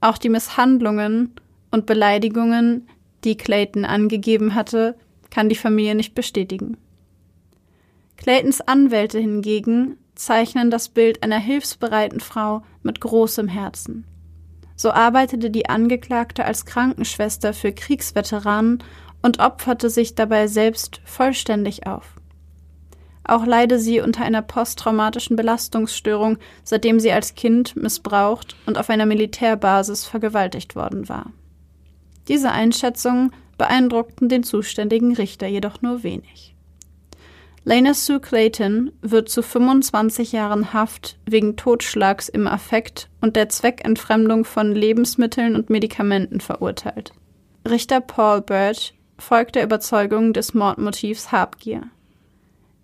Auch 0.00 0.18
die 0.18 0.28
Misshandlungen 0.28 1.34
und 1.70 1.86
Beleidigungen, 1.86 2.88
die 3.24 3.36
Clayton 3.36 3.84
angegeben 3.84 4.54
hatte, 4.54 4.96
kann 5.30 5.48
die 5.48 5.56
Familie 5.56 5.94
nicht 5.94 6.14
bestätigen. 6.14 6.76
Claytons 8.16 8.60
Anwälte 8.60 9.18
hingegen 9.18 9.96
zeichnen 10.14 10.70
das 10.70 10.88
Bild 10.88 11.22
einer 11.22 11.38
hilfsbereiten 11.38 12.20
Frau 12.20 12.62
mit 12.82 13.00
großem 13.00 13.48
Herzen. 13.48 14.04
So 14.80 14.92
arbeitete 14.92 15.50
die 15.50 15.68
Angeklagte 15.68 16.42
als 16.42 16.64
Krankenschwester 16.64 17.52
für 17.52 17.70
Kriegsveteranen 17.70 18.82
und 19.20 19.38
opferte 19.38 19.90
sich 19.90 20.14
dabei 20.14 20.46
selbst 20.46 21.02
vollständig 21.04 21.86
auf. 21.86 22.14
Auch 23.22 23.44
leide 23.44 23.78
sie 23.78 24.00
unter 24.00 24.24
einer 24.24 24.40
posttraumatischen 24.40 25.36
Belastungsstörung, 25.36 26.38
seitdem 26.64 26.98
sie 26.98 27.12
als 27.12 27.34
Kind 27.34 27.76
missbraucht 27.76 28.56
und 28.64 28.78
auf 28.78 28.88
einer 28.88 29.04
Militärbasis 29.04 30.06
vergewaltigt 30.06 30.74
worden 30.74 31.10
war. 31.10 31.30
Diese 32.28 32.50
Einschätzungen 32.50 33.34
beeindruckten 33.58 34.30
den 34.30 34.44
zuständigen 34.44 35.14
Richter 35.14 35.46
jedoch 35.46 35.82
nur 35.82 36.04
wenig. 36.04 36.49
Lena 37.64 37.92
Sue 37.92 38.20
Clayton 38.20 38.90
wird 39.02 39.28
zu 39.28 39.42
25 39.42 40.32
Jahren 40.32 40.72
Haft 40.72 41.18
wegen 41.26 41.56
Totschlags 41.56 42.30
im 42.30 42.46
Affekt 42.46 43.10
und 43.20 43.36
der 43.36 43.50
Zweckentfremdung 43.50 44.46
von 44.46 44.74
Lebensmitteln 44.74 45.54
und 45.54 45.68
Medikamenten 45.68 46.40
verurteilt. 46.40 47.12
Richter 47.68 48.00
Paul 48.00 48.40
Birch 48.40 48.94
folgt 49.18 49.56
der 49.56 49.64
Überzeugung 49.64 50.32
des 50.32 50.54
Mordmotivs 50.54 51.32
Habgier. 51.32 51.82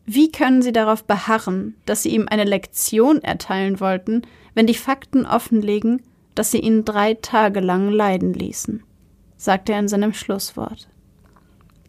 Wie 0.05 0.31
können 0.31 0.61
Sie 0.61 0.73
darauf 0.73 1.05
beharren, 1.05 1.75
dass 1.87 2.03
Sie 2.03 2.11
ihm 2.11 2.29
eine 2.29 2.45
Lektion 2.45 3.23
erteilen 3.23 3.81
wollten, 3.81 4.23
wenn 4.55 4.67
die 4.67 4.75
Fakten 4.75 5.25
offenlegen, 5.25 6.03
dass 6.35 6.51
Sie 6.51 6.61
ihn 6.61 6.85
drei 6.85 7.15
Tage 7.15 7.61
lang 7.61 7.91
leiden 7.91 8.35
ließen? 8.35 8.83
sagte 9.39 9.73
er 9.73 9.81
in 9.81 9.89
seinem 9.89 10.13
Schlusswort. 10.13 10.89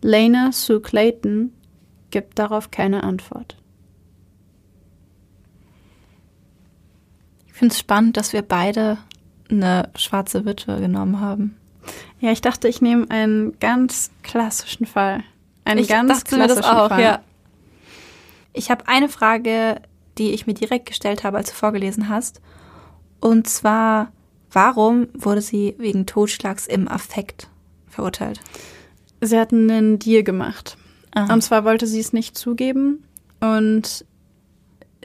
Lena 0.02 0.52
Sue 0.54 0.80
Clayton 0.80 1.52
gibt 2.12 2.40
darauf 2.40 2.72
keine 2.72 3.04
Antwort. 3.04 3.58
Ich 7.48 7.54
finde 7.54 7.74
es 7.74 7.80
spannend, 7.80 8.18
dass 8.18 8.34
wir 8.34 8.44
beide 8.44 8.98
eine 9.50 9.90
schwarze 9.96 10.46
Witwe 10.46 10.80
genommen 10.80 11.20
haben. 11.20 11.58
Ja, 12.20 12.32
ich 12.32 12.42
dachte, 12.42 12.68
ich 12.68 12.82
nehme 12.82 13.10
einen 13.10 13.58
ganz 13.60 14.12
klassischen 14.24 14.86
Fall. 14.86 15.24
Einen 15.66 15.82
ich 15.82 15.88
ganz 15.88 16.24
dachte 16.24 16.36
mir 16.38 16.46
klassischen 16.46 16.62
das 16.62 16.72
auch, 16.72 16.90
Fall. 16.90 17.02
ja. 17.02 17.20
Ich 18.54 18.72
habe 18.72 18.88
eine 18.88 19.10
Frage, 19.10 19.82
die 20.18 20.32
ich 20.32 20.48
mir 20.48 20.54
direkt 20.54 20.88
gestellt 20.88 21.24
habe, 21.24 21.38
als 21.38 21.50
du 21.50 21.56
vorgelesen 21.56 22.10
hast. 22.10 22.42
Und 23.20 23.48
zwar, 23.48 24.12
warum 24.52 25.08
wurde 25.14 25.42
sie 25.42 25.76
wegen 25.78 26.06
Totschlags 26.06 26.68
im 26.68 26.88
Affekt 26.88 27.50
verurteilt? 27.88 28.40
Sie 29.22 29.38
hatten 29.40 29.70
einen 29.70 30.00
Deal 30.00 30.24
gemacht. 30.24 30.77
Aha. 31.18 31.34
Und 31.34 31.42
zwar 31.42 31.66
wollte 31.66 31.88
sie 31.88 32.00
es 32.00 32.14
nicht 32.14 32.38
zugeben 32.38 33.04
und 33.40 34.06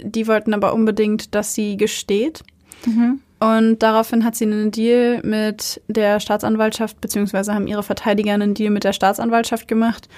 die 0.00 0.26
wollten 0.26 0.54
aber 0.54 0.74
unbedingt, 0.74 1.34
dass 1.34 1.54
sie 1.54 1.76
gesteht. 1.76 2.42
Mhm. 2.86 3.20
Und 3.40 3.82
daraufhin 3.82 4.24
hat 4.24 4.36
sie 4.36 4.44
einen 4.44 4.70
Deal 4.70 5.20
mit 5.24 5.80
der 5.88 6.20
Staatsanwaltschaft, 6.20 7.00
beziehungsweise 7.00 7.54
haben 7.54 7.66
ihre 7.66 7.82
Verteidiger 7.82 8.34
einen 8.34 8.54
Deal 8.54 8.70
mit 8.70 8.84
der 8.84 8.92
Staatsanwaltschaft 8.92 9.66
gemacht, 9.66 10.08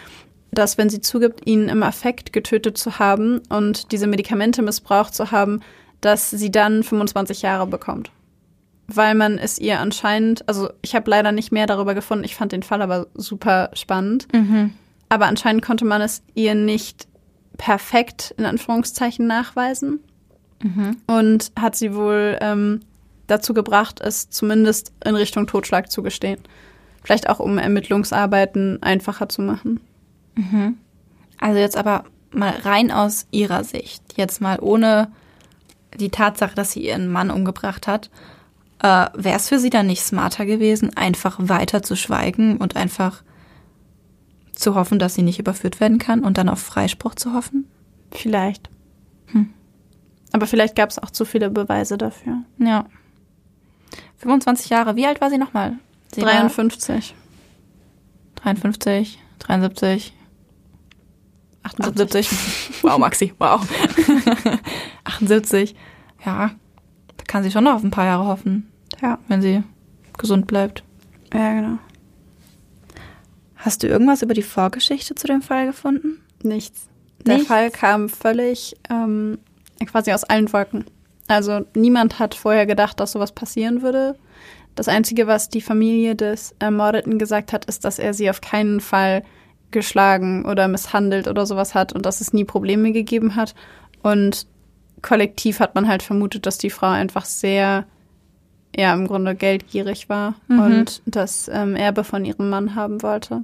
dass 0.52 0.78
wenn 0.78 0.90
sie 0.90 1.00
zugibt, 1.00 1.46
ihn 1.46 1.68
im 1.68 1.82
Affekt 1.82 2.32
getötet 2.32 2.76
zu 2.76 2.98
haben 2.98 3.40
und 3.48 3.92
diese 3.92 4.06
Medikamente 4.06 4.62
missbraucht 4.62 5.14
zu 5.14 5.30
haben, 5.30 5.60
dass 6.00 6.30
sie 6.30 6.50
dann 6.50 6.82
25 6.82 7.42
Jahre 7.42 7.66
bekommt. 7.66 8.10
Weil 8.86 9.14
man 9.14 9.38
es 9.38 9.58
ihr 9.58 9.80
anscheinend, 9.80 10.46
also 10.46 10.68
ich 10.82 10.94
habe 10.94 11.10
leider 11.10 11.32
nicht 11.32 11.50
mehr 11.50 11.66
darüber 11.66 11.94
gefunden, 11.94 12.24
ich 12.24 12.34
fand 12.34 12.52
den 12.52 12.62
Fall 12.62 12.82
aber 12.82 13.06
super 13.14 13.70
spannend, 13.72 14.28
Mhm. 14.32 14.72
Aber 15.14 15.26
anscheinend 15.26 15.64
konnte 15.64 15.84
man 15.84 16.00
es 16.02 16.22
ihr 16.34 16.54
nicht 16.54 17.08
perfekt 17.56 18.34
in 18.36 18.44
Anführungszeichen 18.44 19.26
nachweisen 19.26 20.00
Mhm. 20.62 20.96
und 21.06 21.52
hat 21.58 21.76
sie 21.76 21.94
wohl 21.94 22.38
ähm, 22.40 22.80
dazu 23.26 23.52
gebracht, 23.52 24.00
es 24.00 24.30
zumindest 24.30 24.92
in 25.04 25.14
Richtung 25.14 25.46
Totschlag 25.46 25.90
zu 25.90 26.02
gestehen. 26.02 26.40
Vielleicht 27.02 27.28
auch, 27.28 27.38
um 27.38 27.58
Ermittlungsarbeiten 27.58 28.82
einfacher 28.82 29.28
zu 29.28 29.42
machen. 29.42 29.80
Mhm. 30.36 30.78
Also 31.38 31.58
jetzt 31.58 31.76
aber 31.76 32.04
mal 32.32 32.54
rein 32.64 32.90
aus 32.90 33.26
ihrer 33.30 33.62
Sicht, 33.62 34.02
jetzt 34.16 34.40
mal 34.40 34.58
ohne 34.60 35.08
die 35.98 36.08
Tatsache, 36.10 36.54
dass 36.54 36.72
sie 36.72 36.86
ihren 36.86 37.08
Mann 37.08 37.30
umgebracht 37.30 37.86
hat, 37.86 38.08
äh, 38.82 39.06
wäre 39.14 39.36
es 39.36 39.48
für 39.50 39.58
sie 39.58 39.70
dann 39.70 39.86
nicht 39.86 40.02
smarter 40.02 40.46
gewesen, 40.46 40.96
einfach 40.96 41.36
weiter 41.40 41.82
zu 41.82 41.94
schweigen 41.94 42.56
und 42.56 42.74
einfach 42.74 43.22
zu 44.54 44.74
hoffen, 44.74 44.98
dass 44.98 45.14
sie 45.14 45.22
nicht 45.22 45.38
überführt 45.38 45.80
werden 45.80 45.98
kann 45.98 46.24
und 46.24 46.38
dann 46.38 46.48
auf 46.48 46.60
Freispruch 46.60 47.14
zu 47.14 47.32
hoffen? 47.34 47.66
Vielleicht. 48.12 48.70
Hm. 49.26 49.50
Aber 50.32 50.46
vielleicht 50.46 50.76
gab 50.76 50.90
es 50.90 50.98
auch 50.98 51.10
zu 51.10 51.24
viele 51.24 51.50
Beweise 51.50 51.96
dafür. 51.98 52.38
Ja. 52.58 52.86
25 54.18 54.70
Jahre, 54.70 54.96
wie 54.96 55.06
alt 55.06 55.20
war 55.20 55.30
sie 55.30 55.38
nochmal? 55.38 55.74
Sie 56.14 56.22
war 56.22 56.30
53. 56.30 57.14
53, 58.36 59.18
73, 59.40 60.12
78. 61.62 62.28
78. 62.28 62.82
Wow, 62.82 62.98
Maxi, 62.98 63.32
wow. 63.38 63.66
78. 65.04 65.74
Ja, 66.24 66.50
da 67.16 67.24
kann 67.26 67.42
sie 67.42 67.50
schon 67.50 67.64
noch 67.64 67.74
auf 67.74 67.82
ein 67.82 67.90
paar 67.90 68.04
Jahre 68.06 68.26
hoffen, 68.26 68.70
Ja, 69.00 69.18
wenn 69.28 69.40
sie 69.42 69.62
gesund 70.18 70.46
bleibt. 70.46 70.84
ja, 71.32 71.52
genau. 71.54 71.78
Hast 73.64 73.82
du 73.82 73.86
irgendwas 73.86 74.20
über 74.22 74.34
die 74.34 74.42
Vorgeschichte 74.42 75.14
zu 75.14 75.26
dem 75.26 75.40
Fall 75.40 75.66
gefunden? 75.66 76.20
Nichts. 76.42 76.86
Der 77.24 77.34
Nichts? 77.36 77.48
Fall 77.48 77.70
kam 77.70 78.08
völlig 78.10 78.76
ähm, 78.90 79.38
quasi 79.86 80.12
aus 80.12 80.24
allen 80.24 80.52
Wolken. 80.52 80.84
Also 81.28 81.64
niemand 81.74 82.18
hat 82.18 82.34
vorher 82.34 82.66
gedacht, 82.66 83.00
dass 83.00 83.12
sowas 83.12 83.32
passieren 83.32 83.80
würde. 83.80 84.16
Das 84.74 84.88
Einzige, 84.88 85.26
was 85.26 85.48
die 85.48 85.62
Familie 85.62 86.14
des 86.16 86.54
Ermordeten 86.58 87.18
gesagt 87.18 87.52
hat, 87.54 87.64
ist, 87.64 87.84
dass 87.86 87.98
er 87.98 88.12
sie 88.12 88.28
auf 88.28 88.40
keinen 88.42 88.80
Fall 88.80 89.22
geschlagen 89.70 90.44
oder 90.44 90.68
misshandelt 90.68 91.26
oder 91.26 91.46
sowas 91.46 91.74
hat 91.74 91.92
und 91.94 92.04
dass 92.04 92.20
es 92.20 92.32
nie 92.34 92.44
Probleme 92.44 92.92
gegeben 92.92 93.34
hat. 93.36 93.54
Und 94.02 94.46
kollektiv 95.00 95.60
hat 95.60 95.74
man 95.74 95.88
halt 95.88 96.02
vermutet, 96.02 96.44
dass 96.44 96.58
die 96.58 96.70
Frau 96.70 96.88
einfach 96.90 97.24
sehr, 97.24 97.86
ja, 98.76 98.92
im 98.92 99.06
Grunde 99.06 99.34
geldgierig 99.34 100.08
war 100.10 100.34
Mhm. 100.48 100.58
und 100.60 101.02
das 101.06 101.48
ähm, 101.52 101.74
Erbe 101.76 102.04
von 102.04 102.24
ihrem 102.26 102.50
Mann 102.50 102.74
haben 102.74 103.02
wollte. 103.02 103.42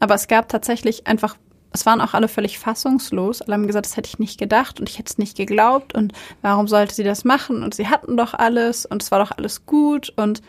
Aber 0.00 0.14
es 0.14 0.28
gab 0.28 0.48
tatsächlich 0.48 1.06
einfach, 1.06 1.36
es 1.72 1.86
waren 1.86 2.00
auch 2.00 2.14
alle 2.14 2.28
völlig 2.28 2.58
fassungslos. 2.58 3.42
Alle 3.42 3.54
haben 3.54 3.66
gesagt, 3.66 3.86
das 3.86 3.96
hätte 3.96 4.08
ich 4.08 4.18
nicht 4.18 4.38
gedacht 4.38 4.80
und 4.80 4.88
ich 4.88 4.98
hätte 4.98 5.10
es 5.10 5.18
nicht 5.18 5.36
geglaubt 5.36 5.94
und 5.94 6.12
warum 6.42 6.68
sollte 6.68 6.94
sie 6.94 7.04
das 7.04 7.24
machen? 7.24 7.62
Und 7.62 7.74
sie 7.74 7.88
hatten 7.88 8.16
doch 8.16 8.34
alles 8.34 8.86
und 8.86 9.02
es 9.02 9.10
war 9.10 9.18
doch 9.18 9.32
alles 9.36 9.66
gut 9.66 10.12
und 10.16 10.42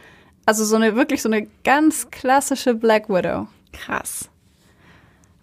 also 0.46 0.64
so 0.64 0.76
eine, 0.76 0.96
wirklich 0.96 1.22
so 1.22 1.30
eine 1.30 1.48
ganz 1.64 2.12
klassische 2.12 2.76
Black 2.76 3.10
Widow. 3.10 3.48
Krass. 3.74 4.30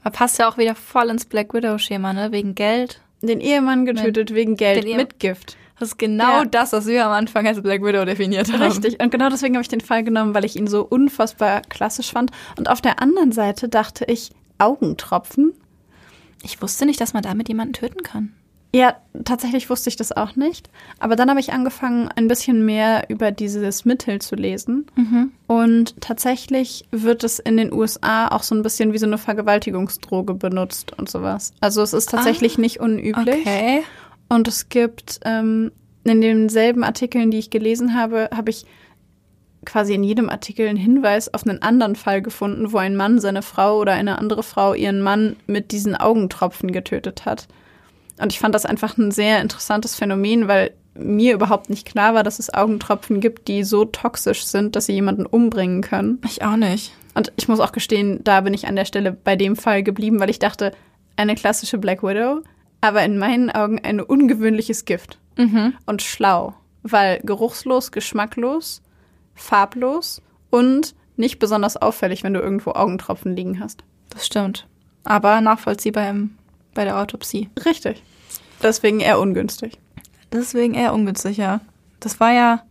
Aber 0.02 0.12
passt 0.12 0.38
ja 0.38 0.48
auch 0.48 0.58
wieder 0.58 0.74
voll 0.74 1.10
ins 1.10 1.24
Black 1.24 1.54
Widow-Schema, 1.54 2.12
ne? 2.12 2.32
Wegen 2.32 2.54
Geld. 2.54 3.00
Den 3.20 3.40
Ehemann 3.40 3.84
getötet 3.84 4.34
wegen 4.34 4.56
Geld 4.56 4.84
mit 4.84 5.20
Gift. 5.20 5.56
Das 5.78 5.90
ist 5.90 5.98
genau 5.98 6.40
Ja. 6.40 6.44
das, 6.44 6.72
was 6.72 6.86
wir 6.86 7.04
am 7.06 7.12
Anfang 7.12 7.46
als 7.46 7.60
Black 7.62 7.82
Widow 7.82 8.04
definiert 8.04 8.52
haben. 8.52 8.62
Richtig. 8.62 9.02
Und 9.02 9.10
genau 9.10 9.28
deswegen 9.30 9.54
habe 9.56 9.62
ich 9.62 9.68
den 9.68 9.80
Fall 9.80 10.04
genommen, 10.04 10.34
weil 10.34 10.44
ich 10.44 10.56
ihn 10.56 10.66
so 10.66 10.84
unfassbar 10.84 11.62
klassisch 11.62 12.12
fand. 12.12 12.30
Und 12.58 12.68
auf 12.70 12.80
der 12.80 13.00
anderen 13.00 13.32
Seite 13.32 13.68
dachte 13.68 14.04
ich, 14.06 14.30
Augentropfen. 14.58 15.52
Ich 16.42 16.60
wusste 16.62 16.86
nicht, 16.86 17.00
dass 17.00 17.14
man 17.14 17.22
damit 17.22 17.48
jemanden 17.48 17.72
töten 17.72 18.02
kann. 18.02 18.32
Ja, 18.74 18.96
tatsächlich 19.24 19.68
wusste 19.68 19.90
ich 19.90 19.96
das 19.96 20.12
auch 20.12 20.34
nicht. 20.34 20.70
Aber 20.98 21.14
dann 21.14 21.28
habe 21.28 21.40
ich 21.40 21.52
angefangen, 21.52 22.08
ein 22.16 22.26
bisschen 22.26 22.64
mehr 22.64 23.04
über 23.10 23.30
dieses 23.30 23.84
Mittel 23.84 24.20
zu 24.22 24.34
lesen. 24.34 24.86
Mhm. 24.96 25.30
Und 25.46 26.00
tatsächlich 26.00 26.86
wird 26.90 27.22
es 27.22 27.38
in 27.38 27.58
den 27.58 27.70
USA 27.70 28.28
auch 28.28 28.42
so 28.42 28.54
ein 28.54 28.62
bisschen 28.62 28.94
wie 28.94 28.98
so 28.98 29.04
eine 29.04 29.18
Vergewaltigungsdroge 29.18 30.32
benutzt 30.34 30.96
und 30.98 31.10
sowas. 31.10 31.52
Also 31.60 31.82
es 31.82 31.92
ist 31.92 32.08
tatsächlich 32.10 32.56
nicht 32.56 32.80
unüblich. 32.80 33.40
Okay. 33.46 33.82
Und 34.32 34.48
es 34.48 34.70
gibt 34.70 35.20
ähm, 35.26 35.72
in 36.04 36.22
denselben 36.22 36.84
Artikeln, 36.84 37.30
die 37.30 37.38
ich 37.38 37.50
gelesen 37.50 37.94
habe, 37.94 38.30
habe 38.34 38.48
ich 38.48 38.64
quasi 39.66 39.92
in 39.92 40.02
jedem 40.02 40.30
Artikel 40.30 40.66
einen 40.66 40.78
Hinweis 40.78 41.32
auf 41.34 41.46
einen 41.46 41.60
anderen 41.60 41.96
Fall 41.96 42.22
gefunden, 42.22 42.72
wo 42.72 42.78
ein 42.78 42.96
Mann 42.96 43.20
seine 43.20 43.42
Frau 43.42 43.78
oder 43.78 43.92
eine 43.92 44.16
andere 44.16 44.42
Frau 44.42 44.72
ihren 44.72 45.02
Mann 45.02 45.36
mit 45.46 45.70
diesen 45.70 45.94
Augentropfen 45.94 46.72
getötet 46.72 47.26
hat. 47.26 47.46
Und 48.22 48.32
ich 48.32 48.38
fand 48.38 48.54
das 48.54 48.64
einfach 48.64 48.96
ein 48.96 49.10
sehr 49.10 49.42
interessantes 49.42 49.96
Phänomen, 49.96 50.48
weil 50.48 50.72
mir 50.94 51.34
überhaupt 51.34 51.68
nicht 51.68 51.86
klar 51.86 52.14
war, 52.14 52.22
dass 52.22 52.38
es 52.38 52.54
Augentropfen 52.54 53.20
gibt, 53.20 53.48
die 53.48 53.64
so 53.64 53.84
toxisch 53.84 54.44
sind, 54.44 54.76
dass 54.76 54.86
sie 54.86 54.94
jemanden 54.94 55.26
umbringen 55.26 55.82
können. 55.82 56.22
Ich 56.24 56.42
auch 56.42 56.56
nicht. 56.56 56.92
Und 57.12 57.32
ich 57.36 57.48
muss 57.48 57.60
auch 57.60 57.72
gestehen, 57.72 58.24
da 58.24 58.40
bin 58.40 58.54
ich 58.54 58.66
an 58.66 58.76
der 58.76 58.86
Stelle 58.86 59.12
bei 59.12 59.36
dem 59.36 59.56
Fall 59.56 59.82
geblieben, 59.82 60.20
weil 60.20 60.30
ich 60.30 60.38
dachte, 60.38 60.72
eine 61.16 61.34
klassische 61.34 61.76
Black 61.76 62.02
Widow, 62.02 62.40
aber 62.82 63.02
in 63.04 63.16
meinen 63.16 63.50
Augen 63.50 63.78
ein 63.82 64.00
ungewöhnliches 64.00 64.84
Gift. 64.84 65.18
Mhm. 65.38 65.74
Und 65.86 66.02
schlau, 66.02 66.54
weil 66.82 67.20
geruchslos, 67.20 67.92
geschmacklos, 67.92 68.82
farblos 69.34 70.20
und 70.50 70.94
nicht 71.16 71.38
besonders 71.38 71.76
auffällig, 71.78 72.24
wenn 72.24 72.34
du 72.34 72.40
irgendwo 72.40 72.72
Augentropfen 72.72 73.34
liegen 73.34 73.60
hast. 73.60 73.84
Das 74.10 74.26
stimmt. 74.26 74.66
Aber 75.04 75.40
nachvollziehbar 75.40 76.10
im, 76.10 76.36
bei 76.74 76.84
der 76.84 76.98
Autopsie. 76.98 77.48
Richtig. 77.64 78.02
Deswegen 78.62 79.00
eher 79.00 79.18
ungünstig. 79.18 79.78
Deswegen 80.32 80.74
eher 80.74 80.92
ungünstig, 80.92 81.36
ja. 81.36 81.60
Das 82.00 82.20
war 82.20 82.32
ja. 82.32 82.62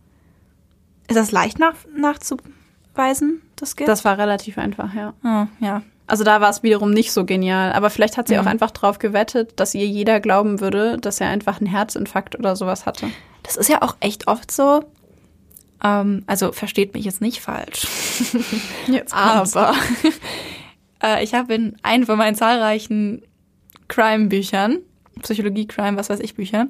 Ist 1.08 1.16
das 1.16 1.32
leicht 1.32 1.58
nach, 1.58 1.74
nachzuweisen, 1.96 3.42
das 3.56 3.76
Gift? 3.76 3.88
Das 3.88 4.04
war 4.04 4.18
relativ 4.18 4.58
einfach, 4.58 4.94
ja. 4.94 5.14
Oh, 5.24 5.46
ja. 5.64 5.82
Also 6.12 6.24
da 6.24 6.42
war 6.42 6.50
es 6.50 6.62
wiederum 6.62 6.90
nicht 6.90 7.10
so 7.10 7.24
genial. 7.24 7.72
Aber 7.72 7.88
vielleicht 7.88 8.18
hat 8.18 8.28
sie 8.28 8.34
Mhm. 8.34 8.40
auch 8.40 8.46
einfach 8.46 8.70
drauf 8.70 8.98
gewettet, 8.98 9.54
dass 9.58 9.74
ihr 9.74 9.86
jeder 9.86 10.20
glauben 10.20 10.60
würde, 10.60 10.98
dass 10.98 11.22
er 11.22 11.28
einfach 11.28 11.56
einen 11.58 11.70
Herzinfarkt 11.70 12.38
oder 12.38 12.54
sowas 12.54 12.84
hatte. 12.84 13.06
Das 13.42 13.56
ist 13.56 13.70
ja 13.70 13.80
auch 13.80 13.96
echt 14.00 14.28
oft 14.28 14.50
so. 14.50 14.84
Ähm, 15.82 16.22
also 16.26 16.52
versteht 16.52 16.92
mich 16.92 17.06
jetzt 17.06 17.22
nicht 17.22 17.40
falsch. 17.40 17.86
Jetzt 18.88 19.14
Aber 19.14 19.72
äh, 21.02 21.24
ich 21.24 21.32
habe 21.32 21.54
in 21.54 21.76
einem 21.82 22.04
von 22.04 22.18
meinen 22.18 22.36
zahlreichen 22.36 23.22
Crime-Büchern, 23.88 24.80
Psychologie, 25.22 25.66
Crime, 25.66 25.96
was 25.96 26.10
weiß 26.10 26.20
ich, 26.20 26.34
Bücher, 26.34 26.66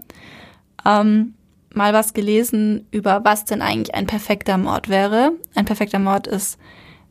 ähm, 0.86 1.34
mal 1.74 1.93
was 1.93 2.14
gelesen 2.14 2.86
über 2.93 3.24
was 3.24 3.45
denn 3.45 3.61
eigentlich 3.61 3.97
ein 3.97 4.07
perfekter 4.07 4.57
Mord 4.57 4.88
wäre. 4.88 5.32
Ein 5.57 5.64
perfekter 5.64 5.99
Mord 5.99 6.28
ist 6.28 6.59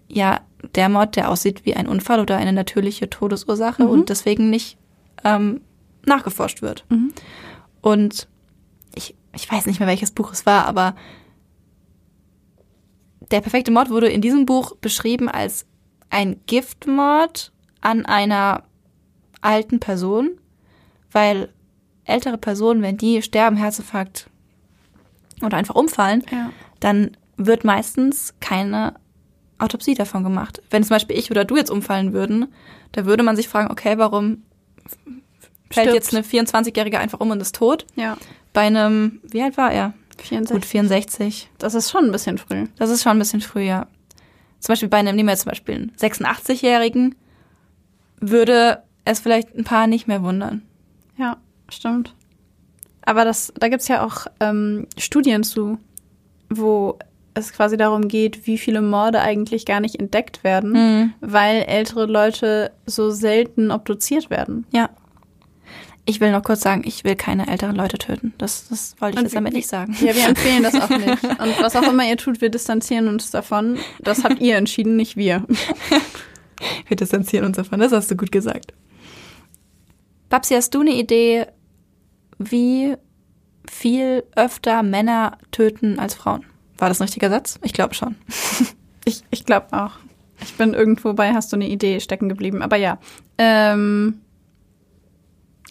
ja 0.07 0.39
der 0.76 0.89
Mord, 0.89 1.16
der 1.16 1.30
aussieht 1.30 1.66
wie 1.66 1.76
ein 1.76 1.88
Unfall 1.88 2.20
oder 2.20 2.38
eine 2.38 2.53
natürliche 2.53 3.09
Todesursache 3.09 3.84
Mhm. 3.84 3.89
und 3.89 4.09
deswegen 4.09 4.49
nicht 4.49 4.78
ähm, 5.24 5.62
nachgeforscht 6.05 6.62
wird. 6.62 6.86
Mhm. 6.89 7.14
Und 7.82 8.28
ich, 8.95 9.16
ich 9.36 9.51
weiß 9.51 9.66
nicht 9.66 9.80
mehr, 9.80 9.88
welches 9.89 10.12
Buch 10.12 10.32
es 10.32 10.45
war, 10.45 10.66
aber 10.66 10.95
der 13.32 13.41
perfekte 13.41 13.72
Mord 13.72 13.89
wurde 13.89 14.09
in 14.09 14.22
diesem 14.22 14.45
Buch 14.45 14.76
beschrieben 14.78 15.30
als 15.30 15.66
ein 16.09 16.39
Giftmord 16.47 17.51
an 17.80 18.05
einer 18.05 18.64
alten 19.41 19.80
Person, 19.80 20.32
weil 21.12 21.49
ältere 22.03 22.38
Personen, 22.38 22.82
wenn 22.82 22.97
die 22.97 23.22
sterben, 23.22 23.55
Herzinfarkt 23.57 24.30
oder 25.41 25.57
einfach 25.57 25.76
umfallen, 25.76 26.24
Ja. 26.32 26.51
dann 26.80 27.16
wird 27.38 27.64
meistens 27.64 28.34
keine 28.39 28.95
Autopsie 29.62 29.93
davon 29.93 30.24
gemacht. 30.24 30.62
Wenn 30.70 30.84
zum 30.84 30.95
Beispiel 30.95 31.18
ich 31.18 31.32
oder 31.32 31.45
du 31.45 31.57
jetzt 31.57 31.72
umfallen 31.72 32.14
würden, 32.14 32.53
da 32.91 33.05
würde 33.05 33.24
man 33.24 33.36
sich 33.36 33.47
fragen, 33.47 33.72
okay, 33.72 33.97
warum 33.97 34.43
fällt 35.70 35.93
jetzt 35.93 36.14
eine 36.14 36.24
24-Jährige 36.24 36.99
einfach 36.99 37.20
um 37.20 37.32
und 37.32 37.41
ist 37.41 37.55
tot? 37.55 37.86
Ja. 37.95 38.18
Bei 38.53 38.62
einem, 38.62 39.20
wie 39.24 39.41
alt 39.41 39.57
war 39.57 39.72
er? 39.72 39.93
64. 40.18 40.53
Gut, 40.55 40.66
64. 40.66 41.49
Das 41.57 41.74
ist 41.74 41.89
schon 41.89 42.05
ein 42.05 42.12
bisschen 42.12 42.38
früh. 42.38 42.68
Das 42.78 42.89
ist 42.89 43.03
schon 43.03 43.14
ein 43.14 43.20
bisschen 43.20 43.41
früher. 43.41 43.88
Zum 44.59 44.74
Beispiel 44.74 44.89
bei 44.89 44.97
einem, 44.97 45.16
nehmen 45.16 45.28
wir 45.28 45.34
jetzt 45.34 45.43
zum 45.43 45.49
Beispiel 45.49 45.76
einen 45.76 45.91
86-Jährigen, 45.97 47.16
würde 48.20 48.84
es 49.05 49.20
vielleicht 49.20 49.55
ein 49.55 49.64
paar 49.64 49.88
nicht 49.88 50.07
mehr 50.07 50.22
wundern. 50.22 50.62
Ja, 51.18 51.38
stimmt. 51.70 52.14
Aber 53.03 53.26
das, 53.26 53.51
da 53.57 53.70
gibt's 53.70 53.88
ja 53.88 54.05
auch 54.05 54.28
ähm, 54.39 54.88
Studien 54.97 55.43
zu, 55.43 55.80
wo 56.49 56.99
es 57.34 57.53
quasi 57.53 57.77
darum 57.77 58.07
geht, 58.07 58.45
wie 58.47 58.57
viele 58.57 58.82
Morde 58.82 59.21
eigentlich 59.21 59.65
gar 59.65 59.79
nicht 59.79 59.95
entdeckt 59.99 60.43
werden, 60.43 60.71
Mhm. 60.73 61.13
weil 61.21 61.63
ältere 61.63 62.05
Leute 62.05 62.71
so 62.86 63.09
selten 63.11 63.71
obduziert 63.71 64.29
werden. 64.29 64.65
Ja. 64.71 64.89
Ich 66.05 66.19
will 66.19 66.32
noch 66.32 66.41
kurz 66.43 66.61
sagen, 66.61 66.82
ich 66.84 67.03
will 67.03 67.15
keine 67.15 67.47
älteren 67.47 67.75
Leute 67.75 67.97
töten. 67.99 68.34
Das, 68.39 68.67
das 68.69 68.95
wollte 68.99 69.13
ich 69.13 69.17
Und 69.19 69.23
jetzt 69.25 69.36
damit 69.36 69.53
nicht 69.53 69.67
sagen. 69.67 69.95
Ja, 70.01 70.15
wir 70.15 70.27
empfehlen 70.27 70.63
das 70.63 70.73
auch 70.75 70.89
nicht. 70.89 71.23
Und 71.23 71.61
was 71.61 71.75
auch 71.75 71.84
immer 71.84 72.03
ihr 72.09 72.17
tut, 72.17 72.41
wir 72.41 72.49
distanzieren 72.49 73.07
uns 73.07 73.29
davon. 73.29 73.77
Das 73.99 74.23
habt 74.23 74.39
ihr 74.41 74.57
entschieden, 74.57 74.95
nicht 74.95 75.15
wir. 75.15 75.45
Wir 76.88 76.95
distanzieren 76.95 77.45
uns 77.45 77.57
davon, 77.57 77.79
das 77.79 77.91
hast 77.91 78.11
du 78.11 78.15
gut 78.15 78.32
gesagt. 78.32 78.73
Babsi, 80.29 80.53
hast 80.53 80.75
du 80.75 80.82
eine 80.82 80.93
Idee, 80.93 81.47
wie 82.38 82.95
viel 83.67 84.23
öfter 84.36 84.84
Männer 84.84 85.39
töten 85.51 85.97
als 85.97 86.13
Frauen? 86.13 86.45
War 86.82 86.89
das 86.89 86.99
ein 86.99 87.03
richtiger 87.03 87.29
Satz? 87.29 87.59
Ich 87.63 87.73
glaube 87.73 87.93
schon. 87.93 88.15
Ich, 89.03 89.23
ich 89.32 89.45
glaube 89.45 89.65
auch. 89.71 89.93
Ich 90.43 90.53
bin 90.57 90.75
irgendwo 90.75 91.13
bei, 91.13 91.34
hast 91.34 91.51
du 91.51 91.55
eine 91.55 91.67
Idee 91.67 91.99
stecken 91.99 92.29
geblieben. 92.29 92.61
Aber 92.61 92.75
ja. 92.75 92.99
Ähm, 93.39 94.21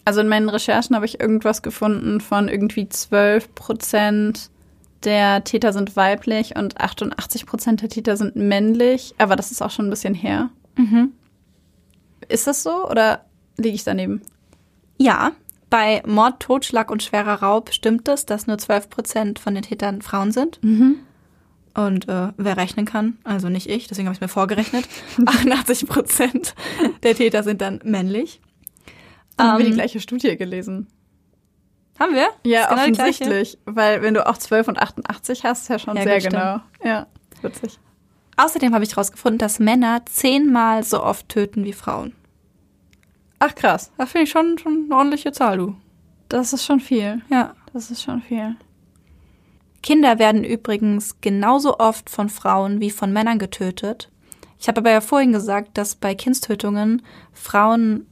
also 0.03 0.19
in 0.19 0.27
meinen 0.27 0.49
Recherchen 0.49 0.97
habe 0.97 1.05
ich 1.05 1.21
irgendwas 1.21 1.61
gefunden 1.61 2.19
von 2.19 2.49
irgendwie 2.49 2.89
12 2.89 3.55
Prozent 3.55 4.49
der 5.05 5.45
Täter 5.45 5.71
sind 5.71 5.95
weiblich 5.95 6.57
und 6.57 6.81
88 6.81 7.45
Prozent 7.45 7.81
der 7.81 7.87
Täter 7.87 8.17
sind 8.17 8.35
männlich. 8.35 9.15
Aber 9.17 9.37
das 9.37 9.49
ist 9.49 9.61
auch 9.61 9.71
schon 9.71 9.87
ein 9.87 9.91
bisschen 9.91 10.13
her. 10.13 10.49
Mhm. 10.75 11.13
Ist 12.27 12.47
das 12.47 12.63
so 12.63 12.85
oder 12.89 13.23
liege 13.55 13.75
ich 13.75 13.85
daneben? 13.85 14.21
Ja, 14.97 15.31
bei 15.71 16.03
Mord, 16.05 16.39
Totschlag 16.39 16.91
und 16.91 17.01
schwerer 17.01 17.41
Raub 17.41 17.73
stimmt 17.73 18.07
es, 18.07 18.27
dass 18.27 18.45
nur 18.45 18.59
12 18.59 18.89
Prozent 18.89 19.39
von 19.39 19.55
den 19.55 19.63
Tätern 19.63 20.03
Frauen 20.03 20.31
sind. 20.31 20.59
Und 21.73 22.07
äh, 22.09 22.27
wer 22.37 22.57
rechnen 22.57 22.85
kann, 22.85 23.17
also 23.23 23.49
nicht 23.49 23.67
ich, 23.69 23.87
deswegen 23.87 24.07
habe 24.07 24.13
ich 24.15 24.21
mir 24.21 24.27
vorgerechnet, 24.27 24.85
88 25.25 25.87
Prozent 25.87 26.53
der 27.01 27.15
Täter 27.15 27.41
sind 27.43 27.61
dann 27.61 27.79
männlich. 27.83 28.41
Haben 29.39 29.57
wir 29.59 29.65
die 29.65 29.71
Ähm, 29.71 29.77
gleiche 29.77 29.99
Studie 30.01 30.35
gelesen? 30.37 30.87
Haben 31.99 32.13
wir? 32.15 32.27
Ja, 32.43 32.67
genau 32.67 32.81
offensichtlich. 32.81 33.57
Weil 33.65 34.01
wenn 34.01 34.13
du 34.13 34.27
auch 34.27 34.37
12 34.37 34.67
und 34.67 34.79
88 34.79 35.45
hast, 35.45 35.61
ist 35.63 35.67
ja 35.69 35.79
schon 35.79 35.95
Ja, 35.95 36.03
sehr 36.03 36.13
gut, 36.15 36.21
stimmt. 36.23 36.35
genau. 36.35 36.61
Ja, 36.83 37.07
witzig. 37.41 37.79
Außerdem 38.37 38.73
habe 38.73 38.83
ich 38.83 38.91
herausgefunden, 38.91 39.37
dass 39.37 39.59
Männer 39.59 40.01
zehnmal 40.05 40.83
so 40.83 41.01
oft 41.03 41.29
töten 41.29 41.63
wie 41.63 41.73
Frauen. 41.73 42.13
Ach 43.43 43.55
krass, 43.55 43.91
Das 43.97 44.11
finde 44.11 44.25
ich 44.25 44.29
schon, 44.29 44.59
schon 44.59 44.83
eine 44.85 44.95
ordentliche 44.95 45.31
Zahl, 45.31 45.57
du. 45.57 45.75
das 46.29 46.53
ist 46.53 46.63
schon 46.63 46.79
viel. 46.79 47.23
Ja. 47.31 47.55
Das 47.73 47.89
ist 47.89 48.03
schon 48.03 48.21
viel. 48.21 48.55
Kinder 49.81 50.19
werden 50.19 50.43
übrigens 50.43 51.19
genauso 51.21 51.79
oft 51.79 52.11
von 52.11 52.29
Frauen 52.29 52.81
wie 52.81 52.91
von 52.91 53.11
Männern 53.11 53.39
getötet. 53.39 54.11
Ich 54.59 54.67
habe 54.67 54.81
aber 54.81 54.91
ja 54.91 55.01
vorhin 55.01 55.31
gesagt, 55.31 55.75
dass 55.79 55.95
bei 55.95 56.13
Kindstötungen 56.13 57.01
Frauen 57.33 58.05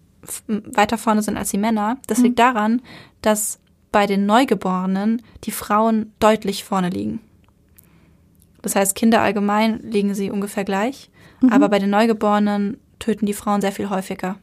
weiter 0.48 0.98
vorne 0.98 1.22
sind 1.22 1.38
als 1.38 1.52
die 1.52 1.60
Männer. 1.60 2.00
Das 2.08 2.18
liegt 2.18 2.40
daran, 2.40 2.82
dass 3.22 3.60
bei 3.92 4.08
den 4.08 4.26
Neugeborenen 4.26 5.22
die 5.44 5.52
Frauen 5.52 6.12
deutlich 6.20 6.64
vorne 6.64 6.90
liegen. 6.90 7.22
Das 8.64 8.76
heißt, 8.76 8.96
Kinder 8.96 9.22
allgemein 9.22 9.80
liegen 9.84 10.16
sie 10.16 10.32
ungefähr 10.32 10.64
gleich, 10.64 11.12
aber 11.52 11.70
bei 11.70 11.78
den 11.78 11.92
Neugeborenen 11.92 12.80
töten 12.98 13.28
die 13.28 13.34
Frauen 13.34 13.62
sehr 13.62 13.72
viel 13.72 13.92
häufiger. 13.92 14.38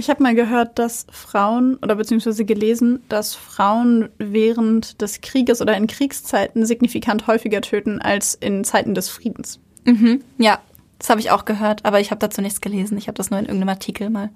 Ich 0.00 0.08
habe 0.08 0.22
mal 0.22 0.34
gehört, 0.34 0.78
dass 0.78 1.06
Frauen 1.10 1.76
oder 1.76 1.94
beziehungsweise 1.94 2.46
gelesen, 2.46 3.04
dass 3.10 3.34
Frauen 3.34 4.08
während 4.16 5.02
des 5.02 5.20
Krieges 5.20 5.60
oder 5.60 5.76
in 5.76 5.86
Kriegszeiten 5.88 6.64
signifikant 6.64 7.26
häufiger 7.26 7.60
töten 7.60 8.00
als 8.00 8.34
in 8.34 8.64
Zeiten 8.64 8.94
des 8.94 9.10
Friedens. 9.10 9.60
Mhm. 9.84 10.24
Ja, 10.38 10.58
das 10.98 11.10
habe 11.10 11.20
ich 11.20 11.30
auch 11.30 11.44
gehört, 11.44 11.84
aber 11.84 12.00
ich 12.00 12.10
habe 12.10 12.18
dazu 12.18 12.40
nichts 12.40 12.62
gelesen. 12.62 12.96
Ich 12.96 13.08
habe 13.08 13.16
das 13.16 13.28
nur 13.28 13.40
in 13.40 13.44
irgendeinem 13.44 13.68
Artikel 13.68 14.08
mal. 14.08 14.30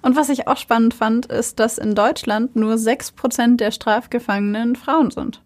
Und 0.00 0.14
was 0.14 0.28
ich 0.28 0.46
auch 0.46 0.58
spannend 0.58 0.94
fand, 0.94 1.26
ist, 1.26 1.58
dass 1.58 1.76
in 1.76 1.96
Deutschland 1.96 2.54
nur 2.54 2.74
6% 2.74 3.56
der 3.56 3.72
Strafgefangenen 3.72 4.76
Frauen 4.76 5.10
sind. 5.10 5.42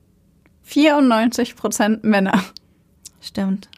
94% 0.68 2.00
Männer. 2.02 2.38
Stimmt. 3.22 3.70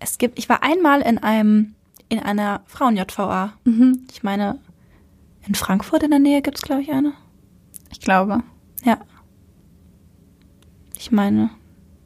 Es 0.00 0.18
gibt, 0.18 0.36
ich 0.36 0.48
war 0.48 0.64
einmal 0.64 1.00
in 1.00 1.18
einem, 1.18 1.76
in 2.08 2.20
einer 2.20 2.62
Frauen-JVA. 2.66 3.52
Mhm. 3.64 4.06
Ich 4.10 4.22
meine, 4.22 4.60
in 5.46 5.54
Frankfurt 5.54 6.02
in 6.02 6.10
der 6.10 6.18
Nähe 6.18 6.42
gibt's 6.42 6.62
glaube 6.62 6.82
ich, 6.82 6.90
eine. 6.90 7.14
Ich 7.90 8.00
glaube. 8.00 8.42
Ja. 8.84 8.98
Ich 10.96 11.10
meine, 11.12 11.50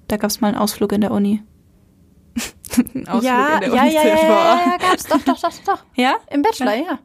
da 0.08 0.16
gab's 0.16 0.40
mal 0.40 0.48
einen 0.48 0.58
Ausflug 0.58 0.92
in 0.92 1.00
der 1.00 1.12
Uni. 1.12 1.42
Ein 2.94 3.08
Ausflug 3.08 3.24
ja, 3.24 3.54
in 3.54 3.60
der 3.60 3.68
ja, 3.70 3.84
ja, 3.84 3.92
ja, 3.92 4.00
Uni-JVA. 4.00 4.28
ja, 4.28 4.66
ja, 4.70 4.76
gab's 4.78 5.04
doch, 5.04 5.22
doch, 5.22 5.40
doch, 5.40 5.58
doch. 5.64 5.84
Ja? 5.94 6.16
Im 6.30 6.42
Bachelor, 6.42 6.74
ja. 6.74 6.98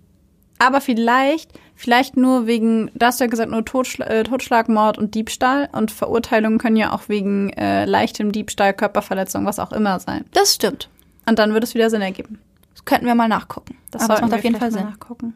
Aber 0.59 0.81
vielleicht, 0.81 1.51
vielleicht 1.75 2.17
nur 2.17 2.47
wegen, 2.47 2.89
da 2.95 3.07
hast 3.07 3.19
du 3.19 3.25
ja 3.25 3.29
gesagt, 3.29 3.51
nur 3.51 3.63
Totschla 3.63 4.07
äh, 4.07 4.23
Totschlag, 4.23 4.69
Mord 4.69 4.97
und 4.97 5.13
Diebstahl. 5.13 5.69
Und 5.71 5.91
Verurteilungen 5.91 6.57
können 6.57 6.77
ja 6.77 6.93
auch 6.93 7.09
wegen 7.09 7.51
äh, 7.51 7.85
leichtem 7.85 8.31
Diebstahl, 8.31 8.73
Körperverletzung, 8.73 9.45
was 9.45 9.59
auch 9.59 9.71
immer 9.71 9.99
sein. 9.99 10.25
Das 10.33 10.55
stimmt. 10.55 10.89
Und 11.27 11.37
dann 11.37 11.53
würde 11.53 11.65
es 11.65 11.75
wieder 11.75 11.89
Sinn 11.89 12.01
ergeben. 12.01 12.39
Könnten 12.87 13.05
wir 13.05 13.15
mal 13.15 13.27
nachgucken. 13.27 13.77
Das 13.91 14.09
aber 14.09 14.21
macht 14.21 14.33
auf 14.33 14.43
jeden 14.43 14.55
Fall 14.55 14.71
Sinn. 14.71 14.85
nachgucken. 14.85 15.33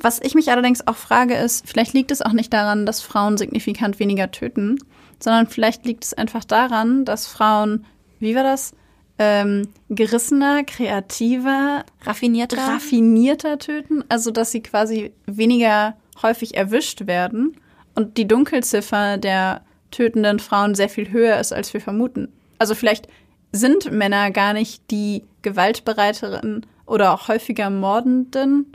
Was 0.00 0.20
ich 0.20 0.34
mich 0.34 0.50
allerdings 0.50 0.86
auch 0.86 0.96
frage, 0.96 1.34
ist, 1.34 1.68
vielleicht 1.68 1.92
liegt 1.92 2.10
es 2.10 2.22
auch 2.22 2.32
nicht 2.32 2.52
daran, 2.52 2.86
dass 2.86 3.02
Frauen 3.02 3.36
signifikant 3.36 3.98
weniger 3.98 4.30
töten, 4.30 4.78
sondern 5.20 5.48
vielleicht 5.48 5.84
liegt 5.84 6.04
es 6.04 6.14
einfach 6.14 6.44
daran, 6.44 7.04
dass 7.04 7.26
Frauen, 7.26 7.84
wie 8.20 8.34
war 8.34 8.44
das, 8.44 8.72
ähm, 9.18 9.68
gerissener, 9.90 10.64
kreativer, 10.64 11.84
Raffinierter. 12.02 12.56
raffinierter 12.56 13.58
töten, 13.58 14.04
also 14.08 14.30
dass 14.30 14.52
sie 14.52 14.62
quasi 14.62 15.12
weniger 15.26 15.96
häufig 16.22 16.56
erwischt 16.56 17.06
werden 17.06 17.56
und 17.94 18.16
die 18.16 18.28
Dunkelziffer 18.28 19.18
der 19.18 19.62
tötenden 19.90 20.38
Frauen 20.38 20.74
sehr 20.74 20.88
viel 20.88 21.10
höher 21.10 21.38
ist, 21.40 21.52
als 21.52 21.74
wir 21.74 21.80
vermuten. 21.80 22.28
Also 22.58 22.74
vielleicht 22.74 23.08
sind 23.50 23.90
Männer 23.90 24.30
gar 24.30 24.52
nicht 24.52 24.90
die 24.90 25.24
gewaltbereiteren 25.42 26.66
oder 26.86 27.12
auch 27.12 27.28
häufiger 27.28 27.70
mordenden 27.70 28.72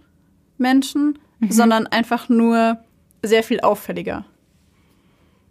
Menschen, 0.57 1.19
sondern 1.49 1.87
einfach 1.87 2.29
nur 2.29 2.77
sehr 3.21 3.43
viel 3.43 3.59
auffälliger. 3.61 4.25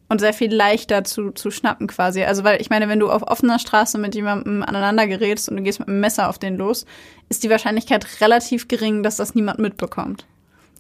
Und 0.09 0.21
sehr 0.21 0.35
viel 0.35 0.55
leichter 0.55 1.05
zu, 1.05 1.31
zu 1.31 1.51
schnappen 1.51 1.87
quasi. 1.87 2.23
Also, 2.23 2.45
weil 2.45 2.61
ich 2.61 2.69
meine, 2.69 2.87
wenn 2.87 3.01
du 3.01 3.11
auf 3.11 3.23
offener 3.23 3.59
Straße 3.59 3.97
mit 3.97 4.15
jemandem 4.15 4.63
aneinander 4.63 5.07
gerätst 5.07 5.49
und 5.49 5.57
du 5.57 5.63
gehst 5.63 5.79
mit 5.79 5.89
einem 5.89 6.01
Messer 6.01 6.29
auf 6.29 6.39
den 6.39 6.59
los, 6.59 6.85
ist 7.31 7.43
die 7.45 7.49
Wahrscheinlichkeit 7.49 8.21
relativ 8.21 8.69
gering, 8.69 9.03
dass 9.03 9.17
das 9.17 9.35
niemand 9.35 9.59
mitbekommt. 9.59 10.27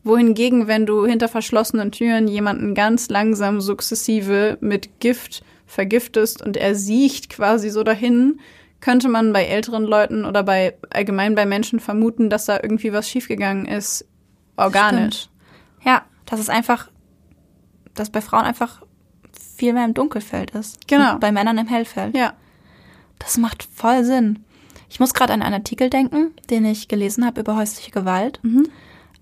Wohingegen, 0.04 0.66
wenn 0.66 0.84
du 0.84 1.06
hinter 1.06 1.28
verschlossenen 1.28 1.92
Türen 1.92 2.28
jemanden 2.28 2.74
ganz 2.74 3.08
langsam 3.08 3.62
sukzessive 3.62 4.58
mit 4.60 5.00
Gift 5.00 5.42
vergiftest 5.66 6.42
und 6.42 6.58
er 6.58 6.74
siecht 6.74 7.30
quasi 7.30 7.70
so 7.70 7.84
dahin, 7.84 8.38
könnte 8.82 9.08
man 9.08 9.32
bei 9.32 9.44
älteren 9.44 9.84
Leuten 9.84 10.26
oder 10.26 10.42
bei 10.42 10.76
allgemein 10.90 11.34
bei 11.34 11.46
Menschen 11.46 11.80
vermuten, 11.80 12.28
dass 12.28 12.44
da 12.44 12.58
irgendwie 12.60 12.92
was 12.92 13.08
schiefgegangen 13.08 13.64
ist, 13.64 14.04
organisch. 14.56 15.28
Ja, 15.82 16.02
das 16.26 16.40
ist 16.40 16.50
einfach, 16.50 16.90
dass 17.94 18.10
bei 18.10 18.20
Frauen 18.20 18.44
einfach 18.44 18.82
viel 19.56 19.72
mehr 19.72 19.84
im 19.84 19.94
Dunkelfeld 19.94 20.50
ist. 20.50 20.88
Genau. 20.88 21.16
Bei 21.18 21.30
Männern 21.30 21.58
im 21.58 21.68
Hellfeld. 21.68 22.16
Ja. 22.16 22.34
Das 23.20 23.38
macht 23.38 23.62
voll 23.62 24.04
Sinn. 24.04 24.44
Ich 24.90 24.98
muss 24.98 25.14
gerade 25.14 25.32
an 25.32 25.42
einen 25.42 25.54
Artikel 25.54 25.88
denken, 25.88 26.32
den 26.50 26.64
ich 26.64 26.88
gelesen 26.88 27.24
habe 27.24 27.40
über 27.40 27.56
häusliche 27.56 27.92
Gewalt. 27.92 28.40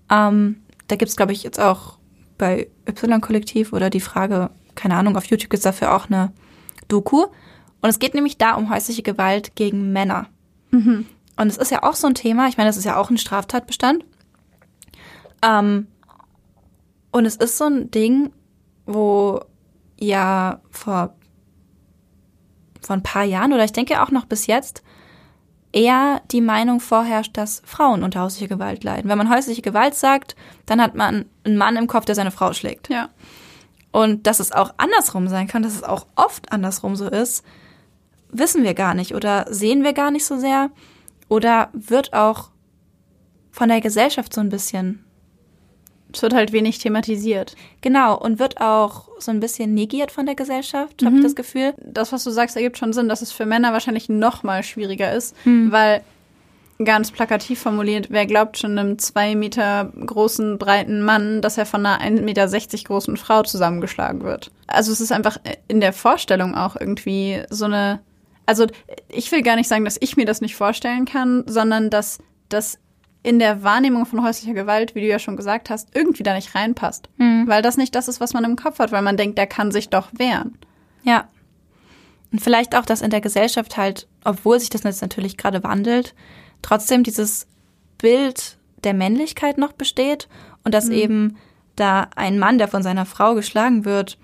Ähm, 0.09 0.63
da 0.87 0.95
gibt's, 0.95 1.15
glaube 1.15 1.33
ich, 1.33 1.43
jetzt 1.43 1.59
auch 1.59 1.99
bei 2.39 2.67
Y-Kollektiv 2.89 3.73
oder 3.73 3.91
die 3.91 4.01
Frage, 4.01 4.49
keine 4.73 4.95
Ahnung, 4.95 5.15
auf 5.15 5.25
YouTube 5.25 5.51
gibt's 5.51 5.63
dafür 5.63 5.95
auch 5.95 6.07
eine 6.07 6.33
Doku. 6.87 7.27
Und 7.81 7.89
es 7.89 7.99
geht 7.99 8.13
nämlich 8.13 8.37
da 8.37 8.53
um 8.53 8.69
häusliche 8.69 9.03
Gewalt 9.03 9.55
gegen 9.55 9.91
Männer. 9.91 10.27
Und 11.35 11.47
es 11.47 11.57
ist 11.57 11.71
ja 11.71 11.83
auch 11.83 11.95
so 11.95 12.07
ein 12.07 12.15
Thema, 12.15 12.47
ich 12.47 12.57
meine, 12.57 12.69
das 12.69 12.77
ist 12.77 12.85
ja 12.85 12.97
auch 12.97 13.09
ein 13.09 13.17
Straftatbestand. 13.17 14.05
Ähm, 15.43 15.87
und 17.11 17.25
es 17.25 17.35
ist 17.35 17.57
so 17.57 17.65
ein 17.65 17.91
Ding, 17.91 18.31
wo 18.85 19.41
ja 19.99 20.61
vor, 20.69 21.15
vor 22.81 22.95
ein 22.95 23.03
paar 23.03 23.23
Jahren 23.23 23.53
oder 23.53 23.63
ich 23.63 23.73
denke 23.73 24.01
auch 24.01 24.11
noch 24.11 24.25
bis 24.25 24.47
jetzt 24.47 24.83
eher 25.73 26.21
die 26.31 26.41
Meinung 26.41 26.79
vorherrscht, 26.79 27.37
dass 27.37 27.61
Frauen 27.65 28.03
unter 28.03 28.23
häuslicher 28.23 28.49
Gewalt 28.49 28.83
leiden. 28.83 29.09
Wenn 29.09 29.17
man 29.17 29.29
häusliche 29.29 29.61
Gewalt 29.61 29.95
sagt, 29.95 30.35
dann 30.65 30.81
hat 30.81 30.95
man 30.95 31.25
einen 31.43 31.57
Mann 31.57 31.77
im 31.77 31.87
Kopf, 31.87 32.05
der 32.05 32.15
seine 32.15 32.31
Frau 32.31 32.53
schlägt. 32.53 32.89
Ja. 32.89 33.09
Und 33.91 34.27
dass 34.27 34.39
es 34.39 34.51
auch 34.51 34.73
andersrum 34.77 35.27
sein 35.27 35.47
kann, 35.47 35.63
dass 35.63 35.75
es 35.75 35.83
auch 35.83 36.07
oft 36.15 36.51
andersrum 36.51 36.95
so 36.95 37.07
ist, 37.07 37.43
wissen 38.31 38.63
wir 38.63 38.73
gar 38.73 38.93
nicht 38.93 39.13
oder 39.15 39.45
sehen 39.49 39.83
wir 39.83 39.93
gar 39.93 40.11
nicht 40.11 40.25
so 40.25 40.37
sehr 40.37 40.69
oder 41.29 41.69
wird 41.73 42.13
auch 42.13 42.49
von 43.51 43.69
der 43.69 43.81
Gesellschaft 43.81 44.33
so 44.33 44.41
ein 44.41 44.49
bisschen 44.49 45.03
Es 46.13 46.21
wird 46.21 46.33
halt 46.33 46.51
wenig 46.51 46.79
thematisiert. 46.79 47.55
Genau, 47.81 48.17
und 48.17 48.39
wird 48.39 48.59
auch 48.59 49.09
so 49.19 49.31
ein 49.31 49.39
bisschen 49.39 49.73
negiert 49.73 50.11
von 50.11 50.25
der 50.25 50.35
Gesellschaft, 50.35 51.03
habe 51.03 51.17
ich 51.17 51.23
das 51.23 51.35
Gefühl. 51.35 51.73
Das, 51.77 52.11
was 52.11 52.23
du 52.23 52.31
sagst, 52.31 52.55
ergibt 52.55 52.77
schon 52.77 52.93
Sinn, 52.93 53.07
dass 53.07 53.21
es 53.21 53.31
für 53.31 53.45
Männer 53.45 53.71
wahrscheinlich 53.73 54.09
noch 54.09 54.43
mal 54.43 54.63
schwieriger 54.63 55.13
ist, 55.13 55.35
weil 55.45 56.01
ganz 56.83 57.11
plakativ 57.11 57.59
formuliert, 57.59 58.07
wer 58.09 58.25
glaubt 58.25 58.57
schon 58.57 58.77
einem 58.77 58.97
zwei 58.97 59.35
Meter 59.35 59.91
großen, 60.05 60.57
breiten 60.57 61.01
Mann, 61.03 61.41
dass 61.41 61.57
er 61.57 61.65
von 61.65 61.85
einer 61.85 62.03
1,60 62.03 62.21
Meter 62.23 62.47
großen 62.85 63.17
Frau 63.17 63.43
zusammengeschlagen 63.43 64.23
wird. 64.23 64.51
Also 64.67 64.91
es 64.91 64.99
ist 65.01 65.11
einfach 65.11 65.37
in 65.67 65.79
der 65.79 65.93
Vorstellung 65.93 66.55
auch 66.55 66.75
irgendwie 66.75 67.43
so 67.49 67.65
eine, 67.65 67.99
also 68.51 68.67
ich 69.07 69.31
will 69.31 69.43
gar 69.43 69.55
nicht 69.55 69.69
sagen, 69.69 69.85
dass 69.85 69.95
ich 70.01 70.17
mir 70.17 70.25
das 70.25 70.41
nicht 70.41 70.57
vorstellen 70.57 71.05
kann, 71.05 71.45
sondern 71.47 71.89
dass 71.89 72.19
das 72.49 72.79
in 73.23 73.39
der 73.39 73.63
Wahrnehmung 73.63 74.05
von 74.05 74.21
häuslicher 74.25 74.53
Gewalt, 74.53 74.93
wie 74.93 74.99
du 74.99 75.07
ja 75.07 75.19
schon 75.19 75.37
gesagt 75.37 75.69
hast, 75.69 75.95
irgendwie 75.95 76.23
da 76.23 76.33
nicht 76.33 76.53
reinpasst. 76.53 77.07
Weil 77.47 77.61
das 77.61 77.77
nicht 77.77 77.95
das 77.95 78.09
ist, 78.09 78.19
was 78.19 78.33
man 78.33 78.43
im 78.43 78.57
Kopf 78.57 78.79
hat, 78.79 78.91
weil 78.91 79.03
man 79.03 79.15
denkt, 79.15 79.37
der 79.37 79.47
kann 79.47 79.71
sich 79.71 79.87
doch 79.87 80.09
wehren. 80.11 80.57
Ja. 81.03 81.29
Und 82.33 82.41
vielleicht 82.41 82.75
auch, 82.75 82.85
dass 82.85 83.01
in 83.01 83.09
der 83.09 83.21
Gesellschaft 83.21 83.77
halt, 83.77 84.09
obwohl 84.25 84.59
sich 84.59 84.69
das 84.69 84.83
jetzt 84.83 85.01
natürlich 85.01 85.37
gerade 85.37 85.63
wandelt, 85.63 86.13
trotzdem 86.61 87.03
dieses 87.03 87.47
Bild 87.99 88.57
der 88.83 88.93
Männlichkeit 88.93 89.57
noch 89.57 89.71
besteht 89.71 90.27
und 90.65 90.73
dass 90.73 90.89
eben 90.89 91.37
da 91.77 92.09
ein 92.17 92.37
Mann, 92.37 92.57
der 92.57 92.67
von 92.67 92.83
seiner 92.83 93.05
Frau 93.05 93.33
geschlagen 93.33 93.85
wird, 93.85 94.17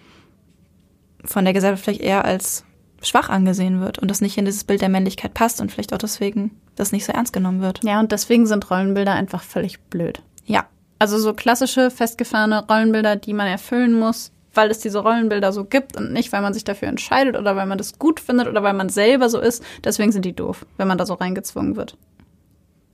von 1.23 1.45
der 1.45 1.53
Gesellschaft 1.53 1.85
vielleicht 1.85 2.01
eher 2.01 2.25
als 2.25 2.65
schwach 3.01 3.29
angesehen 3.29 3.79
wird 3.79 3.99
und 3.99 4.09
das 4.09 4.21
nicht 4.21 4.37
in 4.37 4.45
dieses 4.45 4.63
Bild 4.63 4.81
der 4.81 4.89
Männlichkeit 4.89 5.33
passt 5.33 5.61
und 5.61 5.71
vielleicht 5.71 5.93
auch 5.93 5.97
deswegen 5.97 6.51
das 6.75 6.91
nicht 6.91 7.05
so 7.05 7.11
ernst 7.11 7.33
genommen 7.33 7.61
wird. 7.61 7.83
Ja, 7.83 7.99
und 7.99 8.11
deswegen 8.11 8.45
sind 8.47 8.69
Rollenbilder 8.69 9.13
einfach 9.13 9.43
völlig 9.43 9.79
blöd. 9.79 10.21
Ja, 10.45 10.65
Also 10.99 11.19
so 11.19 11.33
klassische, 11.33 11.91
festgefahrene 11.91 12.65
Rollenbilder, 12.67 13.15
die 13.15 13.33
man 13.33 13.47
erfüllen 13.47 13.93
muss, 13.93 14.31
weil 14.53 14.71
es 14.71 14.79
diese 14.79 14.99
Rollenbilder 14.99 15.53
so 15.53 15.63
gibt 15.65 15.95
und 15.95 16.11
nicht, 16.11 16.31
weil 16.31 16.41
man 16.41 16.53
sich 16.53 16.63
dafür 16.63 16.87
entscheidet 16.87 17.37
oder 17.37 17.55
weil 17.55 17.67
man 17.67 17.77
das 17.77 17.99
gut 17.99 18.19
findet 18.19 18.47
oder 18.47 18.63
weil 18.63 18.73
man 18.73 18.89
selber 18.89 19.29
so 19.29 19.39
ist. 19.39 19.63
Deswegen 19.83 20.11
sind 20.11 20.25
die 20.25 20.35
doof, 20.35 20.65
wenn 20.77 20.87
man 20.87 20.97
da 20.97 21.05
so 21.05 21.13
reingezwungen 21.13 21.75
wird. 21.75 21.95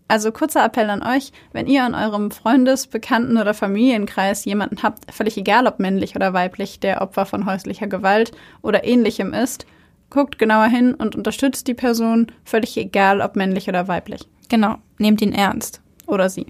Also 0.10 0.32
kurzer 0.32 0.64
Appell 0.66 0.90
an 0.90 1.02
euch, 1.02 1.32
wenn 1.54 1.66
ihr 1.66 1.88
in 1.88 1.96
eurem 1.96 2.30
Freundes-, 2.30 2.88
Bekannten- 2.88 3.38
oder 3.38 3.54
Familienkreis 3.54 4.46
jemanden 4.46 4.84
habt, 4.84 5.12
völlig 5.12 5.38
egal 5.38 5.66
ob 5.66 5.80
männlich 5.80 6.16
oder 6.16 6.34
weiblich, 6.34 6.80
der 6.80 7.02
Opfer 7.02 7.26
von 7.26 7.46
häuslicher 7.46 7.88
Gewalt 7.88 8.32
oder 8.62 8.84
ähnlichem 8.84 9.34
ist, 9.34 9.66
guckt 10.14 10.38
genauer 10.38 10.68
hin 10.68 10.94
und 10.94 11.16
unterstützt 11.16 11.68
die 11.68 11.74
Person, 11.74 12.28
völlig 12.46 12.78
egal 12.78 13.20
ob 13.20 13.36
männlich 13.36 13.68
oder 13.68 13.88
weiblich. 13.88 14.28
genau. 14.48 14.76
Nehmt 15.00 15.22
ihn 15.22 15.34
ernst. 15.34 15.82
Oder 16.06 16.30
sie. 16.30 16.46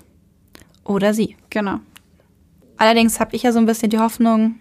Oder 0.83 1.13
sie. 1.13 1.37
Genau. 1.49 1.79
Allerdings 2.77 3.19
habe 3.19 3.35
ich 3.35 3.43
ja 3.43 3.53
so 3.53 3.59
ein 3.59 3.65
bisschen 3.65 3.89
die 3.89 3.99
Hoffnung, 3.99 4.59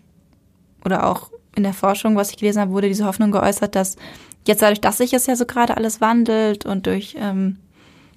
oder 0.85 1.07
auch 1.07 1.31
in 1.57 1.65
der 1.65 1.75
Forschung, 1.75 2.17
was 2.17 2.31
ich 2.31 2.37
gelesen 2.37 2.61
habe, 2.61 2.71
wurde 2.71 2.89
diese 2.89 3.05
Hoffnung 3.05 3.33
geäußert, 3.33 3.75
dass 3.75 3.97
jetzt 4.47 4.63
dadurch, 4.63 4.81
dass 4.81 4.99
sich 4.99 5.13
es 5.13 5.27
ja 5.27 5.37
so 5.37 5.47
gerade 5.47 5.77
alles 5.77 6.01
wandelt 6.01 6.65
und 6.65 6.87
durch 6.87 7.17
ähm, 7.19 7.59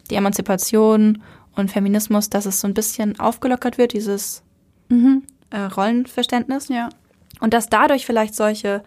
die 0.10 0.16
Emanzipation 0.16 1.22
und 1.56 1.72
Feminismus, 1.72 2.30
dass 2.30 2.46
es 2.46 2.62
so 2.62 2.68
ein 2.68 2.74
bisschen 2.74 3.20
aufgelockert 3.20 3.78
wird, 3.78 3.94
dieses 3.94 4.44
äh, 5.50 5.58
Rollenverständnis. 5.58 6.70
Ja. 6.70 6.90
Und 7.40 7.54
dass 7.54 7.70
dadurch 7.70 8.06
vielleicht 8.06 8.36
solche 8.36 8.84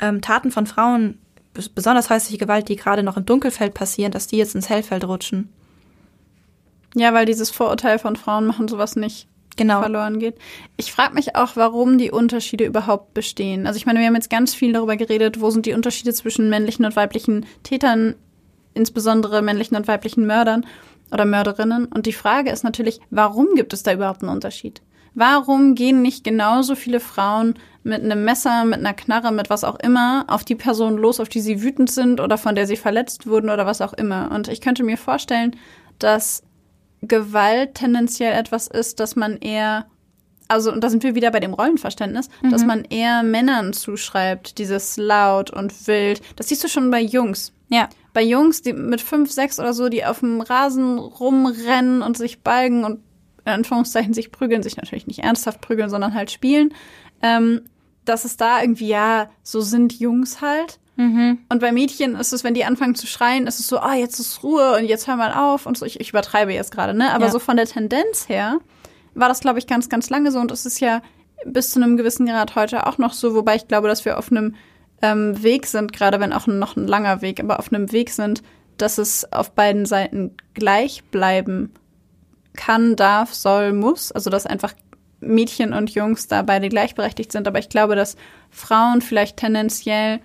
ähm, 0.00 0.22
Taten 0.22 0.50
von 0.50 0.66
Frauen, 0.66 1.18
besonders 1.74 2.10
häusliche 2.10 2.38
Gewalt, 2.38 2.68
die 2.68 2.76
gerade 2.76 3.02
noch 3.02 3.16
im 3.16 3.26
Dunkelfeld 3.26 3.74
passieren, 3.74 4.12
dass 4.12 4.26
die 4.26 4.36
jetzt 4.36 4.54
ins 4.54 4.68
Hellfeld 4.68 5.06
rutschen. 5.06 5.48
Ja, 6.94 7.12
weil 7.12 7.26
dieses 7.26 7.50
Vorurteil 7.50 7.98
von 7.98 8.16
Frauen 8.16 8.46
machen 8.46 8.68
sowas 8.68 8.96
nicht 8.96 9.28
Genau. 9.56 9.80
verloren 9.80 10.18
geht. 10.18 10.36
Ich 10.76 10.92
frage 10.92 11.14
mich 11.14 11.34
auch, 11.34 11.56
warum 11.56 11.96
die 11.98 12.10
Unterschiede 12.10 12.64
überhaupt 12.64 13.14
bestehen. 13.14 13.66
Also 13.66 13.78
ich 13.78 13.86
meine, 13.86 14.00
wir 14.00 14.06
haben 14.06 14.14
jetzt 14.14 14.30
ganz 14.30 14.54
viel 14.54 14.72
darüber 14.72 14.96
geredet, 14.96 15.40
wo 15.40 15.50
sind 15.50 15.66
die 15.66 15.72
Unterschiede 15.72 16.12
zwischen 16.12 16.50
männlichen 16.50 16.84
und 16.84 16.94
weiblichen 16.94 17.46
Tätern, 17.62 18.14
insbesondere 18.74 19.40
männlichen 19.40 19.76
und 19.76 19.88
weiblichen 19.88 20.26
Mördern 20.26 20.66
oder 21.10 21.24
Mörderinnen. 21.24 21.86
Und 21.86 22.04
die 22.06 22.12
Frage 22.12 22.50
ist 22.50 22.64
natürlich, 22.64 23.00
warum 23.10 23.54
gibt 23.54 23.72
es 23.72 23.82
da 23.82 23.92
überhaupt 23.94 24.22
einen 24.22 24.32
Unterschied? 24.32 24.82
Warum 25.16 25.74
gehen 25.74 26.02
nicht 26.02 26.24
genauso 26.24 26.74
viele 26.74 27.00
Frauen 27.00 27.54
mit 27.82 28.02
einem 28.02 28.22
Messer, 28.24 28.66
mit 28.66 28.80
einer 28.80 28.92
Knarre, 28.92 29.32
mit 29.32 29.48
was 29.48 29.64
auch 29.64 29.80
immer 29.80 30.26
auf 30.28 30.44
die 30.44 30.54
Person 30.54 30.98
los, 30.98 31.20
auf 31.20 31.30
die 31.30 31.40
sie 31.40 31.62
wütend 31.62 31.90
sind 31.90 32.20
oder 32.20 32.36
von 32.36 32.54
der 32.54 32.66
sie 32.66 32.76
verletzt 32.76 33.26
wurden 33.26 33.48
oder 33.48 33.64
was 33.64 33.80
auch 33.80 33.94
immer? 33.94 34.30
Und 34.30 34.48
ich 34.48 34.60
könnte 34.60 34.84
mir 34.84 34.98
vorstellen, 34.98 35.56
dass 35.98 36.42
Gewalt 37.00 37.76
tendenziell 37.76 38.38
etwas 38.38 38.66
ist, 38.66 39.00
dass 39.00 39.16
man 39.16 39.38
eher, 39.38 39.86
also, 40.48 40.70
und 40.70 40.84
da 40.84 40.90
sind 40.90 41.02
wir 41.02 41.14
wieder 41.14 41.30
bei 41.30 41.40
dem 41.40 41.54
Rollenverständnis, 41.54 42.28
dass 42.50 42.66
man 42.66 42.84
eher 42.84 43.22
Männern 43.22 43.72
zuschreibt, 43.72 44.58
dieses 44.58 44.98
laut 44.98 45.50
und 45.50 45.86
wild. 45.86 46.20
Das 46.36 46.48
siehst 46.48 46.62
du 46.62 46.68
schon 46.68 46.90
bei 46.90 47.00
Jungs. 47.00 47.54
Ja. 47.70 47.88
Bei 48.12 48.22
Jungs, 48.22 48.60
die 48.60 48.74
mit 48.74 49.00
fünf, 49.00 49.30
sechs 49.30 49.58
oder 49.58 49.72
so, 49.72 49.88
die 49.88 50.04
auf 50.04 50.20
dem 50.20 50.42
Rasen 50.42 50.98
rumrennen 50.98 52.02
und 52.02 52.18
sich 52.18 52.42
balgen 52.42 52.84
und 52.84 53.00
in 53.46 53.52
Anführungszeichen 53.52 54.12
sich 54.12 54.32
prügeln, 54.32 54.62
sich 54.62 54.76
natürlich 54.76 55.06
nicht 55.06 55.20
ernsthaft 55.20 55.60
prügeln, 55.60 55.88
sondern 55.88 56.14
halt 56.14 56.30
spielen, 56.30 56.74
ähm, 57.22 57.62
dass 58.04 58.24
es 58.24 58.36
da 58.36 58.60
irgendwie, 58.60 58.88
ja, 58.88 59.30
so 59.42 59.60
sind 59.60 59.98
Jungs 59.98 60.40
halt. 60.42 60.78
Und 61.48 61.60
bei 61.60 61.72
Mädchen 61.72 62.14
ist 62.16 62.32
es, 62.32 62.42
wenn 62.42 62.54
die 62.54 62.64
anfangen 62.64 62.94
zu 62.94 63.06
schreien, 63.06 63.46
ist 63.46 63.60
es 63.60 63.66
so, 63.66 63.78
ah, 63.78 63.94
jetzt 63.94 64.18
ist 64.18 64.42
Ruhe 64.42 64.76
und 64.76 64.86
jetzt 64.86 65.06
hör 65.06 65.16
mal 65.16 65.32
auf 65.32 65.66
und 65.66 65.76
so. 65.76 65.84
Ich, 65.84 66.00
ich 66.00 66.10
übertreibe 66.10 66.52
jetzt 66.52 66.72
gerade, 66.72 66.94
ne? 66.94 67.12
Aber 67.12 67.26
Ja. 67.26 67.30
so 67.30 67.38
von 67.38 67.56
der 67.56 67.66
Tendenz 67.66 68.28
her 68.28 68.58
war 69.14 69.28
das, 69.28 69.40
glaube 69.40 69.58
ich, 69.58 69.66
ganz, 69.66 69.88
ganz 69.88 70.10
lange 70.10 70.30
so 70.32 70.38
und 70.38 70.50
es 70.50 70.66
ist 70.66 70.80
ja 70.80 71.02
bis 71.44 71.70
zu 71.70 71.82
einem 71.82 71.96
gewissen 71.96 72.26
Grad 72.26 72.54
heute 72.56 72.86
auch 72.86 72.98
noch 72.98 73.12
so, 73.12 73.34
wobei 73.34 73.56
ich 73.56 73.68
glaube, 73.68 73.88
dass 73.88 74.04
wir 74.04 74.18
auf 74.18 74.30
einem 74.30 74.54
ähm, 75.02 75.42
Weg 75.42 75.66
sind, 75.66 75.92
gerade 75.92 76.18
wenn 76.18 76.32
auch 76.32 76.46
noch 76.46 76.76
ein 76.76 76.86
langer 76.86 77.20
Weg, 77.20 77.40
aber 77.40 77.58
auf 77.58 77.72
einem 77.72 77.92
Weg 77.92 78.10
sind, 78.10 78.42
dass 78.78 78.96
es 78.98 79.30
auf 79.32 79.52
beiden 79.52 79.84
Seiten 79.84 80.34
gleich 80.54 81.04
bleiben 81.04 81.72
kann, 82.56 82.96
darf, 82.96 83.34
soll, 83.34 83.72
muss. 83.72 84.12
Also 84.12 84.30
dass 84.30 84.46
einfach 84.46 84.72
Mädchen 85.20 85.72
und 85.72 85.90
Jungs 85.90 86.28
da 86.28 86.42
beide 86.42 86.68
gleichberechtigt 86.68 87.32
sind. 87.32 87.48
Aber 87.48 87.58
ich 87.58 87.68
glaube, 87.68 87.96
dass 87.96 88.16
Frauen 88.50 89.00
vielleicht 89.00 89.36
tendenziell 89.38 90.20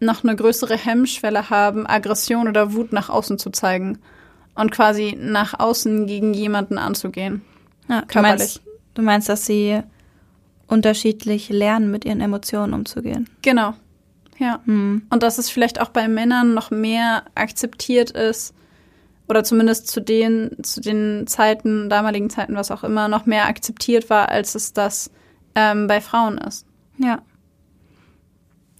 noch 0.00 0.24
eine 0.24 0.36
größere 0.36 0.76
Hemmschwelle 0.76 1.50
haben, 1.50 1.86
Aggression 1.86 2.48
oder 2.48 2.72
Wut 2.74 2.92
nach 2.92 3.08
außen 3.08 3.38
zu 3.38 3.50
zeigen 3.50 3.98
und 4.54 4.70
quasi 4.70 5.16
nach 5.18 5.58
außen 5.58 6.06
gegen 6.06 6.34
jemanden 6.34 6.78
anzugehen. 6.78 7.42
ja 7.88 8.02
du, 8.02 8.06
Körperlich. 8.06 8.38
meinst, 8.38 8.60
du 8.94 9.02
meinst, 9.02 9.28
dass 9.28 9.46
sie 9.46 9.80
unterschiedlich 10.66 11.50
lernen, 11.50 11.90
mit 11.90 12.04
ihren 12.04 12.20
Emotionen 12.20 12.74
umzugehen. 12.74 13.28
Genau. 13.42 13.74
Ja. 14.38 14.60
Hm. 14.64 15.02
Und 15.10 15.22
dass 15.22 15.38
es 15.38 15.50
vielleicht 15.50 15.80
auch 15.80 15.90
bei 15.90 16.08
Männern 16.08 16.54
noch 16.54 16.70
mehr 16.70 17.24
akzeptiert 17.34 18.10
ist, 18.10 18.54
oder 19.28 19.44
zumindest 19.44 19.88
zu 19.88 20.00
den, 20.00 20.50
zu 20.62 20.80
den 20.80 21.26
Zeiten, 21.26 21.88
damaligen 21.88 22.30
Zeiten, 22.30 22.56
was 22.56 22.70
auch 22.70 22.84
immer, 22.84 23.08
noch 23.08 23.26
mehr 23.26 23.46
akzeptiert 23.46 24.10
war, 24.10 24.28
als 24.28 24.54
es 24.54 24.72
das 24.72 25.10
ähm, 25.54 25.86
bei 25.86 26.00
Frauen 26.00 26.38
ist. 26.38 26.66
Ja. 26.98 27.22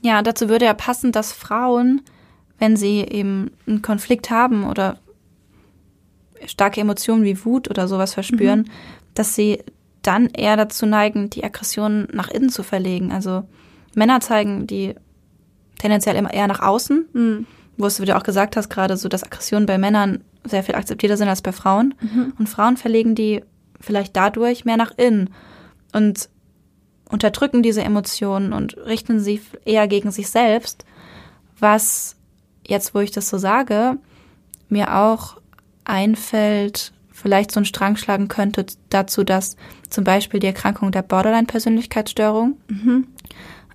Ja, 0.02 0.20
dazu 0.22 0.48
würde 0.50 0.66
ja 0.66 0.74
passen, 0.74 1.12
dass 1.12 1.32
Frauen, 1.32 2.02
wenn 2.58 2.76
sie 2.76 2.98
eben 3.00 3.50
einen 3.66 3.80
Konflikt 3.80 4.30
haben 4.30 4.64
oder 4.64 4.98
starke 6.46 6.80
Emotionen 6.80 7.24
wie 7.24 7.42
Wut 7.44 7.70
oder 7.70 7.88
sowas 7.88 8.12
verspüren, 8.12 8.70
dass 9.14 9.34
sie 9.34 9.60
dann 10.02 10.26
eher 10.26 10.58
dazu 10.58 10.84
neigen, 10.84 11.30
die 11.30 11.42
Aggression 11.42 12.06
nach 12.12 12.28
innen 12.28 12.50
zu 12.50 12.62
verlegen. 12.62 13.12
Also 13.12 13.44
Männer 13.94 14.20
zeigen 14.20 14.66
die 14.66 14.94
tendenziell 15.78 16.16
immer 16.16 16.34
eher 16.34 16.48
nach 16.48 16.60
außen, 16.60 17.06
Mhm. 17.14 17.46
wo 17.78 17.86
es, 17.86 17.98
wie 18.00 18.04
du 18.04 18.14
auch 18.14 18.22
gesagt 18.22 18.56
hast, 18.56 18.68
gerade 18.68 18.98
so, 18.98 19.08
dass 19.08 19.24
Aggressionen 19.24 19.64
bei 19.66 19.78
Männern 19.78 20.22
sehr 20.44 20.62
viel 20.62 20.74
akzeptierter 20.74 21.16
sind 21.16 21.28
als 21.28 21.42
bei 21.42 21.52
Frauen. 21.52 21.94
Und 22.38 22.48
Frauen 22.48 22.76
verlegen 22.76 23.14
die 23.14 23.42
vielleicht 23.80 24.16
dadurch 24.16 24.64
mehr 24.64 24.76
nach 24.76 24.92
innen 24.96 25.30
und 25.92 26.28
unterdrücken 27.08 27.62
diese 27.62 27.82
Emotionen 27.82 28.52
und 28.52 28.76
richten 28.76 29.20
sie 29.20 29.40
eher 29.64 29.86
gegen 29.88 30.10
sich 30.10 30.28
selbst, 30.30 30.84
was 31.58 32.16
jetzt, 32.66 32.94
wo 32.94 33.00
ich 33.00 33.10
das 33.10 33.28
so 33.28 33.38
sage, 33.38 33.98
mir 34.68 34.96
auch 34.96 35.36
einfällt, 35.84 36.92
vielleicht 37.10 37.52
so 37.52 37.60
einen 37.60 37.66
Strang 37.66 37.96
schlagen 37.96 38.28
könnte 38.28 38.66
dazu, 38.90 39.22
dass 39.22 39.56
zum 39.88 40.02
Beispiel 40.02 40.40
die 40.40 40.48
Erkrankung 40.48 40.90
der 40.90 41.02
Borderline-Persönlichkeitsstörung 41.02 42.56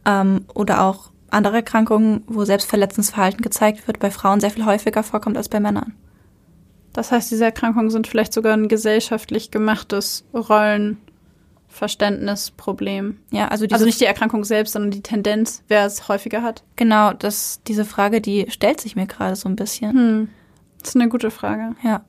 ähm, 0.06 0.46
oder 0.54 0.84
auch 0.84 1.12
andere 1.30 1.58
Erkrankungen, 1.58 2.24
wo 2.28 2.44
selbstverletzendes 2.44 3.12
Verhalten 3.12 3.42
gezeigt 3.42 3.88
wird, 3.88 4.00
bei 4.00 4.12
Frauen 4.12 4.40
sehr 4.40 4.52
viel 4.52 4.66
häufiger 4.66 5.04
vorkommt 5.04 5.38
als 5.38 5.50
bei 5.50 5.60
Männern. 5.60 5.94
Das 7.00 7.14
heißt, 7.14 7.32
diese 7.32 7.46
Erkrankungen 7.46 7.90
sind 7.92 8.08
vielleicht 8.08 8.34
sogar 8.34 8.52
ein 8.52 8.68
gesellschaftlich 8.68 9.52
gemachtes 9.52 10.26
Rollenverständnisproblem. 10.34 13.20
Ja, 13.32 13.48
also 13.48 13.66
Also 13.72 13.86
nicht 13.86 14.02
die 14.02 14.06
Erkrankung 14.06 14.44
selbst, 14.44 14.74
sondern 14.74 14.92
die 14.92 15.02
Tendenz, 15.02 15.64
wer 15.70 15.86
es 15.86 16.10
häufiger 16.10 16.44
hat. 16.44 16.66
genau, 16.76 17.14
das 17.14 17.62
diese 17.66 17.86
Frage, 17.86 18.20
die 18.20 18.48
stellt 18.50 18.82
sich 18.82 18.98
mir 18.98 19.08
gerade 19.08 19.38
so 19.38 19.48
ein 19.48 19.56
bisschen. 19.56 19.94
Hm. 19.94 20.28
Das 20.82 20.90
ist 20.90 20.98
eine 20.98 21.08
gute 21.08 21.32
Frage. 21.32 21.74
Ja. 21.86 22.02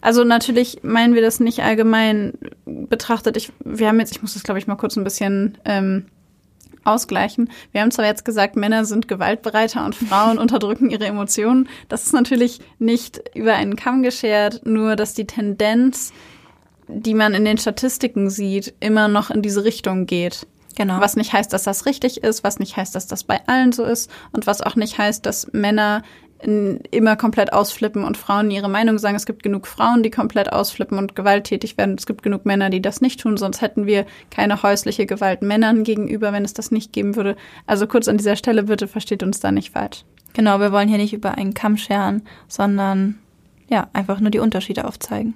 Also 0.00 0.24
natürlich 0.24 0.82
meinen 0.82 1.12
wir 1.12 1.20
das 1.20 1.38
nicht 1.38 1.62
allgemein 1.62 2.32
betrachtet. 2.64 3.36
Ich, 3.36 3.52
wir 3.62 3.88
haben 3.88 4.00
jetzt, 4.00 4.12
ich 4.12 4.22
muss 4.22 4.32
das 4.32 4.44
glaube 4.44 4.60
ich 4.60 4.66
mal 4.66 4.76
kurz 4.76 4.96
ein 4.96 5.04
bisschen 5.04 5.58
ähm, 5.66 6.06
ausgleichen. 6.84 7.50
Wir 7.72 7.80
haben 7.80 7.90
zwar 7.90 8.06
jetzt 8.06 8.24
gesagt, 8.24 8.56
Männer 8.56 8.84
sind 8.84 9.08
gewaltbereiter 9.08 9.84
und 9.84 9.94
Frauen 9.94 10.38
unterdrücken 10.38 10.90
ihre 10.90 11.06
Emotionen. 11.06 11.68
Das 11.88 12.06
ist 12.06 12.12
natürlich 12.12 12.60
nicht 12.78 13.22
über 13.34 13.54
einen 13.54 13.76
Kamm 13.76 14.02
geschert, 14.02 14.66
nur 14.66 14.96
dass 14.96 15.14
die 15.14 15.26
Tendenz, 15.26 16.12
die 16.88 17.14
man 17.14 17.34
in 17.34 17.44
den 17.44 17.58
Statistiken 17.58 18.30
sieht, 18.30 18.74
immer 18.80 19.08
noch 19.08 19.30
in 19.30 19.42
diese 19.42 19.64
Richtung 19.64 20.06
geht. 20.06 20.46
Genau. 20.76 21.00
Was 21.00 21.16
nicht 21.16 21.32
heißt, 21.32 21.52
dass 21.52 21.64
das 21.64 21.84
richtig 21.84 22.22
ist, 22.22 22.44
was 22.44 22.58
nicht 22.58 22.76
heißt, 22.76 22.94
dass 22.94 23.06
das 23.06 23.24
bei 23.24 23.40
allen 23.46 23.72
so 23.72 23.84
ist 23.84 24.10
und 24.32 24.46
was 24.46 24.62
auch 24.62 24.76
nicht 24.76 24.98
heißt, 24.98 25.26
dass 25.26 25.52
Männer 25.52 26.02
immer 26.42 27.16
komplett 27.16 27.52
ausflippen 27.52 28.04
und 28.04 28.16
Frauen 28.16 28.50
ihre 28.50 28.68
Meinung 28.68 28.98
sagen. 28.98 29.16
Es 29.16 29.26
gibt 29.26 29.42
genug 29.42 29.66
Frauen, 29.66 30.02
die 30.02 30.10
komplett 30.10 30.52
ausflippen 30.52 30.96
und 30.98 31.14
gewalttätig 31.14 31.76
werden. 31.76 31.96
Es 31.98 32.06
gibt 32.06 32.22
genug 32.22 32.46
Männer, 32.46 32.70
die 32.70 32.80
das 32.80 33.00
nicht 33.00 33.20
tun, 33.20 33.36
sonst 33.36 33.60
hätten 33.60 33.86
wir 33.86 34.06
keine 34.30 34.62
häusliche 34.62 35.06
Gewalt 35.06 35.42
Männern 35.42 35.84
gegenüber, 35.84 36.32
wenn 36.32 36.44
es 36.44 36.54
das 36.54 36.70
nicht 36.70 36.92
geben 36.92 37.16
würde. 37.16 37.36
Also 37.66 37.86
kurz 37.86 38.08
an 38.08 38.16
dieser 38.16 38.36
Stelle, 38.36 38.64
bitte 38.64 38.88
versteht 38.88 39.22
uns 39.22 39.40
da 39.40 39.52
nicht 39.52 39.72
falsch. 39.72 40.04
Genau, 40.32 40.60
wir 40.60 40.72
wollen 40.72 40.88
hier 40.88 40.98
nicht 40.98 41.12
über 41.12 41.32
einen 41.32 41.54
Kamm 41.54 41.76
scheren, 41.76 42.22
sondern 42.48 43.18
ja, 43.68 43.88
einfach 43.92 44.20
nur 44.20 44.30
die 44.30 44.38
Unterschiede 44.38 44.86
aufzeigen. 44.86 45.34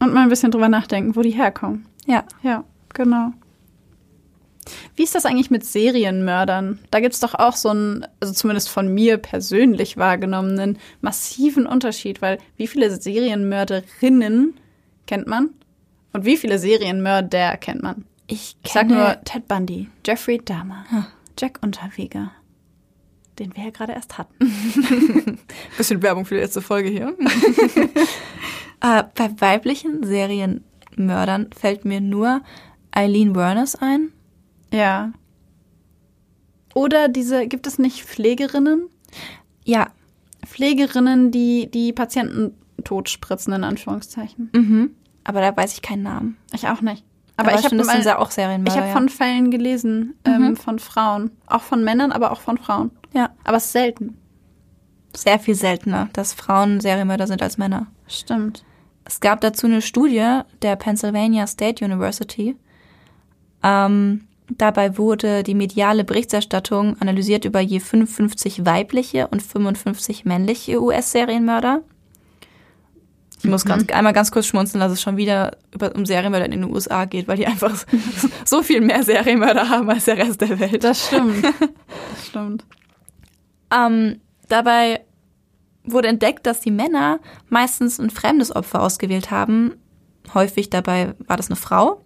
Und 0.00 0.12
mal 0.12 0.22
ein 0.22 0.28
bisschen 0.28 0.50
drüber 0.50 0.68
nachdenken, 0.68 1.16
wo 1.16 1.22
die 1.22 1.30
herkommen. 1.30 1.86
Ja. 2.06 2.24
Ja, 2.42 2.64
genau. 2.94 3.32
Wie 4.94 5.02
ist 5.02 5.14
das 5.14 5.26
eigentlich 5.26 5.50
mit 5.50 5.64
Serienmördern? 5.64 6.78
Da 6.90 7.00
gibt's 7.00 7.20
doch 7.20 7.34
auch 7.34 7.54
so 7.54 7.70
einen, 7.70 8.06
also 8.20 8.32
zumindest 8.32 8.68
von 8.68 8.92
mir 8.92 9.18
persönlich 9.18 9.96
wahrgenommenen, 9.96 10.78
massiven 11.00 11.66
Unterschied, 11.66 12.22
weil 12.22 12.38
wie 12.56 12.66
viele 12.66 12.90
Serienmörderinnen 12.90 14.54
kennt 15.06 15.26
man 15.26 15.50
und 16.12 16.24
wie 16.24 16.36
viele 16.36 16.58
Serienmörder 16.58 17.56
kennt 17.58 17.82
man? 17.82 18.04
Ich 18.26 18.56
Ich 18.64 18.72
sag 18.72 18.88
kenne 18.88 18.94
nur 18.94 19.22
Ted 19.24 19.46
Bundy, 19.46 19.88
Jeffrey 20.04 20.38
Dahmer, 20.44 20.84
Jack 21.38 21.60
Unterweger, 21.62 22.32
den 23.38 23.54
wir 23.54 23.64
ja 23.64 23.70
gerade 23.70 23.92
erst 23.92 24.18
hatten. 24.18 24.34
bisschen 25.76 26.02
Werbung 26.02 26.24
für 26.24 26.34
die 26.34 26.40
letzte 26.40 26.62
Folge 26.62 26.88
hier. 26.88 27.16
äh, 28.80 29.04
bei 29.14 29.30
weiblichen 29.38 30.02
Serienmördern 30.02 31.50
fällt 31.56 31.84
mir 31.84 32.00
nur 32.00 32.42
Eileen 32.90 33.36
Werners 33.36 33.76
ein. 33.76 34.12
Ja. 34.72 35.12
Oder 36.74 37.08
diese, 37.08 37.46
gibt 37.46 37.66
es 37.66 37.78
nicht 37.78 38.04
Pflegerinnen? 38.04 38.88
Ja, 39.64 39.88
Pflegerinnen, 40.44 41.30
die 41.30 41.70
die 41.70 41.92
Patienten 41.92 42.54
totspritzen, 42.84 43.52
in 43.52 43.64
Anführungszeichen. 43.64 44.50
mhm. 44.52 44.90
aber 45.24 45.40
da 45.40 45.56
weiß 45.56 45.72
ich 45.72 45.82
keinen 45.82 46.02
Namen. 46.02 46.36
Ich 46.52 46.68
auch 46.68 46.80
nicht. 46.82 47.04
Aber, 47.36 47.50
Aber, 47.50 47.58
ich 47.58 47.64
habe 47.64 47.76
das 47.76 47.88
sind 47.88 48.04
ja 48.04 48.18
auch 48.18 48.30
Serienmörder. 48.30 48.72
ich 48.72 48.78
habe 48.78 48.88
ja. 48.88 48.94
von 48.94 49.08
Fällen 49.08 49.50
gelesen, 49.50 50.14
ähm, 50.24 50.56
von 50.56 50.78
Frauen. 50.78 51.30
Auch 51.46 51.62
von 51.62 51.84
Männern, 51.84 52.12
aber 52.12 52.30
auch 52.30 52.40
von 52.40 52.56
Frauen. 52.58 52.90
ja, 53.12 53.30
Aber 53.44 53.58
es 53.58 53.66
ist 53.66 53.72
selten. 53.72 54.16
sehr 55.14 55.38
viel 55.38 55.54
seltener, 55.54 56.08
dass 56.12 56.32
Frauen 56.32 56.80
Serienmörder 56.80 57.26
sind 57.26 57.42
als 57.42 57.58
Männer. 57.58 57.88
Stimmt. 58.06 58.64
Es 59.04 59.20
gab 59.20 59.40
dazu 59.40 59.66
eine 59.66 59.82
Studie 59.82 60.40
der 60.62 60.76
Pennsylvania 60.76 61.46
State 61.46 61.84
University. 61.84 62.56
Ähm, 63.62 64.26
dabei 64.48 64.96
wurde 64.98 65.42
die 65.42 65.54
mediale 65.54 66.04
Berichterstattung 66.04 66.96
analysiert 67.00 67.44
über 67.44 67.60
je 67.60 67.80
55 67.80 68.64
weibliche 68.64 69.28
und 69.28 69.42
55 69.42 70.24
männliche 70.24 70.82
US-Serienmörder. 70.82 71.82
muss 73.42 73.64
ganz, 73.64 73.90
einmal 73.92 74.12
ganz 74.12 74.30
kurz 74.30 74.46
schmunzeln, 74.46 74.80
dass 74.80 74.92
es 74.92 75.02
schon 75.02 75.16
wieder 75.16 75.56
über, 75.72 75.94
um 75.94 76.06
Serienmörder 76.06 76.46
in 76.46 76.52
den 76.52 76.64
USA 76.64 77.04
geht, 77.04 77.28
weil 77.28 77.36
die 77.36 77.46
einfach 77.46 77.84
so 78.44 78.62
viel 78.62 78.80
mehr 78.80 79.02
Serienmörder 79.02 79.68
haben 79.68 79.88
als 79.90 80.04
der 80.04 80.18
Rest 80.18 80.40
der 80.40 80.58
Welt. 80.58 80.82
Das 80.84 81.06
stimmt. 81.06 81.44
Das 81.44 82.26
stimmt. 82.26 82.64
Ähm, 83.74 84.20
dabei 84.48 85.00
wurde 85.84 86.08
entdeckt, 86.08 86.46
dass 86.46 86.60
die 86.60 86.70
Männer 86.70 87.20
meistens 87.48 87.98
ein 87.98 88.10
fremdes 88.10 88.54
Opfer 88.54 88.82
ausgewählt 88.82 89.30
haben. 89.30 89.74
Häufig 90.34 90.70
dabei 90.70 91.14
war 91.26 91.36
das 91.36 91.48
eine 91.48 91.56
Frau. 91.56 92.02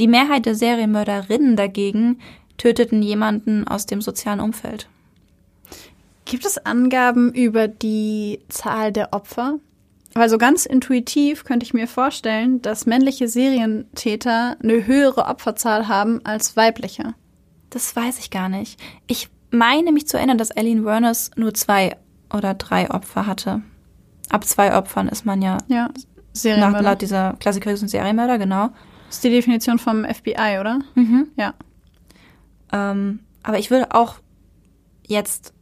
Die 0.00 0.08
Mehrheit 0.08 0.46
der 0.46 0.54
Serienmörderinnen 0.54 1.56
dagegen 1.56 2.20
töteten 2.56 3.02
jemanden 3.02 3.68
aus 3.68 3.84
dem 3.84 4.00
sozialen 4.00 4.40
Umfeld. 4.40 4.88
Gibt 6.24 6.46
es 6.46 6.56
Angaben 6.64 7.34
über 7.34 7.68
die 7.68 8.40
Zahl 8.48 8.92
der 8.92 9.12
Opfer? 9.12 9.58
Weil 10.14 10.30
so 10.30 10.38
ganz 10.38 10.64
intuitiv 10.64 11.44
könnte 11.44 11.64
ich 11.64 11.74
mir 11.74 11.86
vorstellen, 11.86 12.62
dass 12.62 12.86
männliche 12.86 13.28
Serientäter 13.28 14.56
eine 14.62 14.86
höhere 14.86 15.26
Opferzahl 15.26 15.86
haben 15.86 16.24
als 16.24 16.56
weibliche. 16.56 17.14
Das 17.68 17.94
weiß 17.94 18.20
ich 18.20 18.30
gar 18.30 18.48
nicht. 18.48 18.80
Ich 19.06 19.28
meine 19.50 19.92
mich 19.92 20.08
zu 20.08 20.16
erinnern, 20.16 20.38
dass 20.38 20.56
Eileen 20.56 20.86
Werners 20.86 21.30
nur 21.36 21.52
zwei 21.52 21.98
oder 22.34 22.54
drei 22.54 22.90
Opfer 22.90 23.26
hatte. 23.26 23.60
Ab 24.30 24.46
zwei 24.46 24.74
Opfern 24.74 25.08
ist 25.08 25.26
man 25.26 25.42
ja, 25.42 25.58
Ja, 25.68 25.88
nach, 25.88 25.90
Serienmörder. 26.32 26.82
laut 26.82 27.02
dieser 27.02 27.34
klassikerischen 27.38 27.88
Serienmörder, 27.88 28.38
genau. 28.38 28.70
Das 29.10 29.16
ist 29.16 29.24
die 29.24 29.30
Definition 29.30 29.80
vom 29.80 30.04
FBI, 30.04 30.58
oder? 30.60 30.78
Mhm. 30.94 31.26
Ja. 31.36 31.54
Ähm, 32.72 33.18
aber 33.42 33.58
ich 33.58 33.72
würde 33.72 33.92
auch 33.92 34.20
jetzt 35.04 35.52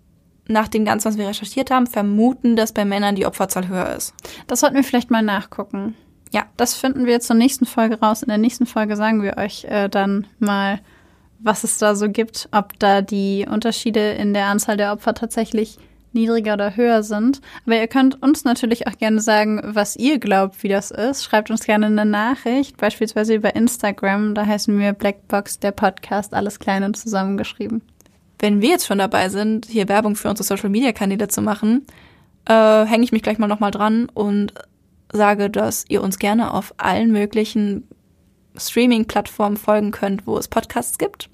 nach 0.48 0.68
dem 0.68 0.84
Ganzen, 0.84 1.08
was 1.08 1.16
wir 1.16 1.26
recherchiert 1.26 1.70
haben, 1.70 1.86
vermuten, 1.86 2.56
dass 2.56 2.72
bei 2.72 2.84
Männern 2.84 3.14
die 3.14 3.24
Opferzahl 3.24 3.68
höher 3.68 3.94
ist. 3.96 4.12
Das 4.48 4.60
sollten 4.60 4.76
wir 4.76 4.84
vielleicht 4.84 5.10
mal 5.10 5.22
nachgucken. 5.22 5.94
Ja. 6.30 6.44
Das 6.58 6.74
finden 6.74 7.06
wir 7.06 7.20
zur 7.20 7.36
nächsten 7.36 7.64
Folge 7.64 7.98
raus. 8.00 8.22
In 8.22 8.28
der 8.28 8.36
nächsten 8.36 8.66
Folge 8.66 8.96
sagen 8.96 9.22
wir 9.22 9.38
euch 9.38 9.64
äh, 9.64 9.88
dann 9.88 10.26
mal, 10.38 10.80
was 11.38 11.64
es 11.64 11.78
da 11.78 11.94
so 11.94 12.10
gibt, 12.10 12.50
ob 12.52 12.78
da 12.78 13.00
die 13.00 13.46
Unterschiede 13.50 14.10
in 14.10 14.34
der 14.34 14.48
Anzahl 14.48 14.76
der 14.76 14.92
Opfer 14.92 15.14
tatsächlich 15.14 15.78
niedriger 16.18 16.54
oder 16.54 16.76
höher 16.76 17.02
sind. 17.02 17.40
Aber 17.64 17.76
ihr 17.76 17.86
könnt 17.86 18.22
uns 18.22 18.44
natürlich 18.44 18.86
auch 18.86 18.96
gerne 18.98 19.20
sagen, 19.20 19.60
was 19.64 19.96
ihr 19.96 20.18
glaubt, 20.18 20.62
wie 20.62 20.68
das 20.68 20.90
ist. 20.90 21.24
Schreibt 21.24 21.50
uns 21.50 21.64
gerne 21.64 21.86
eine 21.86 22.04
Nachricht, 22.04 22.76
beispielsweise 22.76 23.34
über 23.34 23.54
Instagram. 23.54 24.34
Da 24.34 24.46
heißen 24.46 24.78
wir 24.78 24.92
Blackbox, 24.92 25.60
der 25.60 25.72
Podcast, 25.72 26.34
alles 26.34 26.58
klein 26.58 26.84
und 26.84 26.96
zusammengeschrieben. 26.96 27.82
Wenn 28.38 28.60
wir 28.60 28.70
jetzt 28.70 28.86
schon 28.86 28.98
dabei 28.98 29.28
sind, 29.28 29.66
hier 29.66 29.88
Werbung 29.88 30.14
für 30.14 30.28
unsere 30.28 30.46
Social 30.46 30.70
Media 30.70 30.92
Kanäle 30.92 31.28
zu 31.28 31.42
machen, 31.42 31.86
äh, 32.46 32.84
hänge 32.84 33.04
ich 33.04 33.12
mich 33.12 33.22
gleich 33.22 33.38
mal 33.38 33.48
nochmal 33.48 33.70
dran 33.70 34.08
und 34.12 34.54
sage, 35.12 35.50
dass 35.50 35.84
ihr 35.88 36.02
uns 36.02 36.18
gerne 36.18 36.52
auf 36.52 36.74
allen 36.76 37.10
möglichen 37.10 37.88
Streaming-Plattformen 38.56 39.56
folgen 39.56 39.90
könnt, 39.90 40.26
wo 40.26 40.36
es 40.38 40.48
Podcasts 40.48 40.98
gibt. 40.98 41.30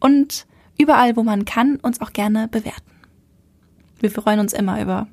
Und 0.00 0.46
überall, 0.78 1.16
wo 1.16 1.22
man 1.22 1.44
kann, 1.44 1.76
uns 1.76 2.00
auch 2.00 2.12
gerne 2.12 2.48
bewerten. 2.48 2.91
Wir 4.02 4.10
freuen 4.10 4.40
uns 4.40 4.52
immer 4.52 4.82
über 4.82 5.06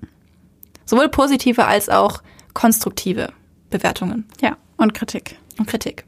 sowohl 0.86 1.10
positive 1.10 1.66
als 1.66 1.90
auch 1.90 2.24
konstruktive 2.54 3.32
Bewertungen 3.70 4.26
Ja, 4.42 4.58
und 4.78 4.94
Kritik. 4.94 5.38
und 5.60 5.68
Kritik. 5.68 6.06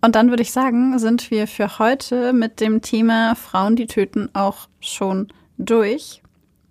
Und 0.00 0.16
dann 0.16 0.30
würde 0.30 0.42
ich 0.42 0.50
sagen, 0.50 0.98
sind 0.98 1.30
wir 1.30 1.46
für 1.46 1.78
heute 1.78 2.32
mit 2.32 2.60
dem 2.60 2.80
Thema 2.80 3.34
Frauen, 3.36 3.76
die 3.76 3.86
töten, 3.86 4.30
auch 4.32 4.68
schon 4.80 5.28
durch. 5.58 6.22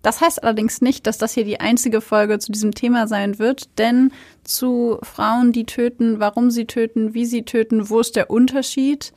Das 0.01 0.19
heißt 0.19 0.43
allerdings 0.43 0.81
nicht, 0.81 1.05
dass 1.05 1.19
das 1.19 1.33
hier 1.33 1.45
die 1.45 1.59
einzige 1.59 2.01
Folge 2.01 2.39
zu 2.39 2.51
diesem 2.51 2.73
Thema 2.73 3.07
sein 3.07 3.37
wird, 3.37 3.77
denn 3.77 4.11
zu 4.43 4.97
Frauen, 5.03 5.51
die 5.51 5.65
töten, 5.65 6.19
warum 6.19 6.49
sie 6.49 6.65
töten, 6.65 7.13
wie 7.13 7.25
sie 7.25 7.43
töten, 7.43 7.89
wo 7.89 7.99
ist 7.99 8.15
der 8.15 8.31
Unterschied 8.31 9.13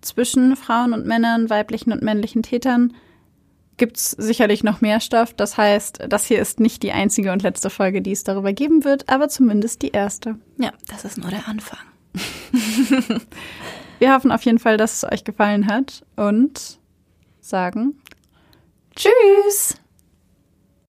zwischen 0.00 0.56
Frauen 0.56 0.92
und 0.92 1.06
Männern, 1.06 1.48
weiblichen 1.48 1.92
und 1.92 2.02
männlichen 2.02 2.42
Tätern, 2.42 2.92
gibt's 3.80 4.12
sicherlich 4.12 4.62
noch 4.62 4.80
mehr 4.80 5.00
Stoff. 5.00 5.34
Das 5.34 5.56
heißt, 5.56 6.04
das 6.08 6.26
hier 6.26 6.38
ist 6.38 6.60
nicht 6.60 6.84
die 6.84 6.92
einzige 6.92 7.32
und 7.32 7.42
letzte 7.42 7.70
Folge, 7.70 8.02
die 8.02 8.12
es 8.12 8.22
darüber 8.22 8.52
geben 8.52 8.84
wird, 8.84 9.08
aber 9.08 9.28
zumindest 9.28 9.82
die 9.82 9.90
erste. 9.90 10.36
Ja, 10.58 10.72
das 10.86 11.04
ist 11.04 11.18
nur 11.18 11.30
der 11.30 11.48
Anfang. 11.48 11.80
Wir 13.98 14.14
hoffen 14.14 14.30
auf 14.30 14.42
jeden 14.44 14.58
Fall, 14.58 14.76
dass 14.76 15.02
es 15.02 15.12
euch 15.12 15.24
gefallen 15.24 15.66
hat 15.66 16.04
und 16.14 16.78
sagen 17.40 18.00
Tschüss! 18.94 19.79